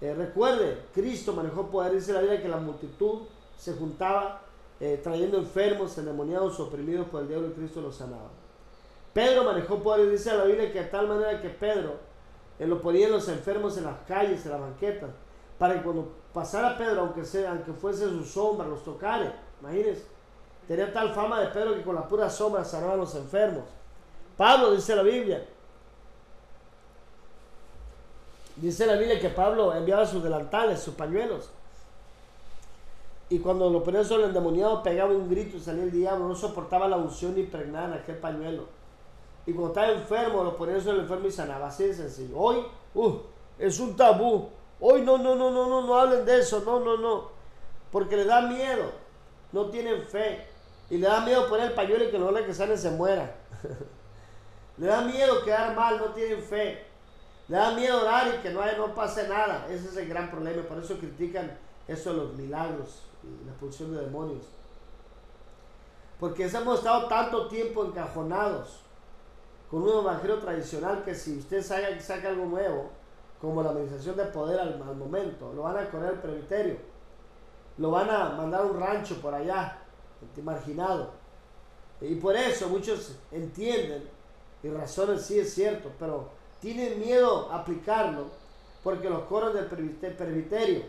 Eh, 0.01 0.13
recuerde, 0.13 0.79
Cristo 0.93 1.33
manejó 1.33 1.67
poder. 1.67 1.93
Dice 1.93 2.13
la 2.13 2.19
Biblia 2.19 2.41
que 2.41 2.49
la 2.49 2.57
multitud 2.57 3.21
se 3.57 3.73
juntaba 3.73 4.41
eh, 4.79 4.99
trayendo 5.01 5.37
enfermos, 5.37 5.97
endemoniados, 5.97 6.59
oprimidos 6.59 7.07
por 7.07 7.21
el 7.21 7.29
diablo 7.29 7.47
y 7.47 7.51
Cristo 7.51 7.81
los 7.81 7.95
sanaba. 7.95 8.29
Pedro 9.13 9.43
manejó 9.43 9.81
poder 9.81 10.09
dice 10.09 10.35
la 10.35 10.43
Biblia 10.43 10.73
que 10.73 10.79
de 10.79 10.85
tal 10.87 11.07
manera 11.07 11.41
que 11.41 11.49
Pedro 11.49 11.97
eh, 12.59 12.67
lo 12.67 12.81
ponían 12.81 13.11
los 13.11 13.27
enfermos 13.27 13.77
en 13.77 13.85
las 13.85 13.99
calles, 14.07 14.45
en 14.45 14.51
las 14.51 14.61
banquetas, 14.61 15.09
para 15.57 15.75
que 15.75 15.81
cuando 15.81 16.11
pasara 16.33 16.77
Pedro, 16.77 17.01
aunque, 17.01 17.25
sea, 17.25 17.51
aunque 17.51 17.73
fuese 17.73 18.09
su 18.09 18.23
sombra, 18.23 18.67
los 18.67 18.83
tocare. 18.83 19.31
Imagínense, 19.61 20.05
tenía 20.67 20.91
tal 20.91 21.13
fama 21.13 21.39
de 21.39 21.47
Pedro 21.47 21.75
que 21.75 21.83
con 21.83 21.95
la 21.95 22.07
pura 22.07 22.29
sombra 22.29 22.63
sanaba 22.63 22.93
a 22.93 22.97
los 22.97 23.15
enfermos. 23.15 23.63
Pablo 24.37 24.71
dice 24.71 24.95
la 24.95 25.03
Biblia. 25.03 25.45
Dice 28.55 28.85
la 28.85 28.95
Biblia 28.95 29.19
que 29.19 29.29
Pablo 29.29 29.73
enviaba 29.73 30.05
sus 30.05 30.23
delantales, 30.23 30.79
sus 30.79 30.93
pañuelos. 30.93 31.49
Y 33.29 33.39
cuando 33.39 33.69
lo 33.69 33.83
ponía 33.83 34.03
sobre 34.03 34.23
el 34.23 34.29
endemoniado 34.29 34.83
pegaba 34.83 35.11
un 35.11 35.29
grito 35.29 35.57
y 35.57 35.59
salía 35.59 35.83
el 35.83 35.91
diablo. 35.91 36.27
No 36.27 36.35
soportaba 36.35 36.87
la 36.87 36.97
unción 36.97 37.37
impregnada 37.37 37.87
en 37.87 37.93
aquel 37.93 38.17
pañuelo. 38.17 38.67
Y 39.45 39.51
cuando 39.53 39.69
estaba 39.73 39.91
enfermo, 39.91 40.43
lo 40.43 40.55
ponía 40.55 40.79
sobre 40.79 40.97
el 40.97 40.99
enfermo 41.01 41.27
y 41.27 41.31
sanaba. 41.31 41.67
Así 41.67 41.83
de 41.85 41.93
sencillo. 41.93 42.37
Hoy, 42.37 42.65
uh, 42.95 43.17
es 43.59 43.79
un 43.79 43.95
tabú. 43.95 44.49
Hoy 44.79 45.01
no, 45.01 45.17
no, 45.17 45.35
no, 45.35 45.51
no, 45.51 45.67
no, 45.67 45.81
no 45.85 45.95
hablen 45.97 46.25
de 46.25 46.39
eso. 46.39 46.61
No, 46.65 46.79
no, 46.79 46.97
no. 46.97 47.29
Porque 47.91 48.15
le 48.15 48.25
da 48.25 48.41
miedo. 48.41 48.91
No 49.51 49.65
tienen 49.65 50.03
fe. 50.03 50.47
Y 50.89 50.97
le 50.97 51.07
da 51.07 51.21
miedo 51.21 51.47
poner 51.49 51.67
el 51.67 51.73
pañuelo 51.73 52.05
y 52.05 52.11
que 52.11 52.17
lo 52.19 52.33
que 52.33 52.53
sale 52.53 52.77
se 52.77 52.91
muera. 52.91 53.35
le 54.77 54.87
da 54.87 55.01
miedo 55.01 55.43
quedar 55.43 55.75
mal, 55.75 55.97
no 55.97 56.05
tienen 56.13 56.41
fe. 56.41 56.85
Le 57.47 57.57
da 57.57 57.71
miedo 57.71 58.01
orar 58.01 58.35
y 58.35 58.41
que 58.41 58.49
no, 58.51 58.61
haya- 58.61 58.77
no 58.77 58.95
pase 58.95 59.27
nada. 59.27 59.67
Ese 59.69 59.89
es 59.89 59.97
el 59.97 60.07
gran 60.07 60.31
problema. 60.31 60.63
Por 60.63 60.77
eso 60.79 60.97
critican 60.97 61.57
eso 61.87 62.11
de 62.11 62.17
los 62.17 62.33
milagros 62.33 63.03
y 63.23 63.45
la 63.45 63.51
expulsión 63.51 63.93
de 63.93 64.01
demonios. 64.01 64.45
Porque 66.19 66.45
hemos 66.45 66.79
estado 66.79 67.07
tanto 67.07 67.47
tiempo 67.47 67.83
encajonados 67.85 68.82
con 69.73 69.81
un 69.81 69.89
evangelio 69.89 70.37
tradicional 70.37 71.03
que 71.03 71.15
si 71.15 71.39
usted 71.39 71.63
saca, 71.63 71.99
saca 71.99 72.29
algo 72.29 72.45
nuevo, 72.45 72.91
como 73.41 73.63
la 73.63 73.71
administración 73.71 74.15
de 74.15 74.25
poder 74.25 74.59
al, 74.59 74.77
momento, 74.95 75.51
lo 75.51 75.63
van 75.63 75.77
a 75.79 75.89
correr 75.89 76.09
al 76.09 76.21
presbiterio, 76.21 76.77
lo 77.79 77.89
van 77.89 78.07
a 78.07 78.29
mandar 78.33 78.61
a 78.61 78.65
un 78.65 78.79
rancho 78.79 79.19
por 79.19 79.33
allá, 79.33 79.79
marginado. 80.43 81.09
Y 82.01 82.13
por 82.13 82.35
eso 82.35 82.69
muchos 82.69 83.15
entienden 83.31 84.07
y 84.61 84.69
razonan, 84.69 85.19
sí 85.19 85.39
es 85.39 85.55
cierto, 85.55 85.89
pero 85.97 86.29
tienen 86.59 86.99
miedo 86.99 87.51
a 87.51 87.61
aplicarlo 87.61 88.27
porque 88.83 89.09
los 89.09 89.23
coros 89.23 89.55
del 89.55 89.65
presbiterio. 89.65 90.83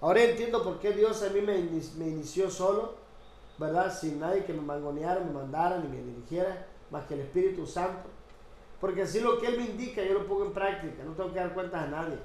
Ahora 0.00 0.22
entiendo 0.22 0.64
por 0.64 0.78
qué 0.78 0.92
Dios 0.92 1.22
a 1.22 1.28
mí 1.28 1.42
me, 1.42 1.58
me 1.58 2.08
inició 2.08 2.50
solo, 2.50 2.94
¿verdad? 3.58 3.94
Sin 3.94 4.18
nadie 4.18 4.46
que 4.46 4.54
me 4.54 4.62
mangoneara, 4.62 5.20
me 5.20 5.30
mandara 5.30 5.76
ni 5.76 5.88
me 5.88 6.02
dirigiera, 6.02 6.66
más 6.90 7.06
que 7.06 7.14
el 7.14 7.20
Espíritu 7.20 7.66
Santo. 7.66 8.08
Porque 8.80 9.02
así 9.02 9.20
lo 9.20 9.38
que 9.38 9.48
Él 9.48 9.56
me 9.56 9.64
indica 9.64 10.02
yo 10.02 10.14
lo 10.14 10.26
pongo 10.26 10.46
en 10.46 10.52
práctica, 10.52 11.02
no 11.04 11.12
tengo 11.12 11.32
que 11.32 11.40
dar 11.40 11.54
cuentas 11.54 11.84
a 11.84 11.88
nadie. 11.88 12.18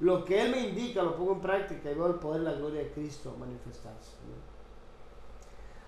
Lo 0.00 0.24
que 0.24 0.40
Él 0.40 0.50
me 0.50 0.68
indica 0.68 1.02
lo 1.02 1.16
pongo 1.16 1.32
en 1.32 1.40
práctica 1.40 1.90
y 1.90 1.94
veo 1.94 2.06
el 2.06 2.14
poder 2.16 2.42
y 2.42 2.44
la 2.44 2.52
gloria 2.52 2.82
de 2.82 2.90
Cristo 2.92 3.34
manifestarse. 3.38 4.12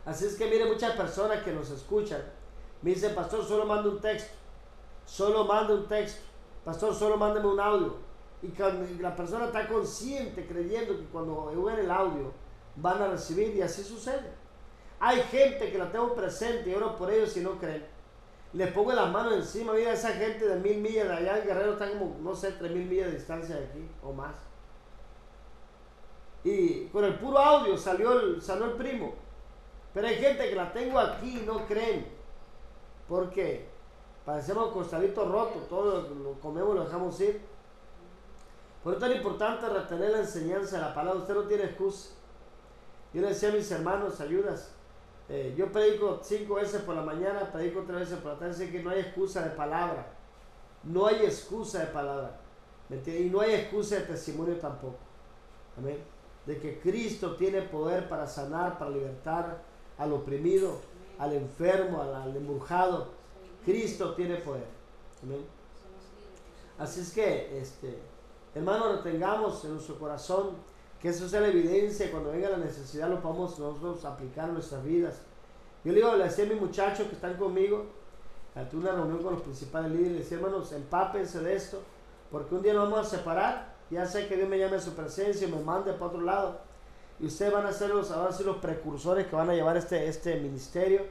Así 0.05 0.25
es 0.25 0.37
que 0.37 0.47
mire, 0.47 0.65
muchas 0.65 0.97
personas 0.97 1.43
que 1.43 1.53
nos 1.53 1.71
escuchan 1.71 2.23
me 2.83 2.91
dicen, 2.91 3.15
pastor, 3.15 3.45
solo 3.45 3.67
manda 3.67 3.91
un 3.91 4.01
texto, 4.01 4.35
solo 5.05 5.45
manda 5.45 5.75
un 5.75 5.87
texto, 5.87 6.23
pastor, 6.65 6.95
solo 6.95 7.17
mándeme 7.19 7.47
un 7.47 7.61
audio. 7.61 7.97
Y 8.43 9.03
la 9.03 9.15
persona 9.15 9.47
está 9.47 9.69
consciente, 9.69 10.47
creyendo 10.47 10.97
que 10.97 11.05
cuando 11.05 11.37
oigan 11.45 11.79
el 11.79 11.91
audio 11.91 12.33
van 12.77 13.03
a 13.03 13.09
recibir 13.09 13.55
y 13.55 13.61
así 13.61 13.85
sucede. 13.85 14.33
Hay 14.99 15.21
gente 15.23 15.71
que 15.71 15.79
la 15.79 15.93
tengo 15.93 16.15
presente 16.15 16.71
y 16.71 16.75
oro 16.75 16.97
por 16.97 17.11
ellos 17.11 17.33
si 17.33 17.41
no 17.41 17.59
creen. 17.59 17.85
Les 18.53 18.73
pongo 18.73 18.93
las 18.93 19.11
manos 19.11 19.35
encima, 19.35 19.73
mira, 19.73 19.93
esa 19.93 20.11
gente 20.11 20.47
de 20.47 20.57
mil 20.57 20.81
millas 20.81 21.07
de 21.07 21.15
allá 21.15 21.39
en 21.39 21.47
Guerrero 21.47 21.73
está 21.73 21.89
como, 21.89 22.17
no 22.21 22.35
sé, 22.35 22.53
tres 22.53 22.73
mil 22.73 22.87
millas 22.87 23.07
de 23.07 23.13
distancia 23.13 23.57
de 23.57 23.65
aquí 23.67 23.89
o 24.03 24.13
más. 24.13 24.35
Y 26.43 26.87
con 26.87 27.05
el 27.05 27.19
puro 27.19 27.39
audio 27.39 27.77
salió 27.77 28.13
el, 28.19 28.43
salió 28.43 28.67
el 28.67 28.73
primo. 28.73 29.15
Pero 29.93 30.07
hay 30.07 30.17
gente 30.17 30.49
que 30.49 30.57
la 30.57 30.73
tengo 30.73 30.99
aquí 30.99 31.41
y 31.41 31.47
no 31.47 31.67
creen. 31.67 32.07
Porque 33.09 33.69
parecemos 34.25 34.73
costaditos 34.73 35.31
rotos, 35.31 35.69
todo 35.69 36.09
lo, 36.09 36.33
comemos 36.41 36.75
lo 36.75 36.85
dejamos 36.85 37.21
ir. 37.21 37.41
Por 38.83 38.95
eso 38.95 39.05
es 39.05 39.11
tan 39.11 39.19
importante 39.19 39.69
retener 39.69 40.11
la 40.11 40.21
enseñanza 40.21 40.77
de 40.77 40.83
la 40.83 40.95
palabra. 40.95 41.21
Usted 41.21 41.35
no 41.35 41.43
tiene 41.43 41.65
excusa. 41.65 42.11
Yo 43.13 43.21
le 43.21 43.29
decía 43.29 43.51
a 43.51 43.53
mis 43.53 43.71
hermanos, 43.71 44.21
ayudas. 44.21 44.73
Eh, 45.33 45.55
yo 45.57 45.71
predico 45.71 46.19
cinco 46.25 46.55
veces 46.57 46.83
por 46.83 46.97
la 46.97 47.03
mañana, 47.03 47.53
predico 47.53 47.85
tres 47.87 48.01
veces 48.01 48.19
por 48.19 48.33
la 48.33 48.39
tarde. 48.41 48.71
Que 48.71 48.83
no 48.83 48.91
hay 48.91 49.01
excusa 49.01 49.45
de 49.45 49.51
palabra. 49.51 50.13
No 50.83 51.07
hay 51.07 51.25
excusa 51.25 51.79
de 51.79 51.87
palabra. 51.87 52.41
Y 52.91 53.31
no 53.31 53.41
hay 53.41 53.55
excusa 53.55 53.97
de 53.97 54.01
testimonio 54.03 54.57
tampoco. 54.57 54.99
Amén. 55.79 55.99
De 56.47 56.59
que 56.59 56.81
Cristo 56.81 57.37
tiene 57.37 57.63
poder 57.63 58.09
para 58.09 58.27
sanar, 58.27 58.77
para 58.77 58.91
libertar, 58.91 59.63
al 59.99 60.13
oprimido, 60.13 60.81
al 61.19 61.35
enfermo, 61.35 62.03
al, 62.03 62.37
embrujado. 62.37 63.09
Cristo 63.65 64.15
tiene 64.15 64.37
poder. 64.37 64.65
Así 66.77 67.03
es 67.03 67.13
que, 67.13 67.61
este, 67.61 67.99
hermano, 68.53 68.97
retengamos 68.97 69.65
en 69.65 69.75
nuestro 69.75 69.97
corazón 69.97 70.57
que 71.01 71.09
eso 71.09 71.29
sea 71.29 71.41
la 71.41 71.49
evidencia 71.49 72.11
cuando 72.11 72.31
venga 72.31 72.51
la 72.51 72.59
necesidad 72.59 73.09
lo 73.09 73.23
podamos 73.23 73.59
nosotros 73.59 74.05
aplicar 74.05 74.49
en 74.49 74.55
nuestras 74.55 74.85
vidas. 74.85 75.21
Yo 75.83 75.93
le 75.93 75.99
digo, 75.99 76.15
le 76.15 76.25
decía 76.25 76.45
a 76.45 76.49
mis 76.49 76.61
muchachos 76.61 77.07
que 77.09 77.15
están 77.15 77.37
conmigo, 77.37 77.87
tuve 78.71 78.83
una 78.83 78.93
reunión 78.93 79.23
con 79.23 79.33
los 79.35 79.43
principales 79.43 79.91
líderes, 79.93 80.13
le 80.13 80.19
decía, 80.19 80.37
hermanos, 80.37 80.73
empápense 80.73 81.41
de 81.41 81.57
esto, 81.57 81.81
porque 82.31 82.55
un 82.55 82.63
día 82.63 82.75
nos 82.75 82.91
vamos 82.91 83.07
a 83.07 83.17
separar, 83.17 83.75
ya 83.91 84.05
sé 84.05 84.29
que 84.29 84.37
Dios 84.37 84.49
me 84.49 84.59
llame 84.59 84.77
a 84.77 84.81
su 84.81 84.93
presencia 84.93 85.49
y 85.49 85.51
me 85.51 85.63
mande 85.63 85.95
para 85.95 86.07
otro 86.07 86.21
lado, 86.21 86.59
y 87.19 87.27
ustedes 87.27 87.53
van 87.53 87.67
a 87.67 87.73
ser 87.73 87.91
los, 87.91 88.11
ahora 88.11 88.33
sí 88.33 88.45
los 88.45 88.59
precursores 88.59 89.27
que 89.27 89.37
van 89.37 89.49
a 89.49 89.55
llevar 89.55 89.79
este, 89.79 90.07
este 90.07 90.39
ministerio, 90.39 91.03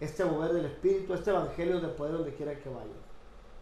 este 0.00 0.24
mover 0.24 0.52
del 0.52 0.66
Espíritu, 0.66 1.14
este 1.14 1.30
evangelio 1.30 1.80
de 1.80 1.88
poder 1.88 2.14
donde 2.14 2.34
quiera 2.34 2.58
que 2.58 2.68
vayan. 2.68 2.90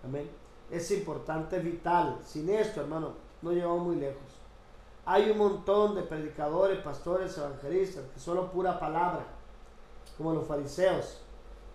Amén. 0.05 0.29
Es 0.71 0.91
importante, 0.91 1.57
es 1.57 1.65
vital. 1.65 2.19
Sin 2.25 2.51
esto, 2.51 2.81
hermano, 2.81 3.15
no 3.41 3.53
llevamos 3.53 3.87
muy 3.87 3.97
lejos. 3.97 4.46
Hay 5.07 5.31
un 5.31 5.39
montón 5.39 5.95
de 5.95 6.03
predicadores, 6.03 6.81
pastores, 6.81 7.39
evangelistas, 7.39 8.05
que 8.13 8.21
solo 8.21 8.51
pura 8.51 8.79
palabra, 8.79 9.25
como 10.19 10.35
los 10.35 10.47
fariseos. 10.47 11.23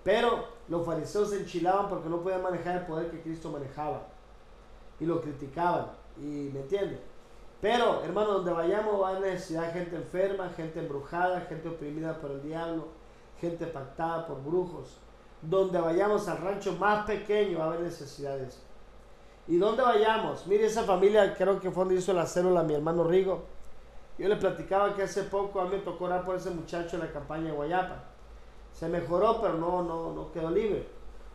Pero 0.04 0.46
los 0.68 0.86
fariseos 0.86 1.30
se 1.30 1.40
enchilaban 1.40 1.88
porque 1.88 2.10
no 2.10 2.22
podían 2.22 2.44
manejar 2.44 2.78
el 2.78 2.86
poder 2.86 3.10
que 3.10 3.22
Cristo 3.22 3.50
manejaba. 3.50 4.04
Y 5.00 5.06
lo 5.06 5.22
criticaban. 5.22 5.88
Y 6.18 6.52
me 6.54 6.60
entienden 6.60 7.12
pero, 7.62 8.04
hermano, 8.04 8.34
donde 8.34 8.52
vayamos 8.52 9.00
va 9.00 9.10
a 9.10 9.20
necesidad 9.20 9.72
gente 9.72 9.96
enferma, 9.96 10.50
gente 10.50 10.80
embrujada, 10.80 11.42
gente 11.42 11.70
oprimida 11.70 12.20
por 12.20 12.32
el 12.32 12.42
diablo, 12.42 12.88
gente 13.40 13.68
pactada 13.68 14.26
por 14.26 14.44
brujos. 14.44 14.98
Donde 15.44 15.80
vayamos 15.80 16.28
al 16.28 16.40
rancho 16.40 16.74
más 16.74 17.06
pequeño 17.06 17.60
va 17.60 17.66
a 17.66 17.68
haber 17.68 17.82
necesidades. 17.82 18.64
Y 19.48 19.58
donde 19.58 19.82
vayamos, 19.82 20.46
mire 20.48 20.66
esa 20.66 20.84
familia, 20.84 21.34
creo 21.36 21.60
que 21.60 21.72
fue 21.72 21.86
donde 21.86 22.00
hizo 22.00 22.14
la 22.14 22.26
célula 22.26 22.64
mi 22.64 22.74
hermano 22.74 23.04
Rigo. 23.04 23.44
Yo 24.18 24.28
le 24.28 24.36
platicaba 24.36 24.96
que 24.96 25.04
hace 25.04 25.24
poco 25.24 25.60
a 25.60 25.66
mí 25.66 25.72
me 25.72 25.80
tocó 25.80 26.06
orar 26.06 26.24
por 26.24 26.36
ese 26.36 26.52
muchacho 26.52 26.96
en 26.96 27.04
la 27.04 27.12
campaña 27.12 27.46
de 27.46 27.52
Guayapa. 27.52 28.04
Se 28.72 28.88
mejoró, 28.88 29.42
pero 29.42 29.56
no, 29.56 29.84
no, 29.84 30.14
no 30.14 30.32
quedó 30.32 30.52
libre. 30.52 30.88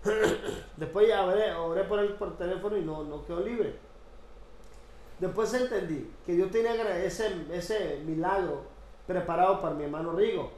Después 0.77 1.09
ya 1.09 1.25
oré, 1.25 1.53
oré 1.53 1.85
por 1.85 1.99
él 1.99 2.15
por 2.15 2.37
teléfono 2.37 2.77
y 2.77 2.83
no, 2.83 3.03
no 3.03 3.25
quedó 3.25 3.41
libre. 3.41 3.77
Después 5.19 5.53
entendí 5.55 6.13
que 6.25 6.35
Dios 6.35 6.51
tenía 6.51 7.05
ese, 7.05 7.47
ese 7.51 8.03
milagro 8.07 8.63
preparado 9.07 9.61
para 9.61 9.75
mi 9.75 9.85
hermano 9.85 10.13
Rigo. 10.13 10.51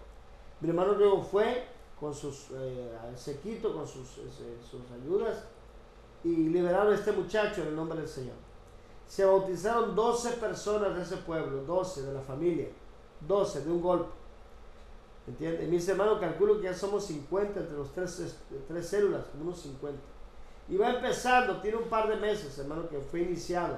Mi 0.61 0.69
hermano 0.69 0.95
Rigo 0.95 1.23
fue 1.23 1.65
con 1.99 2.13
sus 2.13 2.49
eh, 2.53 2.91
sequito, 3.15 3.73
con 3.73 3.87
sus, 3.87 4.09
sus 4.09 4.83
ayudas 5.03 5.45
y 6.25 6.49
liberaron 6.49 6.93
a 6.93 6.97
este 6.97 7.13
muchacho 7.13 7.63
en 7.63 7.69
el 7.69 7.77
nombre 7.77 7.99
del 7.99 8.09
Señor. 8.09 8.37
Se 9.07 9.25
bautizaron 9.25 9.95
12 9.95 10.33
personas 10.33 10.95
de 10.95 11.03
ese 11.03 11.17
pueblo, 11.19 11.63
12 11.65 12.03
de 12.03 12.13
la 12.13 12.21
familia, 12.21 12.69
12 13.21 13.65
de 13.65 13.71
un 13.71 13.81
golpe. 13.81 14.11
¿Entiendes? 15.27 15.69
Mis 15.69 15.89
hermanos 15.89 16.19
calculo 16.21 16.57
que 16.57 16.65
ya 16.65 16.75
somos 16.75 17.05
50 17.07 17.61
entre 17.61 17.77
los 17.77 17.93
tres, 17.93 18.39
tres 18.67 18.89
células, 18.89 19.25
unos 19.41 19.61
50. 19.61 19.99
Y 20.69 20.77
va 20.77 20.91
empezando, 20.91 21.61
tiene 21.61 21.79
un 21.79 21.89
par 21.89 22.09
de 22.09 22.17
meses, 22.17 22.59
hermano, 22.59 22.89
que 22.89 22.99
fue 22.99 23.21
iniciado 23.21 23.77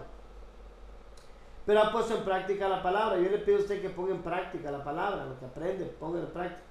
pero 1.71 1.83
ha 1.83 1.93
puesto 1.93 2.17
en 2.17 2.25
práctica 2.25 2.69
la 2.69 2.83
palabra. 2.83 3.17
Yo 3.21 3.29
le 3.29 3.39
pido 3.39 3.59
a 3.59 3.61
usted 3.61 3.81
que 3.81 3.91
ponga 3.91 4.13
en 4.13 4.23
práctica 4.23 4.71
la 4.71 4.83
palabra, 4.83 5.25
lo 5.27 5.39
que 5.39 5.45
aprende, 5.45 5.85
ponga 5.85 6.19
en 6.19 6.27
práctica. 6.27 6.63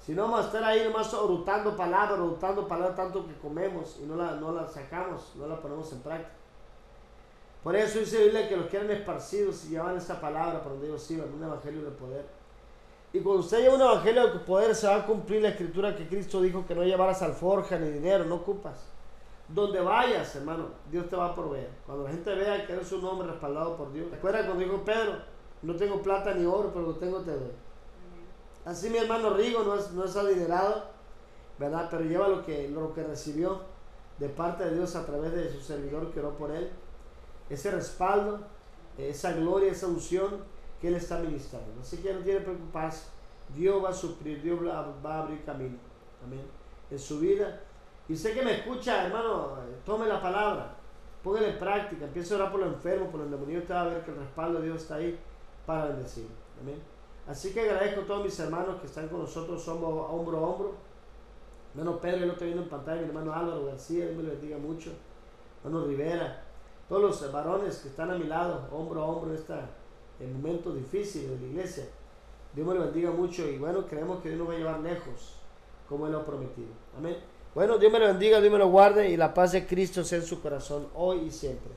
Si 0.00 0.12
no 0.12 0.22
vamos 0.22 0.40
a 0.40 0.46
estar 0.46 0.64
ahí 0.64 0.82
nomás 0.82 1.12
orutando 1.12 1.76
palabras, 1.76 2.18
orutando 2.18 2.66
palabras 2.66 2.96
tanto 2.96 3.26
que 3.26 3.34
comemos 3.34 3.98
y 4.02 4.06
no 4.06 4.16
la, 4.16 4.32
no 4.32 4.52
la 4.52 4.66
sacamos, 4.66 5.32
no 5.36 5.46
la 5.46 5.60
ponemos 5.60 5.92
en 5.92 6.00
práctica. 6.00 6.32
Por 7.62 7.76
eso 7.76 7.98
dice 7.98 8.24
Biblia 8.24 8.48
que 8.48 8.56
los 8.56 8.66
que 8.66 8.78
eran 8.78 8.90
esparcidos 8.90 9.66
y 9.66 9.70
llevan 9.70 9.96
esta 9.96 10.18
palabra 10.18 10.60
para 10.60 10.70
donde 10.70 10.88
ellos 10.88 11.10
iban, 11.10 11.32
un 11.32 11.44
evangelio 11.44 11.82
de 11.82 11.90
poder. 11.90 12.24
Y 13.12 13.20
cuando 13.20 13.42
usted 13.42 13.60
lleva 13.60 13.74
un 13.74 13.82
evangelio 13.82 14.28
de 14.28 14.38
poder, 14.40 14.74
se 14.74 14.86
va 14.86 14.96
a 14.96 15.06
cumplir 15.06 15.42
la 15.42 15.50
escritura 15.50 15.94
que 15.94 16.08
Cristo 16.08 16.40
dijo 16.40 16.64
que 16.66 16.74
no 16.74 16.82
llevaras 16.82 17.20
alforja 17.20 17.78
ni 17.78 17.90
dinero, 17.90 18.24
no 18.24 18.36
ocupas. 18.36 18.86
Donde 19.48 19.80
vayas, 19.80 20.34
hermano, 20.36 20.68
Dios 20.90 21.08
te 21.08 21.16
va 21.16 21.26
a 21.26 21.34
proveer. 21.34 21.68
Cuando 21.84 22.04
la 22.04 22.10
gente 22.10 22.34
vea 22.34 22.66
que 22.66 22.72
eres 22.72 22.90
un 22.92 23.04
hombre 23.04 23.26
respaldado 23.26 23.76
por 23.76 23.92
Dios. 23.92 24.08
Recuerda 24.10 24.46
cuando 24.46 24.64
dijo 24.64 24.82
Pedro, 24.84 25.16
no 25.62 25.74
tengo 25.74 26.00
plata 26.00 26.32
ni 26.32 26.46
oro, 26.46 26.70
pero 26.72 26.86
lo 26.86 26.94
tengo 26.94 27.18
te 27.18 27.32
doy. 27.32 27.52
Así 28.70 28.88
mi 28.88 28.98
hermano 28.98 29.30
Rigo 29.30 29.64
no 29.64 29.74
es, 29.74 29.90
no 29.90 30.04
es 30.04 30.16
adinerado, 30.16 30.84
¿verdad? 31.58 31.88
Pero 31.90 32.04
lleva 32.04 32.28
lo 32.28 32.44
que, 32.44 32.68
lo 32.68 32.94
que 32.94 33.02
recibió 33.02 33.62
de 34.18 34.28
parte 34.28 34.64
de 34.64 34.76
Dios 34.76 34.94
a 34.94 35.04
través 35.04 35.32
de 35.32 35.50
su 35.52 35.60
servidor 35.60 36.12
que 36.12 36.20
oró 36.20 36.36
por 36.36 36.52
él. 36.52 36.70
Ese 37.48 37.72
respaldo, 37.72 38.38
esa 38.96 39.32
gloria, 39.32 39.72
esa 39.72 39.88
unción 39.88 40.44
que 40.80 40.86
él 40.88 40.94
está 40.94 41.18
ministrando. 41.18 41.80
Así 41.80 41.96
que 41.96 42.14
no 42.14 42.20
tiene 42.20 42.40
preocuparse. 42.40 43.08
Dios 43.56 43.82
va 43.82 43.88
a 43.88 43.92
suplir, 43.92 44.40
Dios 44.40 44.60
va 44.64 45.14
a 45.14 45.22
abrir 45.22 45.44
camino. 45.44 45.76
Amén. 46.24 46.46
En 46.90 46.98
su 46.98 47.18
vida 47.18 47.60
y 48.08 48.16
sé 48.16 48.34
que 48.34 48.42
me 48.42 48.58
escucha, 48.58 49.06
hermano, 49.06 49.56
tome 49.84 50.06
la 50.06 50.20
palabra, 50.20 50.74
póngale 51.22 51.50
en 51.50 51.58
práctica, 51.58 52.04
empiece 52.04 52.34
a 52.34 52.38
orar 52.38 52.50
por 52.50 52.60
los 52.60 52.74
enfermos, 52.74 53.08
por 53.08 53.20
los 53.20 53.30
demonios, 53.30 53.62
usted 53.62 53.74
va 53.74 53.82
a 53.82 53.88
ver 53.88 54.04
que 54.04 54.10
el 54.10 54.16
respaldo 54.16 54.58
de 54.58 54.66
Dios 54.66 54.82
está 54.82 54.96
ahí 54.96 55.18
para 55.66 55.86
bendecir. 55.86 56.26
Amén. 56.60 56.99
Así 57.30 57.52
que 57.52 57.60
agradezco 57.60 58.00
a 58.00 58.06
todos 58.06 58.24
mis 58.24 58.36
hermanos 58.40 58.80
que 58.80 58.88
están 58.88 59.06
con 59.06 59.20
nosotros, 59.20 59.62
somos 59.62 60.10
hombro 60.10 60.38
a 60.38 60.40
hombro. 60.40 60.74
Hermano 61.72 62.00
Pedro, 62.00 62.26
lo 62.26 62.32
estoy 62.32 62.48
viendo 62.48 62.64
en 62.64 62.68
pantalla, 62.68 63.02
mi 63.02 63.06
hermano 63.06 63.32
Álvaro 63.32 63.66
García, 63.66 64.06
Dios 64.06 64.16
me 64.16 64.24
lo 64.24 64.30
bendiga 64.30 64.58
mucho. 64.58 64.90
Hermano 65.62 65.86
Rivera, 65.86 66.42
todos 66.88 67.02
los 67.02 67.32
varones 67.32 67.76
que 67.76 67.88
están 67.88 68.10
a 68.10 68.18
mi 68.18 68.24
lado, 68.24 68.66
hombro 68.72 69.02
a 69.02 69.06
hombro 69.06 69.30
en 69.30 69.36
este 69.36 69.54
momento 70.26 70.72
difícil 70.72 71.30
de 71.30 71.38
la 71.38 71.46
iglesia. 71.46 71.84
Dios 72.52 72.66
me 72.66 72.74
lo 72.74 72.80
bendiga 72.80 73.12
mucho 73.12 73.48
y 73.48 73.58
bueno, 73.58 73.86
creemos 73.86 74.20
que 74.20 74.30
Dios 74.30 74.40
nos 74.40 74.48
va 74.48 74.54
a 74.54 74.58
llevar 74.58 74.80
lejos, 74.80 75.36
como 75.88 76.06
Él 76.06 76.12
lo 76.12 76.18
ha 76.18 76.24
prometido. 76.24 76.70
Amén. 76.98 77.16
Bueno, 77.54 77.78
Dios 77.78 77.92
me 77.92 78.00
lo 78.00 78.06
bendiga, 78.06 78.40
Dios 78.40 78.52
me 78.52 78.58
lo 78.58 78.66
guarde 78.70 79.08
y 79.08 79.16
la 79.16 79.32
paz 79.32 79.52
de 79.52 79.68
Cristo 79.68 80.02
sea 80.02 80.18
en 80.18 80.26
su 80.26 80.42
corazón 80.42 80.88
hoy 80.94 81.26
y 81.26 81.30
siempre. 81.30 81.70